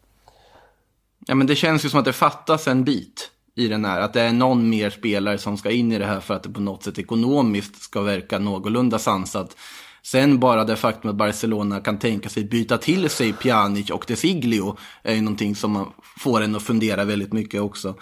Ja, 1.26 1.34
men 1.34 1.46
det 1.46 1.54
känns 1.54 1.84
ju 1.84 1.88
som 1.88 1.98
att 1.98 2.04
det 2.04 2.12
fattas 2.12 2.68
en 2.68 2.84
bit 2.84 3.30
i 3.54 3.68
den 3.68 3.84
här. 3.84 4.00
Att 4.00 4.12
det 4.12 4.20
är 4.20 4.32
någon 4.32 4.68
mer 4.70 4.90
spelare 4.90 5.38
som 5.38 5.56
ska 5.56 5.70
in 5.70 5.92
i 5.92 5.98
det 5.98 6.06
här 6.06 6.20
för 6.20 6.34
att 6.34 6.42
det 6.42 6.50
på 6.50 6.60
något 6.60 6.82
sätt 6.82 6.98
ekonomiskt 6.98 7.82
ska 7.82 8.00
verka 8.00 8.38
någorlunda 8.38 8.98
sansat. 8.98 9.56
Sen 10.02 10.38
bara 10.38 10.64
det 10.64 10.76
faktum 10.76 11.10
att 11.10 11.16
Barcelona 11.16 11.80
kan 11.80 11.98
tänka 11.98 12.28
sig 12.28 12.44
byta 12.44 12.78
till 12.78 13.10
sig 13.10 13.32
Pjanic 13.32 13.90
och 13.90 14.04
De 14.06 14.16
Siglio 14.16 14.76
är 15.02 15.14
ju 15.14 15.20
någonting 15.20 15.54
som 15.54 15.72
man 15.72 15.86
får 16.18 16.40
en 16.40 16.56
att 16.56 16.62
fundera 16.62 17.04
väldigt 17.04 17.32
mycket 17.32 17.60
också. 17.60 17.94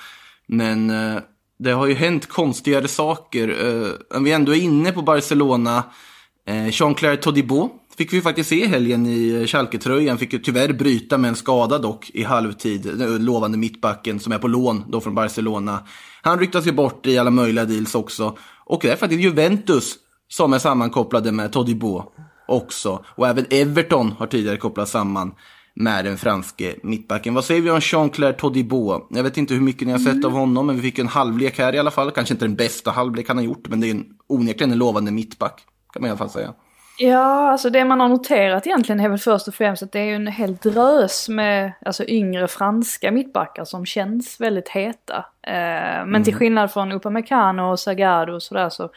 Men 0.46 0.90
eh, 0.90 1.20
det 1.58 1.70
har 1.70 1.86
ju 1.86 1.94
hänt 1.94 2.28
konstigare 2.28 2.88
saker. 2.88 3.48
Eh, 3.48 4.16
om 4.16 4.24
vi 4.24 4.32
ändå 4.32 4.54
är 4.54 4.60
inne 4.60 4.92
på 4.92 5.02
Barcelona, 5.02 5.84
eh, 6.46 6.68
Jean-Claire 6.68 7.16
Todibo 7.16 7.70
fick 7.98 8.12
vi 8.12 8.20
faktiskt 8.20 8.50
se 8.50 8.66
helgen 8.66 9.06
i 9.06 9.34
eh, 9.34 9.46
Schalke-tröjan. 9.46 10.18
Fick 10.18 10.32
ju 10.32 10.38
tyvärr 10.38 10.72
bryta 10.72 11.18
med 11.18 11.28
en 11.28 11.36
skada 11.36 11.78
dock 11.78 12.10
i 12.14 12.22
halvtid. 12.22 13.00
Eh, 13.00 13.18
lovande 13.18 13.58
mittbacken 13.58 14.20
som 14.20 14.32
är 14.32 14.38
på 14.38 14.48
lån 14.48 14.84
då 14.88 15.00
från 15.00 15.14
Barcelona. 15.14 15.86
Han 16.22 16.38
ryktas 16.38 16.66
ju 16.66 16.72
bort 16.72 17.06
i 17.06 17.18
alla 17.18 17.30
möjliga 17.30 17.64
deals 17.64 17.94
också. 17.94 18.38
Och 18.64 18.80
det 18.82 18.90
är 18.90 18.96
faktiskt 18.96 19.22
Juventus 19.22 19.96
som 20.28 20.52
är 20.52 20.58
sammankopplade 20.58 21.32
med 21.32 21.52
Todibo 21.52 22.12
också. 22.48 23.04
Och 23.06 23.28
även 23.28 23.46
Everton 23.50 24.12
har 24.18 24.26
tidigare 24.26 24.56
kopplats 24.56 24.90
samman 24.90 25.34
med 25.74 26.04
den 26.04 26.18
franske 26.18 26.74
mittbacken. 26.82 27.34
Vad 27.34 27.44
säger 27.44 27.60
vi 27.60 27.70
om 27.70 27.80
Jean-Claire 27.80 28.32
Todibo? 28.32 29.06
Jag 29.10 29.22
vet 29.22 29.36
inte 29.36 29.54
hur 29.54 29.60
mycket 29.60 29.86
ni 29.86 29.92
har 29.92 29.98
sett 29.98 30.24
av 30.24 30.32
honom, 30.32 30.66
men 30.66 30.76
vi 30.76 30.82
fick 30.82 30.98
en 30.98 31.08
halvlek 31.08 31.58
här 31.58 31.74
i 31.74 31.78
alla 31.78 31.90
fall. 31.90 32.10
Kanske 32.10 32.34
inte 32.34 32.44
den 32.44 32.56
bästa 32.56 32.90
halvlek 32.90 33.28
han 33.28 33.36
har 33.36 33.44
gjort, 33.44 33.68
men 33.68 33.80
det 33.80 33.86
är 33.86 33.90
en, 33.90 34.04
onekligen 34.26 34.72
en 34.72 34.78
lovande 34.78 35.10
mittback. 35.10 35.60
Kan 35.92 36.02
man 36.02 36.08
i 36.08 36.10
alla 36.10 36.18
fall 36.18 36.30
säga. 36.30 36.54
Ja, 37.00 37.50
alltså 37.52 37.70
det 37.70 37.84
man 37.84 38.00
har 38.00 38.08
noterat 38.08 38.66
egentligen 38.66 39.00
är 39.00 39.08
väl 39.08 39.18
först 39.18 39.48
och 39.48 39.54
främst 39.54 39.82
att 39.82 39.92
det 39.92 40.00
är 40.00 40.14
en 40.14 40.26
hel 40.26 40.56
drös 40.56 41.28
med 41.28 41.72
alltså, 41.86 42.04
yngre 42.04 42.48
franska 42.48 43.10
mittbackar 43.10 43.64
som 43.64 43.86
känns 43.86 44.40
väldigt 44.40 44.68
heta. 44.68 45.16
Eh, 45.42 45.52
men 45.52 46.08
mm. 46.08 46.24
till 46.24 46.34
skillnad 46.34 46.72
från 46.72 46.92
Upamecano 46.92 47.62
och 47.62 47.80
Sagado 47.80 48.32
och 48.32 48.42
sådär 48.42 48.68
så 48.68 48.90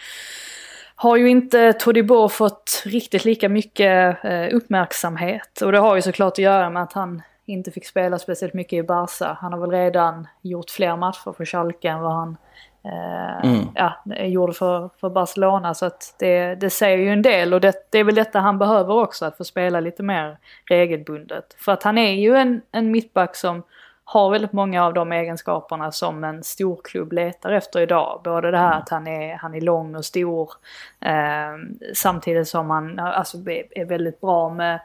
har 1.02 1.18
ju 1.18 1.30
inte 1.30 1.74
Todibo 1.74 2.30
fått 2.30 2.84
riktigt 2.86 3.26
lika 3.26 3.50
mycket 3.50 4.24
eh, 4.24 4.56
uppmärksamhet. 4.56 5.62
Och 5.62 5.72
det 5.72 5.78
har 5.78 5.96
ju 5.96 6.02
såklart 6.02 6.34
att 6.34 6.38
göra 6.38 6.70
med 6.70 6.84
att 6.84 6.94
han 6.94 7.22
inte 7.46 7.72
fick 7.72 7.86
spela 7.86 8.20
speciellt 8.20 8.54
mycket 8.54 8.74
i 8.74 8.84
Barca. 8.84 9.38
Han 9.42 9.54
har 9.54 9.60
väl 9.60 9.72
redan 9.72 10.28
gjort 10.42 10.70
fler 10.70 10.96
matcher 10.96 11.34
för 11.38 11.46
Schalke 11.46 11.90
än 11.90 12.00
vad 12.00 12.14
han 12.14 12.38
eh, 12.84 13.50
mm. 13.50 13.68
ja, 13.76 13.94
gjorde 14.26 14.54
för, 14.54 14.90
för 15.00 15.10
Barcelona. 15.10 15.74
Så 15.74 15.86
att 15.86 16.16
det, 16.20 16.56
det 16.56 16.70
säger 16.70 16.98
ju 16.98 17.10
en 17.10 17.22
del 17.22 17.54
och 17.54 17.62
det, 17.62 17.88
det, 17.90 18.00
är 18.00 18.04
väl 18.04 18.16
detta 18.16 18.40
han 18.40 18.58
behöver 18.58 18.94
också, 18.94 19.26
att 19.26 19.38
få 19.38 19.44
spela 19.44 19.80
lite 19.80 20.04
mer 20.04 20.38
regelbundet. 20.70 21.56
För 21.58 21.72
att 21.72 21.84
han 21.84 21.98
är 21.98 22.14
ju 22.14 22.36
en, 22.36 22.62
en 22.72 22.92
mittback 22.92 23.36
som 23.36 23.64
har 24.12 24.32
väldigt 24.32 24.54
många 24.54 24.86
av 24.86 24.94
de 24.94 25.12
egenskaperna 25.12 25.92
som 25.92 26.24
en 26.24 26.44
storklubb 26.44 27.14
letar 27.14 27.52
efter 27.52 27.80
idag. 27.80 28.22
Både 28.24 28.52
det 28.52 28.58
här 28.58 28.80
att 28.80 28.90
han 28.90 29.08
är, 29.08 29.36
han 29.36 29.56
är 29.56 29.62
lång 29.62 29.96
och 29.96 30.06
stor 30.06 30.52
eh, 31.00 31.82
samtidigt 31.94 32.48
som 32.48 32.70
han 32.70 33.00
alltså, 33.00 33.38
är 33.72 33.86
väldigt 33.86 34.22
bra 34.22 34.50
med 34.50 34.80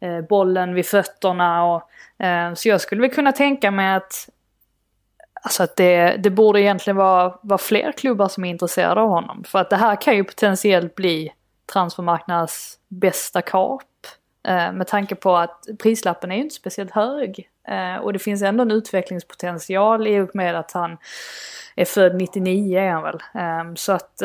eh, 0.00 0.20
bollen 0.20 0.74
vid 0.74 0.86
fötterna. 0.86 1.64
Och, 1.64 1.90
eh, 2.24 2.54
så 2.54 2.68
jag 2.68 2.80
skulle 2.80 3.00
väl 3.00 3.10
kunna 3.10 3.32
tänka 3.32 3.70
mig 3.70 3.94
att 3.94 4.28
Alltså 5.42 5.62
att 5.62 5.76
det, 5.76 6.16
det 6.18 6.30
borde 6.30 6.60
egentligen 6.60 6.96
vara, 6.96 7.38
vara 7.42 7.58
fler 7.58 7.92
klubbar 7.92 8.28
som 8.28 8.44
är 8.44 8.50
intresserade 8.50 9.00
av 9.00 9.08
honom. 9.08 9.44
För 9.44 9.58
att 9.58 9.70
det 9.70 9.76
här 9.76 9.96
kan 9.96 10.16
ju 10.16 10.24
potentiellt 10.24 10.94
bli 10.94 11.32
transfermarknadens 11.72 12.78
bästa 12.88 13.42
kap. 13.42 13.82
Eh, 14.42 14.72
med 14.72 14.86
tanke 14.86 15.14
på 15.14 15.36
att 15.36 15.66
prislappen 15.78 16.32
är 16.32 16.36
ju 16.36 16.42
inte 16.42 16.54
speciellt 16.54 16.90
hög. 16.90 17.48
Eh, 17.68 17.96
och 17.96 18.12
det 18.12 18.18
finns 18.18 18.42
ändå 18.42 18.62
en 18.62 18.70
utvecklingspotential 18.70 20.06
i 20.06 20.20
och 20.20 20.30
med 20.34 20.56
att 20.56 20.72
han 20.72 20.96
är 21.76 21.84
född 21.84 22.16
99 22.16 22.78
är 22.78 22.90
han 22.90 23.02
väl. 23.02 23.18
Eh, 23.34 23.74
så 23.74 23.92
att 23.92 24.22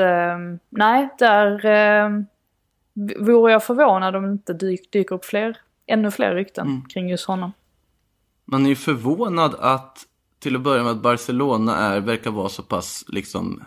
nej, 0.70 1.10
där 1.20 2.26
vore 3.24 3.52
jag 3.52 3.64
förvånad 3.64 4.16
om 4.16 4.24
det 4.24 4.32
inte 4.32 4.54
dyk, 4.54 4.92
dyker 4.92 5.16
upp 5.16 5.26
fler, 5.26 5.58
ännu 5.88 6.12
fler 6.12 6.36
rykten 6.36 6.68
mm. 6.68 6.86
kring 6.86 7.10
just 7.10 7.26
honom. 7.26 7.54
Man 8.46 8.66
är 8.66 8.70
ju 8.70 8.76
förvånad 8.76 9.56
att 9.60 10.06
till 10.40 10.56
att 10.56 10.62
börja 10.62 10.84
med 10.84 10.92
att 10.92 11.02
Barcelona 11.02 11.78
är, 11.78 12.00
verkar 12.00 12.32
vara 12.32 12.50
så 12.50 12.64
pass 12.64 13.06
liksom 13.08 13.64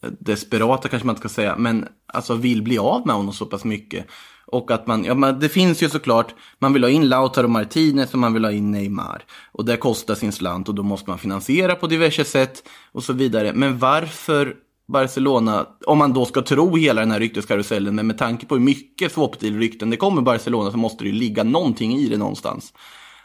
desperata 0.00 0.88
kanske 0.88 1.06
man 1.06 1.12
inte 1.16 1.28
ska 1.28 1.34
säga, 1.34 1.56
men 1.56 1.88
alltså 2.06 2.34
vill 2.34 2.62
bli 2.62 2.78
av 2.78 3.06
med 3.06 3.16
honom 3.16 3.32
så 3.32 3.46
pass 3.46 3.64
mycket. 3.64 4.06
Och 4.46 4.70
att 4.70 4.86
man, 4.86 5.04
ja 5.04 5.14
men 5.14 5.40
det 5.40 5.48
finns 5.48 5.82
ju 5.82 5.88
såklart, 5.88 6.34
man 6.58 6.72
vill 6.72 6.84
ha 6.84 6.90
in 6.90 7.08
Lautaro 7.08 7.48
Martinez 7.48 8.12
och 8.12 8.18
man 8.18 8.34
vill 8.34 8.44
ha 8.44 8.52
in 8.52 8.70
Neymar. 8.70 9.24
Och 9.52 9.64
det 9.64 9.76
kostar 9.76 10.14
sin 10.14 10.32
slant 10.32 10.68
och 10.68 10.74
då 10.74 10.82
måste 10.82 11.10
man 11.10 11.18
finansiera 11.18 11.74
på 11.74 11.86
diverse 11.86 12.24
sätt 12.24 12.68
och 12.92 13.02
så 13.02 13.12
vidare. 13.12 13.52
Men 13.52 13.78
varför 13.78 14.56
Barcelona, 14.88 15.66
om 15.86 15.98
man 15.98 16.12
då 16.12 16.24
ska 16.24 16.42
tro 16.42 16.76
hela 16.76 17.00
den 17.00 17.10
här 17.10 17.20
rykteskarusellen, 17.20 17.94
men 17.94 18.06
med 18.06 18.18
tanke 18.18 18.46
på 18.46 18.54
hur 18.54 18.62
mycket 18.62 19.12
swapdeal-rykten 19.12 19.90
det 19.90 19.96
kommer 19.96 20.22
Barcelona 20.22 20.70
så 20.70 20.76
måste 20.76 21.04
det 21.04 21.08
ju 21.08 21.16
ligga 21.16 21.44
någonting 21.44 21.96
i 21.96 22.08
det 22.08 22.16
någonstans. 22.16 22.72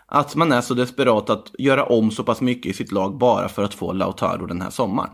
Att 0.06 0.36
man 0.36 0.52
är 0.52 0.62
så 0.62 0.74
desperat 0.74 1.30
att 1.30 1.52
göra 1.60 1.86
om 1.86 2.12
så 2.12 2.24
pass 2.24 2.42
mycket 2.42 2.70
i 2.70 2.74
sitt 2.74 2.92
lag 2.92 3.18
bara 3.18 3.50
för 3.50 3.64
att 3.64 3.74
få 3.74 3.94
Lautaro 3.94 4.46
den 4.46 4.62
här 4.62 4.70
sommaren. 4.70 5.12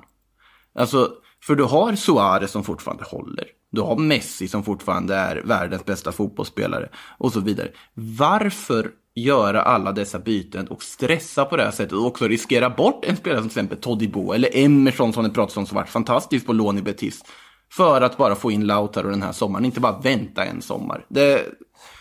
Alltså, 0.75 1.11
för 1.47 1.55
du 1.55 1.63
har 1.63 1.95
Suarez 1.95 2.51
som 2.51 2.63
fortfarande 2.63 3.03
håller. 3.03 3.45
Du 3.71 3.81
har 3.81 3.95
Messi 3.95 4.47
som 4.47 4.63
fortfarande 4.63 5.15
är 5.15 5.41
världens 5.45 5.85
bästa 5.85 6.11
fotbollsspelare 6.11 6.89
och 7.17 7.33
så 7.33 7.39
vidare. 7.39 7.67
Varför 7.93 8.91
göra 9.15 9.61
alla 9.61 9.91
dessa 9.91 10.19
byten 10.19 10.67
och 10.67 10.83
stressa 10.83 11.45
på 11.45 11.57
det 11.57 11.63
här 11.63 11.71
sättet 11.71 11.93
och 11.93 12.05
också 12.05 12.27
riskera 12.27 12.69
bort 12.69 13.05
en 13.05 13.17
spelare 13.17 13.39
som 13.41 13.49
till 13.49 13.59
exempel 13.59 13.77
Todibo 13.77 14.31
eller 14.31 14.57
Emerson 14.57 15.13
som 15.13 15.23
det 15.23 15.29
pratas 15.29 15.57
om 15.57 15.65
som 15.65 15.75
varit 15.75 15.89
fantastiskt 15.89 16.45
på 16.45 16.53
lån 16.53 16.77
i 16.77 16.81
Betis. 16.81 17.23
För 17.71 18.01
att 18.01 18.17
bara 18.17 18.35
få 18.35 18.51
in 18.51 18.67
Lautaro 18.67 19.09
den 19.09 19.23
här 19.23 19.31
sommaren, 19.31 19.65
inte 19.65 19.79
bara 19.79 19.99
vänta 19.99 20.45
en 20.45 20.61
sommar. 20.61 21.05
Det, 21.09 21.45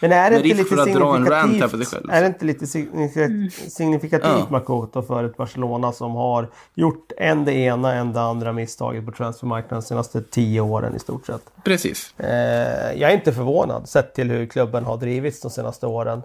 men 0.00 0.12
är 0.12 0.30
det 0.30 0.36
inte 0.36 0.48
lite 0.48 0.64
för 0.64 0.82
att 0.82 0.92
dra 0.94 1.16
en 1.16 1.26
rant 1.26 1.60
här 1.60 1.68
för 1.68 1.76
dig 1.76 1.86
signifikativt? 1.86 1.88
själv. 1.90 2.10
Är 2.10 2.20
det 2.20 2.26
inte 2.26 2.44
lite 2.44 2.66
signifika- 2.66 3.70
signifikativt 3.70 4.30
Ja. 4.30 4.46
Makoto 4.50 5.02
för 5.02 5.24
ett 5.24 5.36
Barcelona 5.36 5.92
som 5.92 6.14
har 6.14 6.48
gjort 6.74 7.12
en 7.16 7.44
det 7.44 7.52
ena, 7.52 7.92
en 7.94 8.12
det 8.12 8.20
andra 8.20 8.52
misstaget 8.52 9.06
på 9.06 9.12
transfermarknaden 9.12 9.80
de 9.80 9.86
senaste 9.86 10.22
tio 10.22 10.60
åren 10.60 10.96
i 10.96 10.98
stort 10.98 11.26
sett? 11.26 11.42
Precis. 11.64 12.14
Eh, 12.20 12.92
jag 13.00 13.10
är 13.10 13.14
inte 13.14 13.32
förvånad 13.32 13.88
sett 13.88 14.14
till 14.14 14.30
hur 14.30 14.46
klubben 14.46 14.84
har 14.84 14.96
drivits 14.96 15.40
de 15.40 15.50
senaste 15.50 15.86
åren. 15.86 16.22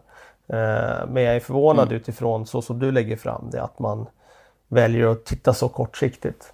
Eh, 0.47 1.07
men 1.09 1.23
jag 1.23 1.35
är 1.35 1.39
förvånad 1.39 1.85
Mm. 1.87 1.95
utifrån 1.97 2.45
så 2.47 2.61
som 2.61 2.79
du 2.79 2.91
lägger 2.91 3.15
fram 3.17 3.49
det, 3.51 3.63
att 3.63 3.79
man 3.79 4.05
väljer 4.67 5.07
att 5.07 5.25
titta 5.25 5.53
så 5.53 5.69
kortsiktigt. 5.69 6.53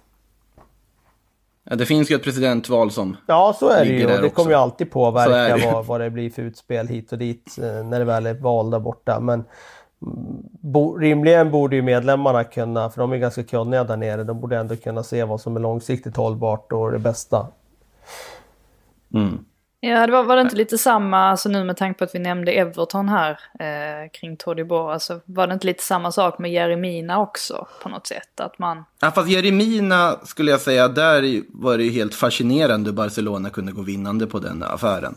Ja, 1.70 1.76
det 1.76 1.86
finns 1.86 2.10
ju 2.10 2.14
ett 2.14 2.24
presidentval 2.24 2.90
som 2.90 3.16
Ja, 3.26 3.56
så 3.58 3.68
är 3.68 3.84
det 3.84 3.90
ju. 3.90 4.14
Och 4.16 4.22
det 4.22 4.30
kommer 4.30 4.50
ju 4.50 4.56
alltid 4.56 4.90
påverka 4.90 5.56
det 5.56 5.72
vad, 5.72 5.86
vad 5.86 6.00
det 6.00 6.10
blir 6.10 6.30
för 6.30 6.42
utspel 6.42 6.88
hit 6.88 7.12
och 7.12 7.18
dit 7.18 7.58
eh, 7.58 7.86
när 7.86 7.98
det 7.98 8.04
väl 8.04 8.26
är 8.26 8.34
val 8.34 8.70
där 8.70 8.78
borta. 8.78 9.20
Men 9.20 9.34
mm, 9.34 10.42
bo, 10.60 10.96
rimligen 10.96 11.50
borde 11.50 11.76
ju 11.76 11.82
medlemmarna 11.82 12.44
kunna, 12.44 12.90
för 12.90 13.00
de 13.00 13.12
är 13.12 13.16
ganska 13.16 13.44
kunniga 13.44 13.84
där 13.84 13.96
nere, 13.96 14.24
de 14.24 14.40
borde 14.40 14.56
ändå 14.56 14.76
kunna 14.76 15.02
se 15.02 15.24
vad 15.24 15.40
som 15.40 15.56
är 15.56 15.60
långsiktigt 15.60 16.16
hållbart 16.16 16.72
och 16.72 16.92
det 16.92 16.98
bästa. 16.98 17.46
Mm. 19.14 19.44
Ja, 19.80 20.06
det 20.06 20.12
var, 20.12 20.24
var 20.24 20.36
det 20.36 20.42
inte 20.42 20.56
lite 20.56 20.78
samma, 20.78 21.18
alltså 21.18 21.48
nu 21.48 21.64
med 21.64 21.76
tanke 21.76 21.98
på 21.98 22.04
att 22.04 22.14
vi 22.14 22.18
nämnde 22.18 22.52
Everton 22.52 23.08
här 23.08 23.30
eh, 23.60 24.10
kring 24.12 24.36
Todibo, 24.36 24.88
alltså 24.88 25.20
var 25.24 25.46
det 25.46 25.54
inte 25.54 25.66
lite 25.66 25.82
samma 25.82 26.12
sak 26.12 26.38
med 26.38 26.52
Jeremina 26.52 27.20
också 27.20 27.66
på 27.82 27.88
något 27.88 28.06
sätt? 28.06 28.40
Att 28.40 28.58
man, 28.58 28.84
Ja, 29.00 29.10
fast 29.10 29.28
Jeremina 29.28 30.16
skulle 30.24 30.50
jag 30.50 30.60
säga, 30.60 30.88
där 30.88 31.42
var 31.48 31.78
det 31.78 31.84
ju 31.84 31.90
helt 31.90 32.14
fascinerande 32.14 32.90
hur 32.90 32.96
Barcelona 32.96 33.50
kunde 33.50 33.72
gå 33.72 33.82
vinnande 33.82 34.26
på 34.26 34.38
den 34.38 34.62
affären. 34.62 35.14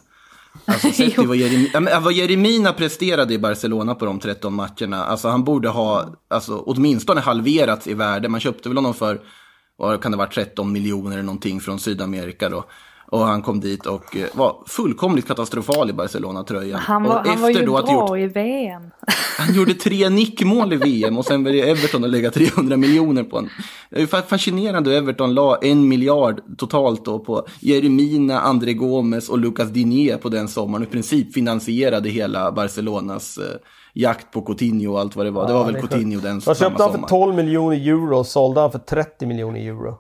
Alltså, 0.66 0.92
sett 0.94 1.18
vad, 1.18 1.38
Jerem, 1.38 1.68
ja, 1.74 1.80
men, 1.80 2.04
vad 2.04 2.14
Jeremina 2.14 2.74
presterade 2.74 3.34
i 3.34 3.40
Barcelona 3.40 3.96
på 3.96 4.06
de 4.06 4.20
13 4.20 4.54
matcherna, 4.54 5.06
alltså 5.06 5.28
han 5.28 5.44
borde 5.44 5.70
ha 5.70 6.06
alltså, 6.28 6.64
åtminstone 6.66 7.22
halverats 7.22 7.88
i 7.88 7.94
värde. 7.94 8.30
Man 8.30 8.40
köpte 8.40 8.70
väl 8.70 8.78
honom 8.78 8.94
för, 8.94 9.22
vad 9.78 10.02
kan 10.02 10.12
det 10.12 10.18
vara, 10.18 10.30
13 10.30 10.72
miljoner 10.72 11.12
eller 11.12 11.24
någonting 11.24 11.60
från 11.60 11.80
Sydamerika 11.80 12.50
då. 12.50 12.66
Och 13.12 13.20
han 13.20 13.42
kom 13.42 13.60
dit 13.60 13.86
och 13.86 14.18
eh, 14.18 14.28
var 14.34 14.56
fullkomligt 14.68 15.28
katastrofal 15.28 15.90
i 15.90 15.94
Barcelona-tröjan. 15.94 16.80
han 16.80 17.06
och 17.06 17.10
var, 17.10 17.24
han 17.26 17.42
var 17.42 17.50
ju 17.50 17.66
då 17.66 17.78
att 17.78 17.86
bra 17.86 18.18
gjort 18.18 18.30
i 18.30 18.34
VM. 18.34 18.82
han 19.38 19.56
gjorde 19.56 19.74
tre 19.74 20.10
nickmål 20.10 20.74
i 20.74 20.76
VM 20.76 21.18
och 21.18 21.26
sen 21.26 21.44
väljer 21.44 21.68
Everton 21.68 22.04
att 22.04 22.10
lägga 22.10 22.32
300 22.32 22.78
miljoner 22.78 23.24
på 23.24 23.36
honom. 23.36 23.50
Det 23.90 24.02
är 24.02 24.22
fascinerande 24.22 24.90
hur 24.90 24.98
Everton 24.98 25.34
la 25.34 25.58
en 25.62 25.88
miljard 25.88 26.42
totalt 26.58 27.06
då 27.06 27.20
på 27.20 27.48
Jeremina, 27.60 28.40
André 28.40 28.74
Gomes 28.74 29.30
och 29.30 29.40
Lucas 29.40 29.70
Digne 29.70 30.18
på 30.18 30.30
den 30.30 30.48
sommaren. 30.48 30.84
I 30.84 30.88
princip 30.88 31.34
finansierade 31.34 32.10
hela 32.10 32.52
Barcelonas 32.52 33.38
eh, 33.38 33.44
jakt 33.94 34.32
på 34.32 34.42
Coutinho 34.42 34.92
och 34.94 35.00
allt 35.00 35.16
vad 35.16 35.26
det 35.26 35.32
var. 35.32 35.48
det 35.48 35.54
var 35.54 35.60
Ja, 35.60 35.66
väl 35.66 35.76
sjukt. 35.76 35.90
Coutinho 35.90 36.20
den 36.22 36.36
De 36.36 36.42
samma 36.42 36.56
köpte 36.56 36.84
han 36.84 36.92
för 36.92 36.98
sommar. 36.98 37.08
12 37.08 37.36
miljoner 37.36 37.88
euro 37.88 38.18
och 38.18 38.26
sålde 38.26 38.62
han 38.62 38.72
för 38.72 38.80
30 38.80 39.26
miljoner 39.26 39.60
euro. 39.60 39.98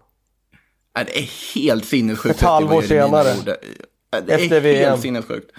Ja, 0.93 1.03
det 1.03 1.19
är 1.19 1.55
helt 1.55 1.85
sinnessjukt. 1.85 2.35
Ett 2.35 2.41
halvår 2.41 2.81
senare. 2.81 3.33
Ja, 4.11 4.21
Det 4.21 4.33
är 4.33 4.39
Efter 4.39 4.61
VM. 4.61 4.89
helt 4.89 5.01
sinnessjukt. 5.01 5.51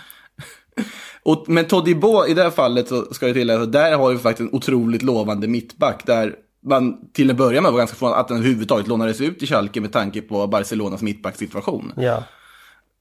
Och, 1.22 1.45
men 1.49 1.64
Todibo 1.64 2.26
i 2.26 2.35
det 2.35 2.43
här 2.43 2.51
fallet 2.51 2.89
så 2.89 3.14
ska 3.14 3.26
jag 3.26 3.35
tillägga 3.35 3.61
att 3.62 3.72
där 3.72 3.97
har 3.97 4.12
vi 4.12 4.18
faktiskt 4.18 4.49
en 4.51 4.57
otroligt 4.57 5.03
lovande 5.03 5.49
mittback 5.49 6.07
där 6.07 6.35
man 6.64 7.11
till 7.12 7.30
en 7.30 7.37
början 7.37 7.64
var 7.64 7.72
ganska 7.72 7.97
förvånad 7.97 8.20
att 8.20 8.28
den 8.28 8.37
överhuvudtaget 8.37 8.89
lånades 8.89 9.20
ut 9.20 9.43
i 9.43 9.47
Schalke 9.47 9.80
med 9.80 9.93
tanke 9.93 10.22
på 10.22 10.47
Barcelonas 10.47 11.03
mittbacksituation. 11.03 11.93
Ja. 11.97 12.22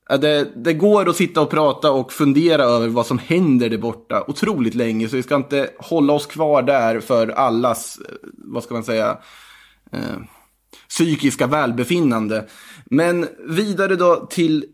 Ja, 0.09 0.17
Det, 0.17 0.47
det 0.55 0.73
går 0.73 1.09
att 1.09 1.15
sitta 1.15 1.41
och 1.41 1.49
prata 1.49 1.91
och 1.91 2.13
fundera 2.13 2.63
över 2.63 2.87
vad 2.87 3.05
som 3.05 3.17
händer 3.19 3.69
där 3.69 3.77
borta 3.77 4.23
otroligt 4.27 4.75
länge, 4.75 5.09
så 5.09 5.15
vi 5.15 5.23
ska 5.23 5.35
inte 5.35 5.69
hålla 5.79 6.13
oss 6.13 6.25
kvar 6.25 6.61
där 6.63 6.99
för 6.99 7.27
allas, 7.27 7.99
vad 8.33 8.63
ska 8.63 8.73
man 8.73 8.83
säga, 8.83 9.17
eh, 9.91 9.99
psykiska 10.89 11.47
välbefinnande. 11.47 12.47
Men 12.85 13.27
vidare 13.47 13.95
då 13.95 14.27
till, 14.29 14.65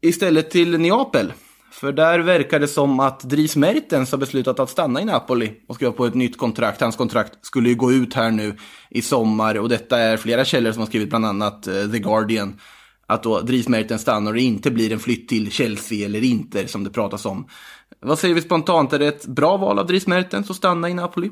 istället 0.00 0.50
till 0.50 0.80
Neapel. 0.80 1.32
För 1.80 1.92
där 1.92 2.18
verkar 2.18 2.60
det 2.60 2.68
som 2.68 3.00
att 3.00 3.20
Dries 3.20 3.56
Mertens 3.56 4.10
har 4.10 4.18
beslutat 4.18 4.60
att 4.60 4.70
stanna 4.70 5.00
i 5.00 5.04
Napoli 5.04 5.52
och 5.68 5.74
skriva 5.74 5.92
på 5.92 6.06
ett 6.06 6.14
nytt 6.14 6.38
kontrakt. 6.38 6.80
Hans 6.80 6.96
kontrakt 6.96 7.46
skulle 7.46 7.68
ju 7.68 7.74
gå 7.74 7.92
ut 7.92 8.14
här 8.14 8.30
nu 8.30 8.56
i 8.90 9.02
sommar 9.02 9.58
och 9.58 9.68
detta 9.68 9.98
är 9.98 10.16
flera 10.16 10.44
källor 10.44 10.72
som 10.72 10.80
har 10.80 10.86
skrivit, 10.86 11.08
bland 11.08 11.26
annat 11.26 11.66
eh, 11.66 11.90
The 11.92 11.98
Guardian. 11.98 12.60
Att 13.06 13.22
då 13.22 13.40
Dries 13.40 13.68
Mertens 13.68 14.02
stannar 14.02 14.30
och 14.30 14.36
det 14.36 14.42
inte 14.42 14.70
blir 14.70 14.92
en 14.92 14.98
flytt 14.98 15.28
till 15.28 15.50
Chelsea 15.50 16.06
eller 16.06 16.24
Inter 16.24 16.66
som 16.66 16.84
det 16.84 16.90
pratas 16.90 17.26
om. 17.26 17.48
Vad 18.00 18.18
säger 18.18 18.34
vi 18.34 18.42
spontant, 18.42 18.92
är 18.92 18.98
det 18.98 19.06
ett 19.06 19.26
bra 19.26 19.56
val 19.56 19.78
av 19.78 19.86
Dries 19.86 20.06
Mertens 20.06 20.50
att 20.50 20.56
stanna 20.56 20.88
i 20.88 20.94
Napoli? 20.94 21.30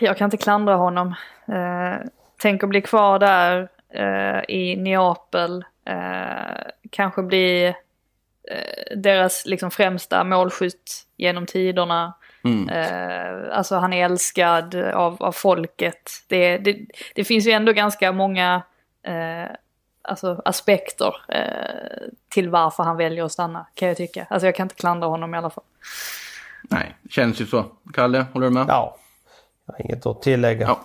Jag 0.00 0.18
kan 0.18 0.24
inte 0.24 0.36
klandra 0.36 0.76
honom. 0.76 1.14
Eh, 1.48 2.06
Tänk 2.40 2.62
att 2.62 2.68
bli 2.68 2.82
kvar 2.82 3.18
där 3.18 3.68
eh, 3.88 4.56
i 4.56 4.76
Neapel. 4.76 5.64
Eh, 5.84 6.62
kanske 6.90 7.22
bli 7.22 7.66
eh, 8.50 8.96
deras 8.96 9.46
liksom 9.46 9.70
främsta 9.70 10.24
målskytt 10.24 11.06
genom 11.16 11.46
tiderna. 11.46 12.14
Mm. 12.44 12.68
Eh, 12.68 13.56
alltså 13.56 13.76
han 13.76 13.92
är 13.92 14.04
älskad 14.04 14.74
av, 14.74 15.22
av 15.22 15.32
folket. 15.32 16.10
Det, 16.28 16.58
det, 16.58 16.78
det 17.14 17.24
finns 17.24 17.46
ju 17.46 17.50
ändå 17.50 17.72
ganska 17.72 18.12
många 18.12 18.62
eh, 19.02 19.56
alltså 20.02 20.42
aspekter 20.44 21.16
eh, 21.28 22.08
till 22.28 22.48
varför 22.48 22.82
han 22.82 22.96
väljer 22.96 23.24
att 23.24 23.32
stanna 23.32 23.66
kan 23.74 23.88
jag 23.88 23.96
tycka. 23.96 24.26
Alltså 24.30 24.46
jag 24.46 24.54
kan 24.54 24.64
inte 24.64 24.74
klandra 24.74 25.08
honom 25.08 25.34
i 25.34 25.38
alla 25.38 25.50
fall. 25.50 25.64
Nej, 26.62 26.94
känns 27.10 27.40
ju 27.40 27.46
så. 27.46 27.64
Kalle, 27.94 28.26
håller 28.32 28.46
du 28.46 28.52
med? 28.52 28.64
Ja. 28.68 28.96
Jag 29.66 29.74
har 29.74 29.80
inget 29.80 30.06
att 30.06 30.22
tillägga. 30.22 30.66
Ja. 30.66 30.80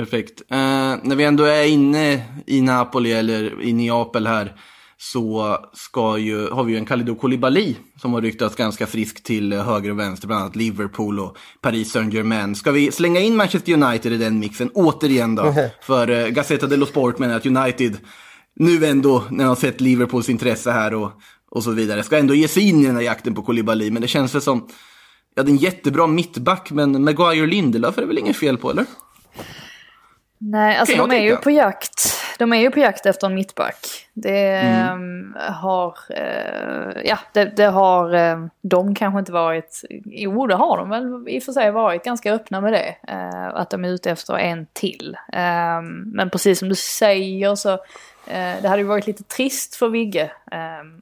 Perfekt. 0.00 0.42
Eh, 0.50 0.56
när 1.02 1.14
vi 1.14 1.24
ändå 1.24 1.44
är 1.44 1.64
inne 1.64 2.24
i 2.46 2.60
Napoli 2.60 3.12
eller 3.12 3.62
i 3.62 3.72
Neapel 3.72 4.26
här 4.26 4.56
så 4.98 5.58
ska 5.72 6.18
ju, 6.18 6.50
har 6.50 6.64
vi 6.64 6.72
ju 6.72 6.78
en 6.78 6.84
Kalidou 6.84 7.14
Koulibaly 7.14 7.74
som 8.00 8.12
har 8.12 8.20
ryktats 8.20 8.56
ganska 8.56 8.86
frisk 8.86 9.22
till 9.22 9.52
höger 9.52 9.90
och 9.90 9.98
vänster, 9.98 10.26
bland 10.26 10.42
annat 10.42 10.56
Liverpool 10.56 11.20
och 11.20 11.36
Paris 11.60 11.92
Saint-Germain. 11.92 12.54
Ska 12.54 12.70
vi 12.70 12.92
slänga 12.92 13.20
in 13.20 13.36
Manchester 13.36 13.72
United 13.72 14.12
i 14.12 14.16
den 14.16 14.38
mixen 14.38 14.70
återigen 14.74 15.34
då? 15.34 15.54
För 15.82 16.10
eh, 16.10 16.28
Gazzetta 16.28 16.66
dello 16.66 16.86
Sport 16.86 17.18
menar 17.18 17.36
att 17.36 17.46
United 17.46 17.96
nu 18.56 18.86
ändå, 18.86 19.24
när 19.30 19.44
de 19.44 19.48
har 19.48 19.56
sett 19.56 19.80
Liverpools 19.80 20.28
intresse 20.28 20.70
här 20.70 20.94
och, 20.94 21.10
och 21.50 21.64
så 21.64 21.70
vidare, 21.70 22.02
ska 22.02 22.18
ändå 22.18 22.34
ge 22.34 22.48
sig 22.48 22.68
in 22.68 22.82
i 22.82 22.86
den 22.86 22.96
här 22.96 23.02
jakten 23.02 23.34
på 23.34 23.42
Koulibaly. 23.42 23.90
Men 23.90 24.02
det 24.02 24.08
känns 24.08 24.34
väl 24.34 24.42
som, 24.42 24.68
ja 25.34 25.42
det 25.42 25.50
är 25.50 25.52
en 25.52 25.56
jättebra 25.56 26.06
mittback, 26.06 26.70
men 26.70 27.04
Maguire 27.04 27.46
Lindelöf 27.46 27.98
är 27.98 28.02
det 28.02 28.08
väl 28.08 28.18
inget 28.18 28.36
fel 28.36 28.58
på, 28.58 28.70
eller? 28.70 28.86
Nej, 30.42 30.76
alltså 30.76 30.96
de 30.96 31.10
är 31.10 31.20
ju 31.20 31.36
på 31.36 31.50
jakt. 31.50 32.16
De 32.38 32.52
är 32.52 32.56
ju 32.56 32.70
på 32.70 32.78
jakt 32.80 33.06
efter 33.06 33.26
en 33.26 33.34
mittback. 33.34 33.86
Det 34.12 34.56
Mm. 34.60 35.36
eh, 35.36 35.52
har, 35.52 35.94
eh, 36.10 37.02
ja, 37.04 37.18
det, 37.32 37.44
det 37.44 37.64
har 37.64 38.14
eh, 38.14 38.46
de 38.62 38.94
kanske 38.94 39.18
inte 39.18 39.32
varit, 39.32 39.82
jo 40.04 40.46
det 40.46 40.54
har 40.54 40.76
de 40.76 40.90
väl 40.90 41.28
i 41.28 41.38
och 41.38 41.42
för 41.42 41.52
sig 41.52 41.70
varit 41.70 42.04
ganska 42.04 42.32
öppna 42.32 42.60
med 42.60 42.72
det. 42.72 42.94
Eh, 43.08 43.46
att 43.54 43.70
de 43.70 43.84
är 43.84 43.88
ute 43.88 44.10
efter 44.10 44.38
en 44.38 44.66
till. 44.72 45.16
Eh, 45.32 45.82
men 46.04 46.30
precis 46.32 46.58
som 46.58 46.68
du 46.68 46.74
säger 46.74 47.54
så, 47.54 47.72
eh, 48.26 48.54
det 48.62 48.68
hade 48.68 48.82
ju 48.82 48.88
varit 48.88 49.06
lite 49.06 49.24
trist 49.24 49.74
för 49.76 49.88
Vigge 49.88 50.30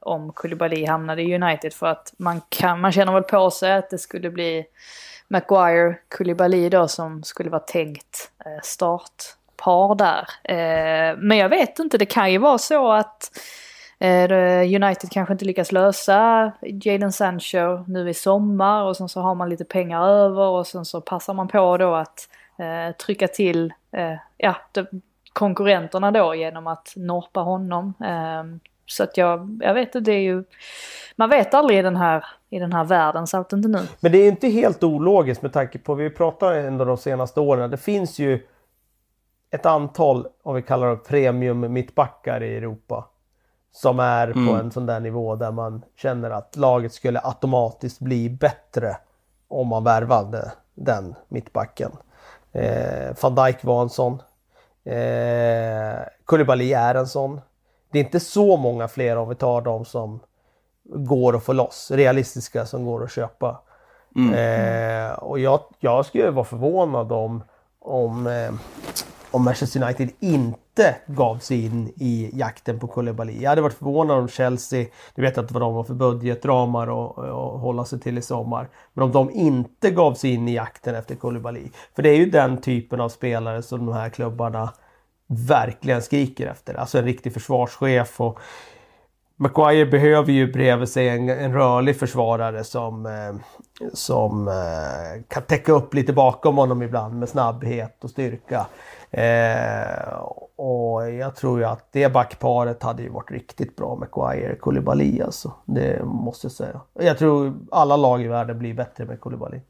om 0.01 0.33
Koulibaly 0.33 0.87
hamnade 0.87 1.23
i 1.23 1.35
United 1.35 1.73
för 1.73 1.87
att 1.87 2.13
man, 2.17 2.41
kan, 2.49 2.81
man 2.81 2.93
känner 2.93 3.13
väl 3.13 3.23
på 3.23 3.51
sig 3.51 3.73
att 3.73 3.91
det 3.91 3.99
skulle 3.99 4.31
bli 4.31 4.65
Maguire, 5.29 5.99
Koulibaly 6.09 6.69
då 6.69 6.89
som 6.89 7.23
skulle 7.23 7.51
vara 7.51 7.61
tänkt 7.61 8.31
eh, 8.45 8.63
startpar 8.63 9.95
där. 9.95 10.29
Eh, 10.45 11.17
men 11.19 11.39
jag 11.39 11.49
vet 11.49 11.79
inte, 11.79 11.99
det 11.99 12.07
kan 12.07 12.33
ju 12.33 12.39
vara 12.39 12.59
så 12.59 12.93
att 12.93 13.39
eh, 13.99 14.31
United 14.63 15.11
kanske 15.11 15.33
inte 15.33 15.45
lyckas 15.45 15.73
lösa 15.73 16.53
Jadon 16.63 17.13
Sancho 17.13 17.85
nu 17.87 18.11
i 18.11 18.15
sommar 18.15 18.83
och 18.83 18.97
sen 18.97 19.09
så 19.09 19.21
har 19.21 19.35
man 19.35 19.49
lite 19.49 19.65
pengar 19.65 20.09
över 20.09 20.47
och 20.47 20.67
sen 20.67 20.85
så 20.85 21.01
passar 21.01 21.35
man 21.35 21.49
på 21.49 21.77
då 21.77 21.95
att 21.95 22.29
trycka 22.99 23.29
till 23.29 23.73
ja, 24.37 24.57
konkurrenterna 25.33 26.11
då 26.11 26.35
genom 26.35 26.67
att 26.67 26.93
norpa 26.97 27.41
honom. 27.41 27.95
Ehm, 28.01 28.61
så 28.89 29.03
att 29.03 29.17
jag, 29.17 29.59
jag 29.63 29.75
vet 29.75 29.97
att 29.97 30.05
det 30.05 30.13
är 30.13 30.21
ju, 30.21 30.45
man 31.17 31.31
vet 31.31 31.55
aldrig 31.55 31.79
i 31.79 31.83
den 31.83 31.97
här, 31.97 32.25
i 32.51 32.59
den 32.59 32.73
här 32.73 32.85
världen, 32.85 33.27
så 33.27 33.37
att 33.37 33.53
inte 33.53 33.69
nu. 33.69 33.87
Men 34.01 34.13
det 34.13 34.19
är 34.19 34.29
inte 34.29 34.49
helt 34.49 34.85
ologiskt 34.85 35.43
med 35.43 35.53
tanke 35.53 35.79
på, 35.79 35.95
vi 35.95 36.11
pratar 36.11 36.53
ändå 36.53 36.85
de 36.85 36.97
senaste 36.97 37.41
åren, 37.41 37.71
det 37.71 37.77
finns 37.77 38.19
ju 38.19 38.47
ett 39.51 39.67
antal, 39.67 40.27
om 40.43 40.55
vi 40.55 40.63
kallar 40.63 40.91
det 40.91 40.97
premium 40.97 41.73
mittbackar 41.73 42.43
i 42.43 42.57
Europa. 42.57 43.05
Som 43.71 44.01
är 44.01 44.33
på 44.33 44.55
en 44.55 44.71
sån 44.71 44.87
där 44.87 45.01
nivå 45.01 45.37
där 45.37 45.53
man 45.53 45.85
känner 45.97 46.31
att 46.31 46.57
laget 46.57 46.93
skulle 46.93 47.21
automatiskt 47.21 48.01
bli 48.01 48.31
bättre 48.31 48.97
om 49.49 49.69
man 49.69 49.85
värvade 49.85 50.53
den 50.75 51.15
mittbacken. 51.29 51.93
Eh, 52.53 53.15
Van 53.23 53.35
Dijk 53.35 53.65
var 53.65 53.83
en 53.83 53.89
sån. 53.89 54.23
Eh, 54.85 56.01
Koulibaly 56.25 56.73
är 56.73 56.95
en 56.95 57.07
sån. 57.07 57.41
Det 57.91 57.99
är 57.99 58.05
inte 58.05 58.21
så 58.21 58.57
många 58.57 58.89
fler 58.89 59.17
om 59.17 59.29
vi 59.29 59.35
tar 59.35 59.61
de 59.61 59.85
som 59.85 60.21
går 60.85 61.37
att 61.37 61.45
få 61.45 61.53
loss. 61.53 61.91
Realistiska 61.91 62.67
som 62.67 62.85
går 62.85 63.05
att 63.05 63.13
köpa. 63.13 63.63
Eh, 64.17 65.13
och 65.13 65.39
jag, 65.39 65.61
jag 65.79 66.07
skulle 66.07 66.31
vara 66.31 66.45
förvånad 66.45 67.13
om, 67.13 67.43
om, 67.79 68.27
eh, 68.27 68.55
om 69.31 69.45
Manchester 69.45 69.83
United 69.83 70.11
inte 70.21 70.97
gav 71.07 71.39
sig 71.39 71.65
in 71.65 71.93
i 71.97 72.31
jakten 72.33 72.79
på 72.81 72.87
Koulibaly. 72.87 73.43
Jag 73.43 73.51
hade 73.51 73.63
varit 73.63 73.79
förvånad 73.79 74.19
om 74.19 74.29
Chelsea, 74.29 74.87
du 75.15 75.23
vet 75.23 75.37
inte 75.37 75.55
vad 75.55 75.63
de 75.63 75.75
har 75.75 75.85
för 75.85 75.95
budgetramar 75.95 76.87
och, 76.87 77.19
och 77.19 77.61
hålla 77.61 77.85
sig 77.85 78.01
till 78.01 78.19
i 78.19 78.23
sommar. 78.23 78.69
Men 78.93 79.05
om 79.05 79.13
de 79.13 79.31
inte 79.31 79.91
gav 79.91 80.15
sig 80.15 80.35
in 80.35 80.49
i 80.49 80.55
jakten 80.55 80.95
efter 80.95 81.15
Koulibaly. 81.15 81.71
För 81.95 82.03
det 82.03 82.11
är 82.11 82.17
ju 82.17 82.31
den 82.31 82.61
typen 82.61 83.01
av 83.01 83.09
spelare 83.09 83.63
som 83.63 83.87
de 83.87 83.95
här 83.95 84.11
klubbarna 84.11 84.73
verkligen 85.29 86.03
skriker 86.03 86.47
efter. 86.47 86.75
Alltså 86.75 86.99
en 86.99 87.05
riktig 87.05 87.33
försvarschef 87.33 88.21
och 88.21 88.41
Maguire 89.41 89.87
behöver 89.87 90.33
ju 90.33 90.53
bredvid 90.53 90.89
sig 90.89 91.09
en, 91.09 91.29
en 91.29 91.53
rörlig 91.53 91.97
försvarare 91.97 92.65
som, 92.65 93.07
eh, 93.07 93.35
som 93.93 94.49
eh, 94.49 95.23
kan 95.29 95.43
täcka 95.43 95.73
upp 95.73 95.95
lite 95.95 96.13
bakom 96.13 96.57
honom 96.57 96.83
ibland 96.83 97.19
med 97.19 97.29
snabbhet 97.29 98.05
och 98.05 98.11
styrka. 98.11 98.67
Eh, 99.11 100.19
och 100.57 101.11
jag 101.11 101.37
tror 101.37 101.59
ju 101.59 101.65
att 101.65 101.89
det 101.93 102.13
backparet 102.13 102.83
hade 102.83 103.03
ju 103.03 103.09
varit 103.09 103.31
riktigt 103.31 103.77
bra 103.77 103.97
Maguire 103.97 104.53
och 104.53 104.61
Koulibaly 104.61 105.21
alltså. 105.21 105.53
Det 105.65 106.05
måste 106.05 106.47
jag 106.47 106.53
säga. 106.53 106.81
Jag 106.95 107.19
tror 107.19 107.55
alla 107.71 107.97
lag 107.97 108.23
i 108.23 108.29
världen 108.29 108.59
blir 108.59 108.75
bättre 108.75 109.05
med 109.05 109.21
Koulibaly. 109.21 109.61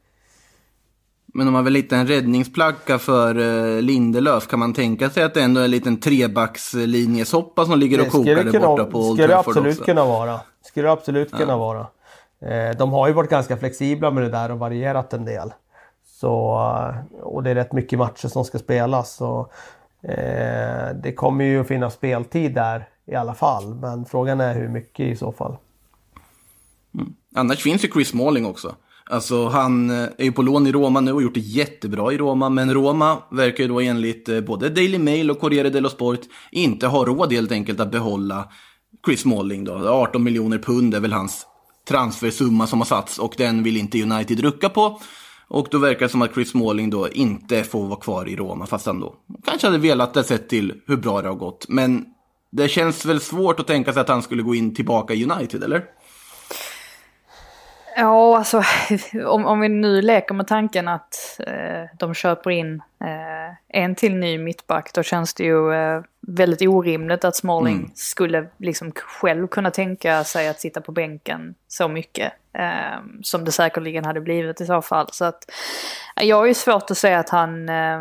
Men 1.34 1.46
om 1.46 1.52
man 1.52 1.64
vill 1.64 1.74
hitta 1.74 1.96
en 1.96 2.06
räddningsplacka 2.06 2.98
för 2.98 3.38
uh, 3.38 3.82
Lindelöf, 3.82 4.46
kan 4.48 4.58
man 4.58 4.74
tänka 4.74 5.10
sig 5.10 5.22
att 5.22 5.34
det 5.34 5.42
ändå 5.42 5.60
är 5.60 5.64
en 5.64 5.70
liten 5.70 6.00
trebackslinjesoppa 6.00 7.64
som 7.64 7.78
ligger 7.78 8.00
och 8.00 8.08
kokar 8.08 8.34
där 8.44 8.60
borta 8.60 8.84
på 8.84 8.98
Old 8.98 9.06
Skulle 9.18 9.26
det 9.26 9.32
Trafford 9.32 9.50
absolut 9.56 9.74
också? 9.74 9.84
kunna 9.84 10.04
vara. 10.04 10.40
Skulle 10.62 10.90
absolut 10.90 11.28
Ja. 11.32 11.38
kunna 11.38 11.56
vara. 11.56 11.86
Eh, 12.40 12.76
de 12.78 12.92
har 12.92 13.08
ju 13.08 13.12
varit 13.14 13.30
ganska 13.30 13.56
flexibla 13.56 14.10
med 14.10 14.22
det 14.22 14.28
där 14.30 14.50
och 14.50 14.58
varierat 14.58 15.12
en 15.12 15.24
del. 15.24 15.52
Så, 16.06 16.54
eh, 17.14 17.20
och 17.22 17.42
det 17.42 17.50
är 17.50 17.54
rätt 17.54 17.72
mycket 17.72 17.98
matcher 17.98 18.28
som 18.28 18.44
ska 18.44 18.58
spelas. 18.58 19.14
Så, 19.16 19.50
eh, 20.02 20.88
det 21.02 21.12
kommer 21.16 21.44
ju 21.44 21.60
att 21.60 21.68
finnas 21.68 21.94
speltid 21.94 22.54
där 22.54 22.88
i 23.06 23.14
alla 23.14 23.34
fall. 23.34 23.74
Men 23.74 24.04
frågan 24.04 24.40
är 24.40 24.54
hur 24.54 24.68
mycket 24.68 25.06
i 25.06 25.16
så 25.16 25.32
fall. 25.32 25.56
Annars 27.34 27.62
finns 27.62 27.84
ju 27.84 27.88
Chris 27.88 28.08
Smalling 28.08 28.46
också. 28.46 28.74
Alltså 29.11 29.48
han 29.48 29.90
eh, 29.90 30.09
är 30.18 30.24
ju 30.24 30.32
på 30.32 30.42
lån 30.42 30.66
i 30.66 30.72
Roma 30.72 31.00
nu 31.00 31.12
och 31.12 31.22
gjort 31.22 31.34
det 31.34 31.40
jättebra 31.40 32.12
i 32.12 32.18
Roma. 32.18 32.48
Men 32.48 32.74
Roma 32.74 33.22
verkar 33.30 33.64
ju 33.64 33.68
då 33.68 33.80
enligt 33.80 34.28
eh, 34.28 34.40
både 34.40 34.68
Daily 34.68 34.98
Mail 34.98 35.30
och 35.30 35.40
Corriere 35.40 35.70
dello 35.70 35.88
Sport 35.88 36.20
inte 36.52 36.86
ha 36.86 37.04
råd 37.04 37.32
helt 37.32 37.52
enkelt 37.52 37.80
att 37.80 37.90
behålla 37.90 38.48
Chris 39.06 39.20
Smalling 39.20 39.64
då. 39.64 39.88
18 39.88 40.22
miljoner 40.22 40.59
pund 40.59 40.94
är 40.94 41.00
väl 41.00 41.12
hans 41.12 41.46
transfersumma 41.88 42.66
som 42.66 42.80
har 42.80 42.86
satts 42.86 43.18
och 43.18 43.34
den 43.36 43.62
vill 43.62 43.76
inte 43.76 44.02
United 44.02 44.40
rucka 44.40 44.68
på. 44.68 45.00
Och 45.48 45.68
då 45.70 45.78
verkar 45.78 46.00
det 46.00 46.09
som 46.09 46.22
att 46.22 46.34
Chris 46.34 46.50
Smalling 46.50 46.90
då 46.90 47.09
inte 47.09 47.64
får 47.64 47.86
vara 47.86 48.00
kvar 48.00 48.28
i 48.28 48.36
Roma 48.36 48.66
fast 48.66 48.86
han 48.86 49.00
då 49.00 49.14
kanske 49.44 49.66
hade 49.66 49.78
velat 49.78 50.14
det 50.14 50.24
sett 50.24 50.48
till 50.48 50.74
hur 50.86 50.96
bra 50.96 51.22
det 51.22 51.28
har 51.28 51.36
gått. 51.36 51.66
Men 51.68 52.04
det 52.50 52.68
känns 52.68 53.06
väl 53.06 53.20
svårt 53.20 53.61
att 53.61 53.66
tänka 53.66 53.92
sig 53.92 54.00
att 54.00 54.09
han 54.09 54.22
skulle 54.22 54.42
gå 54.42 54.54
in 54.54 54.74
tillbaka 54.74 55.14
i 55.14 55.24
United, 55.24 55.62
eller? 55.62 55.84
Ja, 58.01 58.36
alltså 58.38 58.62
om, 59.26 59.46
om 59.46 59.61
vi 59.61 59.68
nu 59.68 60.03
leker 60.03 60.34
med 60.34 60.46
tanken 60.46 60.88
att 60.88 61.40
eh, 61.46 61.84
de 61.99 62.14
köper 62.14 62.51
in 62.51 62.82
eh, 63.01 63.80
en 63.82 63.94
till 63.94 64.14
ny 64.14 64.38
mittback, 64.38 64.90
då 64.94 65.03
känns 65.03 65.34
det 65.34 65.44
ju 65.44 65.72
eh, 65.72 66.03
väldigt 66.20 66.62
orimligt 66.68 67.24
att 67.24 67.36
Smalling 67.36 67.76
Mm. 67.76 67.90
skulle 67.94 68.46
liksom 68.59 68.92
själv 68.94 69.46
kunna 69.46 69.70
tänka 69.70 70.24
sig 70.24 70.49
att 70.49 70.61
sitta 70.61 70.80
på 70.80 70.92
bänken 70.92 71.55
så 71.68 71.88
mycket. 71.88 72.32
Eh, 72.53 72.99
som 73.22 73.44
det 73.44 73.53
säkerligen 73.53 74.05
hade 74.05 74.20
blivit 74.20 74.61
i 74.61 74.66
så 74.66 74.82
fall. 74.82 75.09
Så 75.12 75.24
att 75.24 75.51
eh, 76.16 76.26
jag 76.26 76.36
har 76.36 76.46
ju 76.46 76.55
svårt 76.55 76.90
att 76.90 76.99
säga 76.99 77.18
att 77.18 77.30
han 77.30 77.68
eh, 77.68 77.99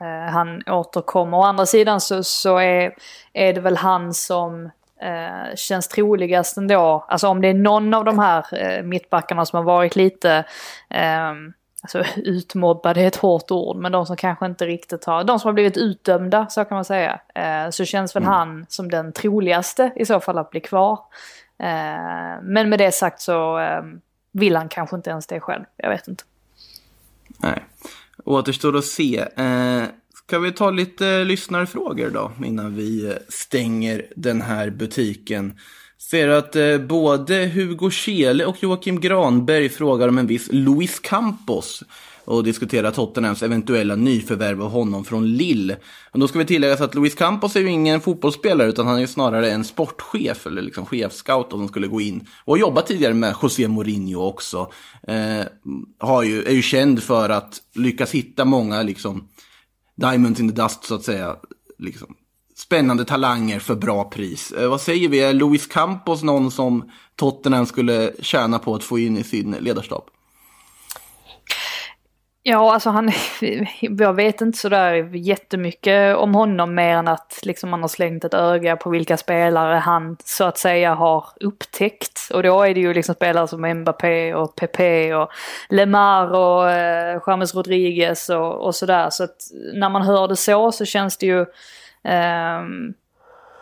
eh, 0.00 0.30
han 0.32 0.62
återkommer. 0.66 1.38
Å 1.38 1.42
andra 1.42 1.66
sidan 1.66 2.00
så, 2.00 2.24
så 2.24 2.58
är, 2.58 2.94
är 3.32 3.52
det 3.52 3.60
väl 3.60 3.76
han 3.76 4.14
som 4.14 4.70
eh, 5.00 5.54
känns 5.56 5.88
troligast 5.88 6.56
ändå. 6.56 7.04
Alltså 7.08 7.28
om 7.28 7.40
det 7.40 7.48
är 7.48 7.54
någon 7.54 7.94
av 7.94 8.04
de 8.04 8.18
här 8.18 8.44
eh, 8.52 8.82
mittbackarna 8.82 9.46
som 9.46 9.56
har 9.56 9.64
varit 9.64 9.96
lite 9.96 10.44
eh, 10.90 11.32
Alltså 11.82 12.04
utmobbade 12.16 13.00
är 13.00 13.06
ett 13.06 13.16
hårt 13.16 13.50
ord, 13.50 13.76
men 13.76 13.92
de 13.92 14.06
som 14.06 14.16
kanske 14.16 14.46
inte 14.46 14.66
riktigt 14.66 15.04
har, 15.04 15.24
de 15.24 15.40
som 15.40 15.48
har 15.48 15.52
blivit 15.52 15.76
utdömda, 15.76 16.46
så 16.48 16.64
kan 16.64 16.74
man 16.74 16.84
säga. 16.84 17.20
Eh, 17.34 17.70
så 17.70 17.84
känns 17.84 18.16
väl 18.16 18.24
han 18.24 18.66
som 18.68 18.90
den 18.90 19.12
troligaste 19.12 19.92
i 19.96 20.04
så 20.04 20.20
fall 20.20 20.38
att 20.38 20.50
bli 20.50 20.60
kvar. 20.60 21.00
Eh, 21.58 22.42
men 22.42 22.68
med 22.68 22.78
det 22.78 22.92
sagt 22.92 23.20
så 23.20 23.58
eh, 23.58 23.82
vill 24.32 24.56
han 24.56 24.68
kanske 24.68 24.96
inte 24.96 25.10
ens 25.10 25.26
det 25.26 25.40
själv, 25.40 25.64
jag 25.76 25.90
vet 25.90 26.08
inte. 26.08 26.24
Nej. 27.38 27.64
Återstår 28.24 28.76
att 28.76 28.84
se. 28.84 29.24
Kan 30.28 30.40
ska 30.40 30.44
vi 30.44 30.52
ta 30.52 30.70
lite 30.70 31.24
lyssnarfrågor 31.24 32.10
då 32.10 32.32
innan 32.44 32.76
vi 32.76 33.06
eh, 33.06 33.12
stänger 33.28 34.06
den 34.16 34.42
här 34.42 34.70
butiken? 34.70 35.52
Ser 36.10 36.28
att 36.28 36.56
eh, 36.56 36.78
både 36.78 37.46
Hugo 37.46 37.90
Kjele 37.90 38.44
och 38.44 38.62
Joakim 38.62 39.00
Granberg 39.00 39.68
frågar 39.68 40.08
om 40.08 40.18
en 40.18 40.26
viss 40.26 40.48
Luis 40.52 41.00
Campos 41.00 41.82
och 42.24 42.44
diskuterar 42.44 42.90
Tottenhams 42.90 43.42
eventuella 43.42 43.96
nyförvärv 43.96 44.62
av 44.62 44.70
honom 44.70 45.04
från 45.04 45.36
Lille. 45.36 45.76
Men 46.12 46.20
då 46.20 46.28
ska 46.28 46.38
vi 46.38 46.44
tillägga 46.44 46.76
så 46.76 46.84
att 46.84 46.94
Luis 46.94 47.14
Campos 47.14 47.56
är 47.56 47.60
ju 47.60 47.70
ingen 47.70 48.00
fotbollsspelare 48.00 48.68
utan 48.68 48.86
han 48.86 48.96
är 48.96 49.00
ju 49.00 49.06
snarare 49.06 49.50
en 49.50 49.64
sportchef 49.64 50.46
eller 50.46 50.62
liksom 50.62 50.86
chefscout 50.86 51.50
som 51.50 51.68
skulle 51.68 51.86
gå 51.86 52.00
in 52.00 52.28
och 52.44 52.58
jobba 52.58 52.82
tidigare 52.82 53.14
med 53.14 53.34
José 53.42 53.68
Mourinho 53.68 54.22
också. 54.22 54.72
Eh, 55.08 55.46
har 55.98 56.22
ju, 56.22 56.44
är 56.44 56.52
ju 56.52 56.62
känd 56.62 57.02
för 57.02 57.28
att 57.30 57.60
lyckas 57.74 58.10
hitta 58.10 58.44
många 58.44 58.82
liksom 58.82 59.28
diamonds 59.98 60.40
in 60.40 60.48
the 60.48 60.62
dust 60.62 60.84
så 60.84 60.94
att 60.94 61.04
säga. 61.04 61.36
Liksom, 61.78 62.14
spännande 62.56 63.04
talanger 63.04 63.58
för 63.58 63.74
bra 63.74 64.04
pris. 64.04 64.52
Eh, 64.52 64.70
vad 64.70 64.80
säger 64.80 65.08
vi, 65.08 65.20
är 65.20 65.32
Luis 65.32 65.66
Campos 65.66 66.22
någon 66.22 66.50
som 66.50 66.90
Tottenham 67.16 67.66
skulle 67.66 68.12
tjäna 68.20 68.58
på 68.58 68.74
att 68.74 68.84
få 68.84 68.98
in 68.98 69.16
i 69.16 69.24
sin 69.24 69.50
ledarstab? 69.50 70.04
Ja, 72.42 72.72
alltså 72.72 72.90
han, 72.90 73.12
jag 73.80 74.14
vet 74.14 74.40
inte 74.40 74.58
sådär 74.58 74.94
jättemycket 75.16 76.16
om 76.16 76.34
honom 76.34 76.74
mer 76.74 76.96
än 76.96 77.08
att 77.08 77.40
liksom 77.42 77.70
man 77.70 77.80
har 77.80 77.88
slängt 77.88 78.24
ett 78.24 78.34
öga 78.34 78.76
på 78.76 78.90
vilka 78.90 79.16
spelare 79.16 79.74
han 79.74 80.16
så 80.24 80.44
att 80.44 80.58
säga 80.58 80.94
har 80.94 81.26
upptäckt. 81.40 82.30
Och 82.34 82.42
då 82.42 82.62
är 82.62 82.74
det 82.74 82.80
ju 82.80 82.94
liksom 82.94 83.14
spelare 83.14 83.48
som 83.48 83.74
Mbappé 83.74 84.34
och 84.34 84.56
Pepe 84.56 85.14
och 85.14 85.30
Lemar 85.68 86.30
och 86.32 86.70
eh, 86.70 87.20
James 87.26 87.54
Rodriguez 87.54 88.28
och, 88.30 88.66
och 88.66 88.74
sådär. 88.74 89.10
Så 89.10 89.24
att 89.24 89.36
när 89.74 89.88
man 89.88 90.02
hör 90.02 90.28
det 90.28 90.36
så 90.36 90.72
så 90.72 90.84
känns 90.84 91.18
det 91.18 91.26
ju 91.26 91.40
eh, 92.04 92.62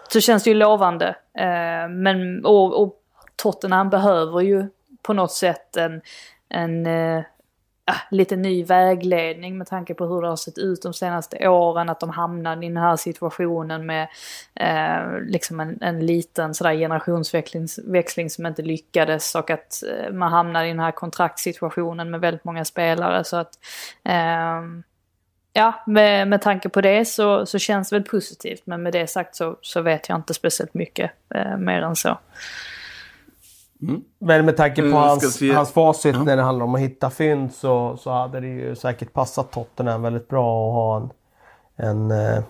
så 0.09 0.21
känns 0.21 0.45
det 0.45 0.51
ju 0.51 0.57
lovande. 0.57 1.17
Eh, 1.39 1.89
men, 1.89 2.45
och, 2.45 2.83
och 2.83 2.95
Tottenham 3.37 3.91
behöver 3.91 4.41
ju 4.41 4.67
på 5.03 5.13
något 5.13 5.33
sätt 5.33 5.77
en, 5.77 6.01
en 6.49 6.87
eh, 6.87 7.25
äh, 7.91 7.95
lite 8.11 8.37
ny 8.37 8.65
vägledning 8.65 9.59
med 9.59 9.67
tanke 9.67 9.95
på 9.95 10.07
hur 10.07 10.23
det 10.23 10.29
har 10.29 10.37
sett 10.37 10.59
ut 10.59 10.83
de 10.83 10.95
senaste 10.95 11.49
åren. 11.49 11.89
Att 11.89 12.01
de 12.01 12.11
hamnade 12.11 12.67
i 12.67 12.69
den 12.69 12.77
här 12.77 12.97
situationen 12.97 13.87
med 13.87 14.09
eh, 14.55 15.21
liksom 15.21 15.61
en, 15.61 15.79
en 15.81 16.07
liten 16.07 16.55
sådär 16.55 16.75
generationsväxling 16.75 18.31
som 18.31 18.47
inte 18.47 18.63
lyckades 18.63 19.35
och 19.35 19.51
att 19.51 19.83
eh, 19.83 20.13
man 20.13 20.33
hamnade 20.33 20.67
i 20.67 20.69
den 20.69 20.81
här 20.81 20.93
kontraktssituationen 20.93 22.11
med 22.11 22.21
väldigt 22.21 22.45
många 22.45 22.65
spelare. 22.65 23.25
Så 23.25 23.37
att 23.37 23.53
ehm, 24.05 24.83
Ja, 25.59 25.83
med, 25.87 26.29
med 26.29 26.43
tanke 26.43 26.69
på 26.69 26.81
det 26.81 27.05
så, 27.05 27.47
så 27.47 27.59
känns 27.59 27.91
det 27.91 27.97
väl 27.97 28.09
positivt. 28.09 28.63
Men 28.65 28.83
med 28.83 28.93
det 28.93 29.07
sagt 29.07 29.37
så, 29.37 29.57
så 29.63 29.81
vet 29.81 30.09
jag 30.09 30.19
inte 30.19 30.35
speciellt 30.35 30.75
mycket 30.75 31.11
eh, 31.35 31.57
mer 31.57 31.83
än 31.83 31.97
så. 31.97 32.19
Men 34.19 34.45
med 34.45 34.57
tanke 34.57 34.83
på 34.83 34.87
Mm, 34.87 34.99
hans, 34.99 35.41
hans 35.55 35.73
facit 35.73 36.25
när 36.25 36.37
det 36.37 36.43
handlar 36.43 36.65
om 36.65 36.75
att 36.75 36.81
hitta 36.81 37.11
fynd 37.11 37.53
så, 37.53 37.97
så 37.97 38.11
hade 38.11 38.41
det 38.41 38.47
ju 38.47 38.77
säkert 38.77 39.13
passat 39.13 39.53
Tottenham 39.53 40.03
väldigt 40.03 40.29
bra 40.29 40.69
att 40.69 40.75
ha 40.75 40.97
en, 40.97 41.11
en, 41.77 42.11
eh, 42.11 42.43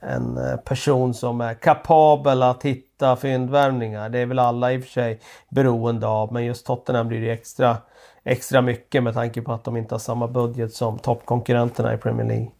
en 0.00 0.36
eh, 0.38 0.56
person 0.56 1.14
som 1.14 1.40
är 1.40 1.54
kapabel 1.54 2.42
att 2.42 2.62
hitta 2.62 3.16
fyndvärvningar. 3.16 4.08
Det 4.08 4.18
är 4.18 4.26
väl 4.26 4.38
alla 4.38 4.72
i 4.72 4.78
och 4.78 4.82
för 4.82 4.90
sig 4.90 5.20
beroende 5.48 6.06
av 6.06 6.32
men 6.32 6.44
just 6.44 6.66
Tottenham 6.66 7.08
blir 7.08 7.20
det 7.20 7.32
extra, 7.32 7.76
extra 8.24 8.62
mycket 8.62 9.02
med 9.02 9.14
tanke 9.14 9.42
på 9.42 9.52
att 9.52 9.64
de 9.64 9.76
inte 9.76 9.94
har 9.94 10.00
samma 10.00 10.28
budget 10.28 10.74
som 10.74 10.98
toppkonkurrenterna 10.98 11.94
i 11.94 11.96
Premier 11.96 12.26
League. 12.26 12.50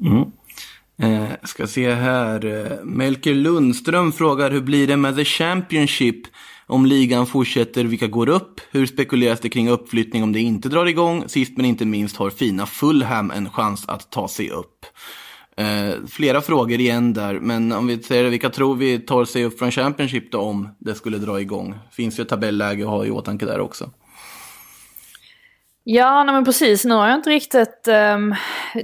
Mm. 0.00 0.32
Eh, 1.02 1.28
ska 1.42 1.66
se 1.66 1.94
här. 1.94 2.44
Eh, 2.44 2.84
Melker 2.84 3.34
Lundström 3.34 4.12
frågar 4.12 4.50
hur 4.50 4.60
blir 4.60 4.86
det 4.86 4.96
med 4.96 5.16
The 5.16 5.24
Championship 5.24 6.16
om 6.66 6.86
ligan 6.86 7.26
fortsätter, 7.26 7.84
vilka 7.84 8.06
går 8.06 8.28
upp? 8.28 8.60
Hur 8.70 8.86
spekuleras 8.86 9.40
det 9.40 9.48
kring 9.48 9.68
uppflyttning 9.68 10.22
om 10.22 10.32
det 10.32 10.40
inte 10.40 10.68
drar 10.68 10.86
igång? 10.86 11.24
Sist 11.26 11.56
men 11.56 11.66
inte 11.66 11.84
minst 11.84 12.16
har 12.16 12.30
fina 12.30 12.66
Fulham 12.66 13.30
en 13.30 13.50
chans 13.50 13.84
att 13.88 14.10
ta 14.10 14.28
sig 14.28 14.50
upp. 14.50 14.86
Eh, 15.56 15.94
flera 16.08 16.40
frågor 16.40 16.80
igen 16.80 17.12
där, 17.12 17.40
men 17.40 17.72
om 17.72 17.86
vi 17.86 18.02
säger 18.02 18.24
det, 18.24 18.30
vilka 18.30 18.50
tror 18.50 18.74
vi 18.74 18.98
tar 18.98 19.24
sig 19.24 19.44
upp 19.44 19.58
från 19.58 19.70
Championship 19.70 20.32
då 20.32 20.40
om 20.40 20.68
det 20.78 20.94
skulle 20.94 21.18
dra 21.18 21.40
igång? 21.40 21.74
Finns 21.92 22.18
ju 22.18 22.22
ett 22.22 22.28
tabelläge 22.28 22.82
att 22.82 22.90
ha 22.90 23.04
i 23.04 23.10
åtanke 23.10 23.46
där 23.46 23.60
också. 23.60 23.90
Ja, 25.92 26.24
nej 26.24 26.34
men 26.34 26.44
precis. 26.44 26.84
Nu 26.84 26.94
har 26.94 27.08
jag 27.08 27.18
inte 27.18 27.30
riktigt... 27.30 27.88
Um, 27.88 28.34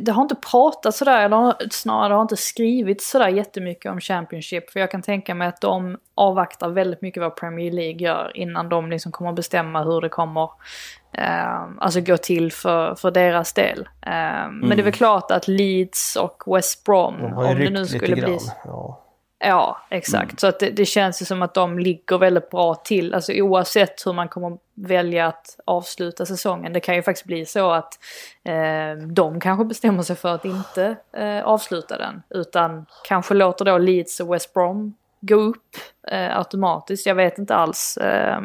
det 0.00 0.12
har 0.12 0.22
inte 0.22 0.34
pratat 0.34 0.94
sådär, 0.94 1.24
eller 1.24 1.54
snarare 1.70 2.08
det 2.08 2.14
har 2.14 2.22
inte 2.22 2.36
skrivit 2.36 3.02
sådär 3.02 3.28
jättemycket 3.28 3.92
om 3.92 4.00
Championship. 4.00 4.70
För 4.70 4.80
jag 4.80 4.90
kan 4.90 5.02
tänka 5.02 5.34
mig 5.34 5.48
att 5.48 5.60
de 5.60 5.98
avvaktar 6.14 6.68
väldigt 6.68 7.02
mycket 7.02 7.20
vad 7.20 7.36
Premier 7.36 7.72
League 7.72 8.00
gör 8.00 8.36
innan 8.36 8.68
de 8.68 8.90
liksom 8.90 9.12
kommer 9.12 9.30
att 9.30 9.36
bestämma 9.36 9.82
hur 9.82 10.00
det 10.00 10.08
kommer 10.08 10.42
um, 10.42 11.78
alltså 11.80 12.00
gå 12.00 12.16
till 12.16 12.52
för, 12.52 12.94
för 12.94 13.10
deras 13.10 13.52
del. 13.52 13.88
Um, 14.06 14.12
mm. 14.12 14.58
Men 14.58 14.68
det 14.68 14.82
är 14.82 14.84
väl 14.84 14.92
klart 14.92 15.30
att 15.30 15.48
Leeds 15.48 16.16
och 16.16 16.42
West 16.56 16.84
Brom, 16.84 17.20
De 17.20 17.32
om 17.32 17.58
det 17.58 17.70
nu 17.70 17.86
skulle 17.86 18.16
bli... 18.16 18.38
Ja. 18.64 19.05
Ja, 19.38 19.80
exakt. 19.90 20.30
Mm. 20.30 20.36
Så 20.38 20.46
att 20.46 20.60
det, 20.60 20.70
det, 20.70 20.86
känns 20.86 21.22
ju 21.22 21.26
som 21.26 21.42
att 21.42 21.54
de 21.54 21.78
ligger 21.78 22.18
väldigt 22.18 22.50
bra 22.50 22.74
till. 22.74 23.14
Alltså 23.14 23.32
oavsett 23.32 24.06
hur 24.06 24.12
man 24.12 24.28
kommer 24.28 24.58
välja 24.74 25.26
att 25.26 25.60
avsluta 25.64 26.26
säsongen. 26.26 26.72
Det 26.72 26.80
kan 26.80 26.94
ju 26.94 27.02
faktiskt 27.02 27.26
bli 27.26 27.46
så 27.46 27.70
att 27.70 27.98
eh, 28.44 29.06
de 29.06 29.40
kanske 29.40 29.64
bestämmer 29.64 30.02
sig 30.02 30.16
för 30.16 30.34
att 30.34 30.44
inte 30.44 30.96
eh, 31.12 31.44
avsluta 31.44 31.98
den. 31.98 32.22
Utan 32.30 32.86
kanske 33.08 33.34
låter 33.34 33.64
då 33.64 33.78
Leeds 33.78 34.20
och 34.20 34.34
West 34.34 34.54
Brom 34.54 34.94
gå 35.20 35.34
upp 35.34 35.76
eh, 36.08 36.38
automatiskt. 36.38 37.06
Jag 37.06 37.14
vet 37.14 37.38
inte 37.38 37.54
alls. 37.54 37.96
Eh, 37.96 38.40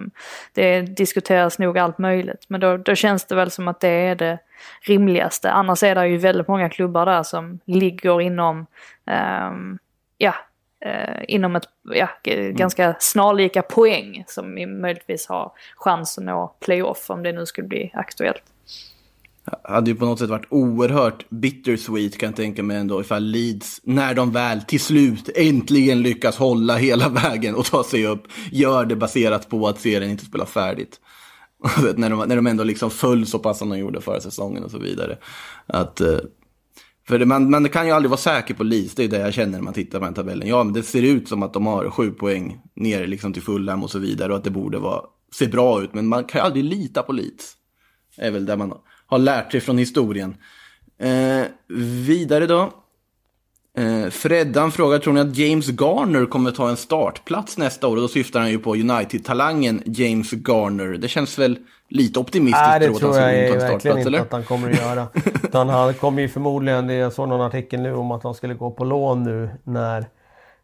det 0.54 0.82
diskuteras 0.82 1.60
nog 1.60 1.78
allt 1.78 1.98
möjligt. 1.98 2.46
Men 2.48 2.62
då, 2.62 2.78
då 2.78 2.96
känns 2.96 3.26
det 3.26 3.36
väl 3.36 3.52
som 3.52 3.68
att 3.68 3.80
det 3.80 3.90
är 3.90 4.16
det 4.16 4.40
rimligaste. 4.82 5.52
Annars 5.52 5.84
är 5.84 5.96
det 5.96 6.08
ju 6.08 6.18
väldigt 6.18 6.48
många 6.48 6.70
klubbar 6.70 7.06
där 7.06 7.24
som 7.24 7.60
ligger 7.66 8.22
inom 8.22 8.66
eh, 9.06 9.52
ja, 10.18 10.34
eh, 10.86 11.24
inom 11.28 11.56
ett 11.56 11.64
ja, 11.84 12.10
mm. 12.24 12.56
ganska 12.56 12.96
snarlika 13.00 13.62
poäng 13.62 14.24
som 14.28 14.56
vi 14.56 14.66
möjligtvis 14.66 15.28
har 15.28 15.52
chans 15.76 16.18
att 16.18 16.24
nå 16.24 16.56
playoff 16.60 17.10
om 17.10 17.24
det 17.24 17.32
nu 17.32 17.46
skulle 17.46 17.68
bli 17.68 17.92
aktuellt. 17.94 18.44
Det 19.46 19.74
hade 19.74 19.92
ju 19.92 19.96
på 19.96 20.06
något 20.06 20.20
sätt 20.20 20.30
varit 20.30 20.46
oerhört 20.50 21.30
bittersweet 21.30 22.18
kan 22.18 22.30
jag 22.30 22.36
tänka 22.36 22.64
mig 22.64 22.78
ändå 22.78 23.02
ifall 23.02 23.24
Leeds, 23.24 23.82
när 23.84 24.14
de 24.14 24.32
väl 24.32 24.62
till 24.62 24.80
slut 24.80 25.30
äntligen 25.36 26.02
lyckas 26.02 26.38
hålla 26.38 26.76
hela 26.76 27.10
vägen 27.10 27.56
och 27.56 27.66
ta 27.66 27.84
sig 27.84 28.08
upp, 28.08 28.24
gör 28.52 28.86
det 28.86 28.96
baserat 28.96 29.50
på 29.50 29.68
att 29.68 29.80
serien 29.80 30.12
inte 30.12 30.26
spelar 30.26 30.46
färdigt. 30.46 31.00
när, 31.96 32.10
de, 32.10 32.20
när 32.20 32.36
de 32.36 32.48
ändå 32.48 32.64
liksom 32.64 32.92
föll 32.92 33.28
så 33.28 33.40
pass 33.40 33.60
som 33.60 33.70
de 33.70 33.78
gjorde 33.78 34.02
förra 34.02 34.22
säsongen 34.22 34.64
och 34.64 34.72
så 34.72 34.80
vidare. 34.80 35.18
Att 35.68 36.02
eh, 36.02 36.18
för 37.12 37.20
det, 37.20 37.26
man, 37.26 37.50
man 37.50 37.70
kan 37.70 37.86
ju 37.86 37.92
aldrig 37.92 38.10
vara 38.10 38.18
säker 38.18 38.54
på 38.54 38.64
Leeds, 38.64 38.96
det 38.96 39.04
är 39.04 39.08
det 39.08 39.20
jag 39.20 39.34
känner 39.34 39.52
när 39.52 39.62
man 39.62 39.74
tittar 39.74 40.00
på 40.00 40.06
den 40.06 40.14
tabellen. 40.14 40.48
Ja, 40.48 40.64
men 40.64 40.74
det 40.74 40.84
ser 40.84 41.02
ut 41.02 41.28
som 41.28 41.44
att 41.44 41.54
de 41.54 41.66
har 41.66 41.90
sju 41.90 42.12
poäng 42.12 42.62
ner 42.76 43.08
liksom 43.08 43.34
till 43.34 43.42
Fulham 43.42 43.84
och 43.84 43.92
så 43.92 44.00
vidare 44.00 44.32
och 44.32 44.38
att 44.38 44.44
det 44.44 44.50
borde 44.50 44.80
vara, 44.80 45.02
se 45.34 45.48
bra 45.48 45.84
ut. 45.84 45.94
Men 45.94 46.08
man 46.08 46.24
kan 46.24 46.40
ju 46.42 46.46
aldrig 46.46 46.64
lita 46.64 47.04
på 47.04 47.12
Leeds. 47.12 47.54
Det 48.16 48.22
är 48.22 48.32
väl 48.32 48.46
det 48.46 48.58
man 48.58 48.74
har 49.06 49.20
lärt 49.20 49.52
sig 49.52 49.62
från 49.62 49.78
historien. 49.78 50.36
Eh, 51.00 51.44
vidare 52.08 52.48
då. 52.48 52.74
Eh, 53.78 54.10
Freddan 54.10 54.72
frågar, 54.72 55.00
tror 55.00 55.14
ni 55.14 55.20
att 55.20 55.38
James 55.38 55.68
Garner 55.68 56.26
kommer 56.26 56.52
ta 56.52 56.70
en 56.70 56.78
startplats 56.78 57.58
nästa 57.58 57.88
år? 57.88 57.96
Och 57.96 58.02
då 58.02 58.08
syftar 58.08 58.40
han 58.40 58.52
ju 58.52 58.60
på 58.60 58.76
United-talangen 58.76 59.84
James 59.86 60.32
Garner. 60.32 60.98
Det 60.98 61.08
känns 61.08 61.40
väl 61.40 61.58
lite 61.92 62.20
optimistiskt 62.20 62.68
Nej, 62.68 62.80
det 62.80 62.94
tror 62.94 63.18
jag 63.18 63.34
är 63.34 63.58
verkligen 63.58 63.98
inte 63.98 64.08
eller? 64.08 64.20
att 64.20 64.32
han 64.32 64.44
kommer 64.44 64.70
att 64.70 64.78
göra. 64.78 65.08
Utan 65.44 65.70
han 65.70 65.94
kommer 65.94 66.22
ju 66.22 66.30
förmodligen, 66.30 66.90
jag 66.90 67.14
såg 67.14 67.30
någon 67.30 67.42
artikel 67.42 67.82
nu 67.82 67.94
om 67.96 68.12
att 68.12 68.24
han 68.24 68.34
skulle 68.34 68.54
gå 68.54 68.72
på 68.72 68.84
lån 68.84 69.24
nu 69.24 69.50
när 69.64 70.06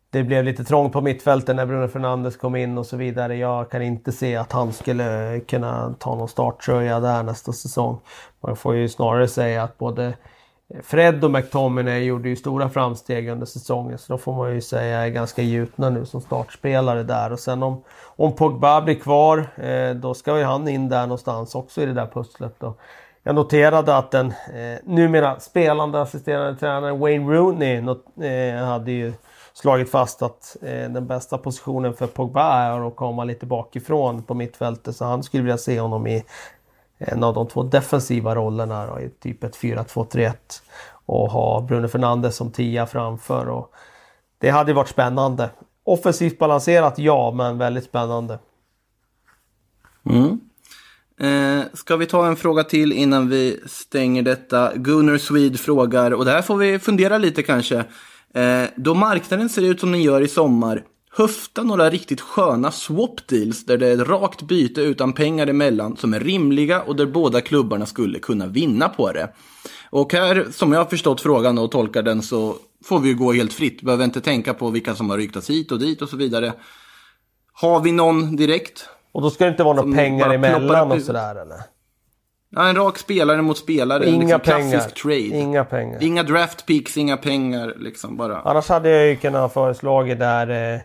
det 0.09 0.23
blev 0.23 0.43
lite 0.43 0.63
trångt 0.63 0.93
på 0.93 1.01
mittfältet 1.01 1.55
när 1.55 1.65
Bruno 1.65 1.87
Fernandes 1.87 2.37
kom 2.37 2.55
in 2.55 2.77
och 2.77 2.85
så 2.85 2.97
vidare. 2.97 3.35
Jag 3.35 3.71
kan 3.71 3.81
inte 3.81 4.11
se 4.11 4.35
att 4.35 4.51
han 4.51 4.73
skulle 4.73 5.39
kunna 5.39 5.95
ta 5.99 6.15
någon 6.15 6.27
starttröja 6.27 6.99
där 6.99 7.23
nästa 7.23 7.53
säsong. 7.53 7.99
Man 8.41 8.55
får 8.55 8.75
ju 8.75 8.89
snarare 8.89 9.27
säga 9.27 9.63
att 9.63 9.77
både 9.77 10.13
Fred 10.83 11.23
och 11.23 11.31
McTominay 11.31 12.03
gjorde 12.03 12.29
ju 12.29 12.35
stora 12.35 12.69
framsteg 12.69 13.29
under 13.29 13.45
säsongen 13.45 13.97
så 13.97 14.13
då 14.13 14.17
får 14.17 14.33
man 14.35 14.55
ju 14.55 14.61
säga 14.61 14.99
är 14.99 15.09
ganska 15.09 15.41
gjutna 15.41 15.89
nu 15.89 16.05
som 16.05 16.21
startspelare 16.21 17.03
där. 17.03 17.31
Och 17.31 17.39
sen 17.39 17.63
om, 17.63 17.83
om 18.03 18.35
Pogba 18.35 18.81
blir 18.81 18.95
kvar 18.95 19.47
eh, 19.55 19.95
då 19.95 20.13
ska 20.13 20.37
ju 20.37 20.43
han 20.43 20.67
in 20.67 20.89
där 20.89 21.01
någonstans 21.01 21.55
också 21.55 21.81
i 21.81 21.85
det 21.85 21.93
där 21.93 22.07
pusslet. 22.07 22.55
Då. 22.59 22.73
Jag 23.23 23.35
noterade 23.35 23.97
att 23.97 24.11
den 24.11 24.27
eh, 24.27 24.79
numera 24.83 25.39
spelande 25.39 26.01
assisterande 26.01 26.59
tränaren 26.59 26.99
Wayne 26.99 27.33
Rooney 27.33 27.81
not, 27.81 28.05
eh, 28.21 28.65
hade 28.65 28.91
ju 28.91 29.13
slagit 29.53 29.91
fast 29.91 30.21
att 30.21 30.57
eh, 30.61 30.89
den 30.89 31.07
bästa 31.07 31.37
positionen 31.37 31.93
för 31.93 32.07
Pogba 32.07 32.53
är 32.53 32.87
att 32.87 32.95
komma 32.95 33.23
lite 33.23 33.45
bakifrån 33.45 34.23
på 34.23 34.33
mittfältet. 34.33 34.95
Så 34.95 35.05
han 35.05 35.23
skulle 35.23 35.43
vilja 35.43 35.57
se 35.57 35.79
honom 35.79 36.07
i 36.07 36.23
Eh, 36.97 37.13
en 37.13 37.23
av 37.23 37.33
de 37.33 37.47
två 37.47 37.63
defensiva 37.63 38.35
rollerna 38.35 38.87
då, 38.87 38.99
i 38.99 39.09
typ 39.09 39.43
ett 39.43 39.57
4-2-3-1 39.57 40.33
och 41.05 41.31
ha 41.31 41.61
Bruno 41.61 41.87
Fernandes 41.87 42.35
som 42.35 42.51
tia 42.51 42.85
framför. 42.85 43.49
Och 43.49 43.73
det 44.37 44.49
hade 44.49 44.73
varit 44.73 44.89
spännande. 44.89 45.49
Offensivt 45.83 46.39
balanserat, 46.39 46.99
ja, 46.99 47.31
men 47.31 47.57
väldigt 47.57 47.83
spännande. 47.83 48.39
Mm. 50.09 50.39
Eh, 51.19 51.65
ska 51.73 51.95
vi 51.95 52.05
ta 52.05 52.27
en 52.27 52.35
fråga 52.35 52.63
till 52.63 52.93
innan 52.93 53.29
vi 53.29 53.59
stänger 53.65 54.21
detta? 54.21 54.75
Gunnar 54.75 55.17
Swede 55.17 55.57
frågar, 55.57 56.11
och 56.11 56.25
det 56.25 56.31
här 56.31 56.41
får 56.41 56.57
vi 56.57 56.79
fundera 56.79 57.17
lite 57.17 57.43
kanske. 57.43 57.83
Eh, 58.33 58.63
då 58.75 58.93
marknaden 58.93 59.49
ser 59.49 59.61
ut 59.61 59.79
som 59.79 59.91
den 59.91 60.01
gör 60.01 60.21
i 60.21 60.27
sommar, 60.27 60.83
höfta 61.11 61.63
några 61.63 61.89
riktigt 61.89 62.21
sköna 62.21 62.71
swap 62.71 63.27
deals 63.27 63.65
där 63.65 63.77
det 63.77 63.87
är 63.87 64.01
ett 64.01 64.07
rakt 64.07 64.41
byte 64.41 64.81
utan 64.81 65.13
pengar 65.13 65.47
emellan 65.47 65.97
som 65.97 66.13
är 66.13 66.19
rimliga 66.19 66.81
och 66.81 66.95
där 66.95 67.05
båda 67.05 67.41
klubbarna 67.41 67.85
skulle 67.85 68.19
kunna 68.19 68.47
vinna 68.47 68.89
på 68.89 69.11
det. 69.11 69.33
Och 69.89 70.13
här, 70.13 70.47
som 70.51 70.73
jag 70.73 70.79
har 70.79 70.85
förstått 70.85 71.21
frågan 71.21 71.57
och 71.57 71.71
tolkar 71.71 72.03
den 72.03 72.21
så 72.21 72.55
får 72.83 72.99
vi 72.99 73.09
ju 73.09 73.15
gå 73.15 73.33
helt 73.33 73.53
fritt. 73.53 73.81
Behöver 73.81 74.05
inte 74.05 74.21
tänka 74.21 74.53
på 74.53 74.69
vilka 74.69 74.95
som 74.95 75.09
har 75.09 75.17
ryktats 75.17 75.49
hit 75.49 75.71
och 75.71 75.79
dit 75.79 76.01
och 76.01 76.09
så 76.09 76.17
vidare. 76.17 76.53
Har 77.53 77.79
vi 77.79 77.91
någon 77.91 78.35
direkt? 78.35 78.89
Och 79.11 79.21
då 79.21 79.29
ska 79.29 79.43
det 79.43 79.51
inte 79.51 79.63
vara 79.63 79.75
några 79.75 79.95
pengar 79.95 80.33
emellan 80.33 80.91
och 80.91 81.01
sådär 81.01 81.35
eller? 81.35 81.76
Ja, 82.57 82.67
en 82.67 82.75
rak 82.75 82.97
spelare 82.97 83.41
mot 83.41 83.57
spelare. 83.57 84.09
Inga 84.09 84.19
liksom 84.19 84.39
pengar. 84.39 84.71
Klassisk 84.71 85.03
trade. 85.03 85.19
Inga 85.19 85.65
pengar. 85.65 86.03
Inga 86.03 86.23
draft 86.23 86.65
picks, 86.65 86.97
inga 86.97 87.17
pengar. 87.17 87.73
Liksom 87.77 88.17
bara. 88.17 88.41
Annars 88.41 88.69
hade 88.69 88.89
jag 88.89 89.07
ju 89.07 89.15
kunnat 89.15 89.53
föreslagit 89.53 90.19
där 90.19 90.49
eh, 90.49 90.81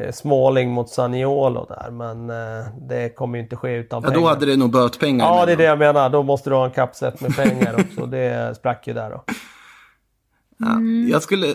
eh, 0.00 0.12
Småling 0.12 0.70
mot 0.70 0.88
Saniolo 0.88 1.66
där. 1.68 1.90
Men 1.90 2.30
eh, 2.30 2.66
det 2.88 3.14
kommer 3.14 3.38
ju 3.38 3.44
inte 3.44 3.56
ske 3.56 3.76
utan 3.76 4.02
ja, 4.02 4.08
pengar. 4.08 4.20
då 4.20 4.28
hade 4.28 4.46
det 4.46 4.56
nog 4.56 4.70
böt 4.70 4.98
pengar. 4.98 5.26
Ja, 5.26 5.46
det 5.46 5.52
är 5.52 5.56
det 5.56 5.64
jag 5.64 5.78
menar. 5.78 6.10
Då 6.10 6.22
måste 6.22 6.50
du 6.50 6.56
ha 6.56 6.64
en 6.64 6.70
kappsätt 6.70 7.20
med 7.20 7.36
pengar 7.36 7.74
också. 7.80 8.06
det 8.06 8.54
sprack 8.56 8.86
ju 8.86 8.92
där 8.92 9.10
då. 9.10 9.24
Ja, 10.58 10.80
jag 11.10 11.22
skulle... 11.22 11.54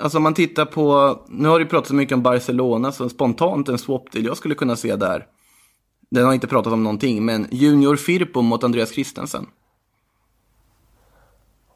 Alltså 0.00 0.18
om 0.18 0.22
man 0.22 0.34
tittar 0.34 0.64
på... 0.64 1.16
Nu 1.28 1.48
har 1.48 1.58
du 1.58 1.66
pratat 1.66 1.88
så 1.88 1.94
mycket 1.94 2.14
om 2.14 2.22
Barcelona, 2.22 2.92
så 2.92 3.08
spontant 3.08 3.68
en 3.68 3.78
swap 3.78 4.12
deal 4.12 4.24
jag 4.24 4.36
skulle 4.36 4.54
kunna 4.54 4.76
se 4.76 4.96
där. 4.96 5.26
Den 6.16 6.26
har 6.26 6.34
inte 6.34 6.46
pratat 6.46 6.72
om 6.72 6.82
någonting, 6.82 7.24
men 7.24 7.46
Junior 7.50 7.96
Firpo 7.96 8.42
mot 8.42 8.64
Andreas 8.64 8.90
Christensen. 8.90 9.46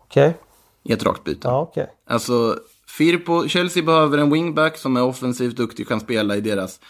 Okej. 0.02 0.28
Okay. 0.28 0.40
I 0.82 0.92
ett 0.92 1.02
rakt 1.02 1.24
byte. 1.24 1.48
Ja. 1.48 1.62
Okay. 1.62 1.86
Alltså, 2.06 2.58
Firpo, 2.86 3.48
Chelsea 3.48 3.82
behöver 3.82 4.18
en 4.18 4.30
wingback 4.30 4.76
som 4.76 4.96
är 4.96 5.02
offensivt 5.02 5.56
duktig 5.56 5.86
och 5.86 5.88
kan 5.88 6.00
spela 6.00 6.36
i 6.36 6.40
deras, 6.40 6.80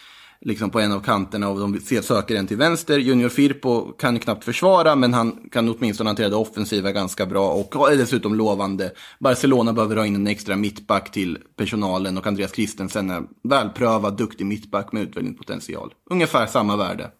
liksom 0.40 0.70
på 0.70 0.80
en 0.80 0.92
av 0.92 1.00
kanterna 1.00 1.48
och 1.48 1.60
de 1.60 1.80
söker 2.02 2.34
en 2.34 2.46
till 2.46 2.56
vänster. 2.56 2.98
Junior 2.98 3.28
Firpo 3.28 3.92
kan 3.92 4.18
knappt 4.18 4.44
försvara, 4.44 4.96
men 4.96 5.14
han 5.14 5.48
kan 5.52 5.68
åtminstone 5.68 6.08
hantera 6.10 6.28
det 6.28 6.36
offensiva 6.36 6.92
ganska 6.92 7.26
bra 7.26 7.52
och 7.52 7.92
är 7.92 7.96
dessutom 7.96 8.34
lovande. 8.34 8.92
Barcelona 9.18 9.72
behöver 9.72 9.96
ha 9.96 10.06
in 10.06 10.16
en 10.16 10.26
extra 10.26 10.56
mittback 10.56 11.12
till 11.12 11.38
personalen 11.56 12.18
och 12.18 12.26
Andreas 12.26 12.54
Christensen 12.54 13.10
är 13.10 13.22
välprövad, 13.42 14.16
duktig 14.16 14.46
mittback 14.46 14.92
med 14.92 15.02
utvecklingspotential. 15.02 15.94
Ungefär 16.10 16.46
samma 16.46 16.76
värde. 16.76 17.10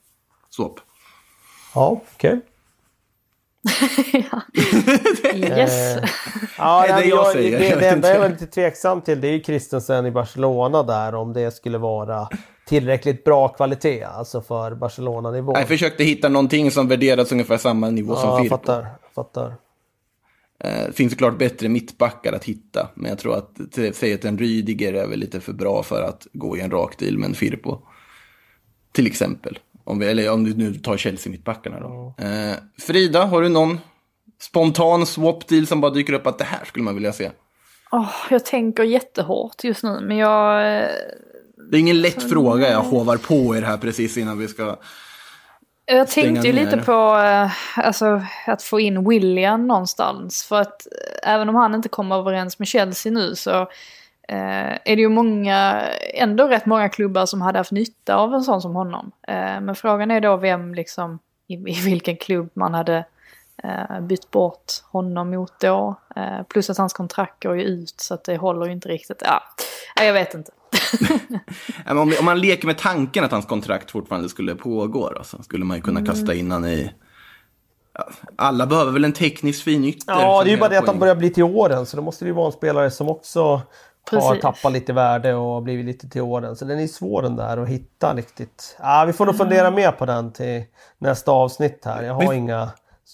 Swap. 0.50 0.80
Ja, 1.74 2.00
okej. 2.14 2.30
Okay. 2.30 2.40
ja. 4.30 4.42
yes. 5.34 5.96
Eh, 5.96 6.08
ja, 6.58 6.84
det, 6.86 6.92
är 6.92 7.02
det 7.02 7.08
jag, 7.08 7.18
jag 7.18 7.32
säger. 7.32 7.58
Det, 7.58 7.80
det 7.80 7.88
enda 7.88 8.14
jag 8.14 8.24
är 8.24 8.30
lite 8.30 8.46
tveksam 8.46 9.00
till 9.00 9.20
det 9.20 9.28
är 9.28 9.32
ju 9.32 9.42
Christensen 9.42 10.06
i 10.06 10.10
Barcelona 10.10 10.82
där 10.82 11.14
om 11.14 11.32
det 11.32 11.50
skulle 11.50 11.78
vara 11.78 12.28
tillräckligt 12.66 13.24
bra 13.24 13.48
kvalitet 13.48 14.02
alltså 14.04 14.40
för 14.40 14.74
Barcelona-nivå. 14.74 15.52
Jag 15.54 15.68
försökte 15.68 16.04
hitta 16.04 16.28
någonting 16.28 16.70
som 16.70 16.88
värderats 16.88 17.32
ungefär 17.32 17.56
samma 17.56 17.90
nivå 17.90 18.12
ja, 18.12 18.20
som 18.20 18.42
Firpo. 18.42 18.56
fattar, 18.56 18.86
fattar. 19.14 19.54
Det 20.58 20.68
eh, 20.68 20.92
finns 20.92 21.12
såklart 21.12 21.38
bättre 21.38 21.68
mittbackar 21.68 22.32
att 22.32 22.44
hitta, 22.44 22.88
men 22.94 23.08
jag 23.08 23.18
tror 23.18 23.36
att 23.36 23.74
säga 23.94 24.14
att 24.14 24.24
en 24.24 24.38
Rydiger 24.38 24.92
är 24.92 25.06
väl 25.06 25.18
lite 25.18 25.40
för 25.40 25.52
bra 25.52 25.82
för 25.82 26.02
att 26.02 26.26
gå 26.32 26.56
i 26.56 26.60
en 26.60 26.70
rak 26.70 26.98
deal 26.98 27.18
med 27.18 27.28
en 27.28 27.34
Firpo. 27.34 27.78
Till 28.92 29.06
exempel. 29.06 29.58
Om 29.84 29.98
vi, 29.98 30.06
eller 30.06 30.30
om 30.30 30.44
du 30.44 30.54
nu 30.54 30.74
tar 30.74 30.96
Chelsea-mittbackarna 30.96 31.80
då. 31.80 32.14
Mm. 32.18 32.50
Eh, 32.50 32.56
Frida, 32.78 33.24
har 33.24 33.42
du 33.42 33.48
någon 33.48 33.80
spontan 34.40 35.06
swap 35.06 35.48
deal 35.48 35.66
som 35.66 35.80
bara 35.80 35.90
dyker 35.90 36.12
upp 36.12 36.26
att 36.26 36.38
det 36.38 36.44
här 36.44 36.64
skulle 36.64 36.84
man 36.84 36.94
vilja 36.94 37.12
se? 37.12 37.30
Åh, 37.92 38.10
jag 38.30 38.44
tänker 38.44 38.82
jättehårt 38.82 39.64
just 39.64 39.82
nu, 39.82 40.00
men 40.00 40.16
jag... 40.16 40.76
eh, 40.82 40.88
Det 41.70 41.76
är 41.76 41.80
ingen 41.80 42.00
lätt 42.00 42.30
fråga 42.30 42.70
jag 42.70 42.80
hovar 42.80 43.16
på 43.16 43.56
er 43.56 43.62
här 43.62 43.76
precis 43.76 44.16
innan 44.16 44.38
vi 44.38 44.48
ska... 44.48 44.76
Jag 45.86 46.08
tänkte 46.08 46.46
ju 46.46 46.52
lite 46.52 46.76
på 46.76 47.18
eh, 47.18 47.50
alltså, 47.86 48.22
att 48.46 48.62
få 48.62 48.80
in 48.80 49.08
William 49.08 49.66
någonstans. 49.66 50.44
För 50.44 50.60
att 50.60 50.86
eh, 50.86 51.32
även 51.32 51.48
om 51.48 51.54
han 51.54 51.74
inte 51.74 51.88
kommer 51.88 52.16
överens 52.16 52.58
med 52.58 52.68
Chelsea 52.68 53.12
nu 53.12 53.34
så 53.36 53.50
eh, 53.50 53.66
är 54.32 54.96
det 54.96 55.02
ju 55.02 55.08
många, 55.08 55.82
ändå 56.14 56.48
rätt 56.48 56.66
många 56.66 56.88
klubbar 56.88 57.26
som 57.26 57.40
hade 57.40 57.58
haft 57.58 57.70
nytta 57.70 58.16
av 58.16 58.34
en 58.34 58.42
sån 58.42 58.62
som 58.62 58.74
honom. 58.74 59.12
Eh, 59.28 59.60
men 59.60 59.74
frågan 59.74 60.10
är 60.10 60.20
då 60.20 60.36
vem 60.36 60.74
liksom, 60.74 61.18
i, 61.48 61.54
i 61.54 61.80
vilken 61.84 62.16
klubb 62.16 62.50
man 62.54 62.74
hade 62.74 63.04
eh, 63.62 64.00
bytt 64.00 64.30
bort 64.30 64.72
honom 64.92 65.30
mot 65.30 65.60
då. 65.60 65.94
Eh, 66.16 66.42
plus 66.48 66.70
att 66.70 66.78
hans 66.78 66.92
kontrakt 66.92 67.42
går 67.42 67.56
ju 67.56 67.62
ut 67.62 68.00
så 68.00 68.14
att 68.14 68.24
det 68.24 68.36
håller 68.36 68.66
ju 68.66 68.72
inte 68.72 68.88
riktigt. 68.88 69.22
Ja, 69.24 69.42
ja, 69.96 70.04
jag 70.04 70.12
vet 70.12 70.34
inte. 70.34 70.52
Om, 71.86 72.12
man 72.22 72.40
leker 72.40 72.66
med 72.66 72.78
tanken 72.78 73.24
att 73.24 73.32
hans 73.32 73.46
kontrakt 73.46 73.90
fortfarande 73.90 74.28
skulle 74.28 74.54
pågå 74.54 75.10
då, 75.10 75.24
så 75.24 75.42
skulle 75.42 75.64
man 75.64 75.76
ju 75.76 75.82
kunna 75.82 76.06
kasta 76.06 76.34
in 76.34 76.50
han 76.50 76.64
i... 76.64 76.92
Alla 78.36 78.66
behöver 78.66 78.92
väl 78.92 79.04
en 79.04 79.12
tekniskt 79.12 79.62
fin 79.62 79.84
ytter? 79.84 80.12
Ja, 80.12 80.42
det 80.44 80.50
är 80.50 80.52
ju 80.52 80.58
bara 80.60 80.68
det 80.68 80.78
att 80.78 80.86
de 80.86 80.98
börjar 80.98 81.14
bli 81.14 81.30
till 81.30 81.42
åren 81.42 81.86
så 81.86 81.96
då 81.96 82.02
måste 82.02 82.24
det 82.24 82.28
ju 82.28 82.34
vara 82.34 82.46
en 82.46 82.52
spelare 82.52 82.90
som 82.90 83.08
också 83.08 83.62
har 84.12 84.36
tappat 84.36 84.72
lite 84.72 84.92
värde 84.92 85.34
och 85.34 85.62
blivit 85.62 85.86
lite 85.86 86.08
till 86.08 86.22
åren. 86.22 86.56
Så 86.56 86.64
den 86.64 86.80
är 86.80 86.86
svår 86.86 87.22
den 87.22 87.36
där 87.36 87.56
att 87.56 87.68
hitta 87.68 88.14
riktigt. 88.14 88.76
Ja, 88.78 89.04
vi 89.06 89.12
får 89.12 89.26
nog 89.26 89.36
fundera 89.36 89.70
mer 89.70 89.92
på 89.92 90.06
den 90.06 90.32
till 90.32 90.62
nästa 90.98 91.30
avsnitt 91.32 91.82
här. 91.84 92.02
Jag 92.02 92.14
har 92.14 92.30
Vi- 92.30 92.36
inga... 92.36 92.70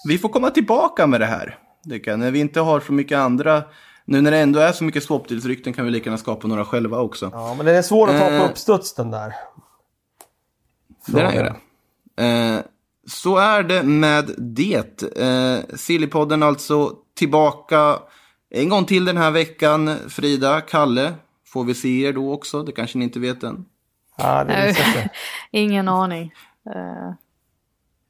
Vi 0.09 0.19
får 0.19 0.29
komma 0.29 0.51
tillbaka 0.51 1.07
med 1.07 1.21
det 1.21 1.27
här. 1.27 1.59
Det 1.85 1.99
kan, 1.99 2.21
när 2.21 2.31
vi 2.31 2.39
inte 2.41 2.61
har 2.61 2.81
så 2.81 2.93
mycket 2.93 3.19
andra... 3.19 3.63
Nu 4.05 4.21
när 4.21 4.31
det 4.31 4.39
ändå 4.39 4.61
är 4.61 4.73
så 4.73 4.85
mycket 4.85 5.03
swapdeals-rykten 5.09 5.73
kan 5.73 5.85
vi 5.85 5.91
lika 5.91 6.05
gärna 6.11 6.19
skapa 6.19 6.49
några 6.49 6.65
själva 6.65 6.99
också. 7.01 7.31
Ja, 7.33 7.55
men 7.57 7.67
den 7.67 7.77
är 7.77 7.83
svår 7.83 8.09
att 8.11 8.19
ta 8.21 8.27
på 8.27 8.33
Eh. 8.33 8.45
uppstuds 8.51 8.95
den 8.95 9.11
där. 9.11 9.35
Det 11.07 11.21
är 11.21 11.45
det. 12.17 12.25
Eh, 12.25 12.61
så 13.09 13.37
är 13.37 13.63
det 13.63 13.83
med 13.83 14.31
det. 14.39 15.03
Eh, 15.19 15.77
Sillypodden 15.77 16.43
alltså 16.43 16.93
tillbaka 17.15 17.99
en 18.57 18.69
gång 18.69 18.85
till 18.85 19.05
den 19.05 19.17
här 19.17 19.31
veckan. 19.31 19.97
Frida, 20.09 20.61
Kalle, 20.61 21.15
får 21.45 21.65
vi 21.65 21.75
se 21.75 22.03
er 22.03 22.13
då 22.13 22.33
också? 22.33 22.63
Det 22.63 22.73
kanske 22.73 22.99
ni 22.99 23.05
inte 23.05 23.21
vet 23.21 23.43
än. 23.43 23.65
Ja, 24.17 24.45
det. 24.45 25.11
Ingen 25.51 25.89
aning. 25.89 26.35
Eh, 26.75 27.13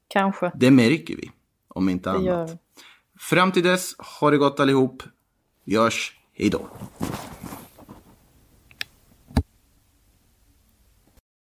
kanske. 0.08 0.52
Det 0.54 0.70
märker 0.70 1.16
vi, 1.16 1.30
om 1.68 1.88
inte 1.88 2.10
Det 2.10 2.16
annat. 2.16 2.50
Fram 3.20 3.52
till 3.52 3.62
dess, 3.62 3.94
ha 4.20 4.30
det 4.30 4.38
gott 4.38 4.60
allihop. 4.60 5.02
Vi 5.64 5.76
hörs, 5.76 6.12
hej 6.32 6.50
då. 6.50 6.68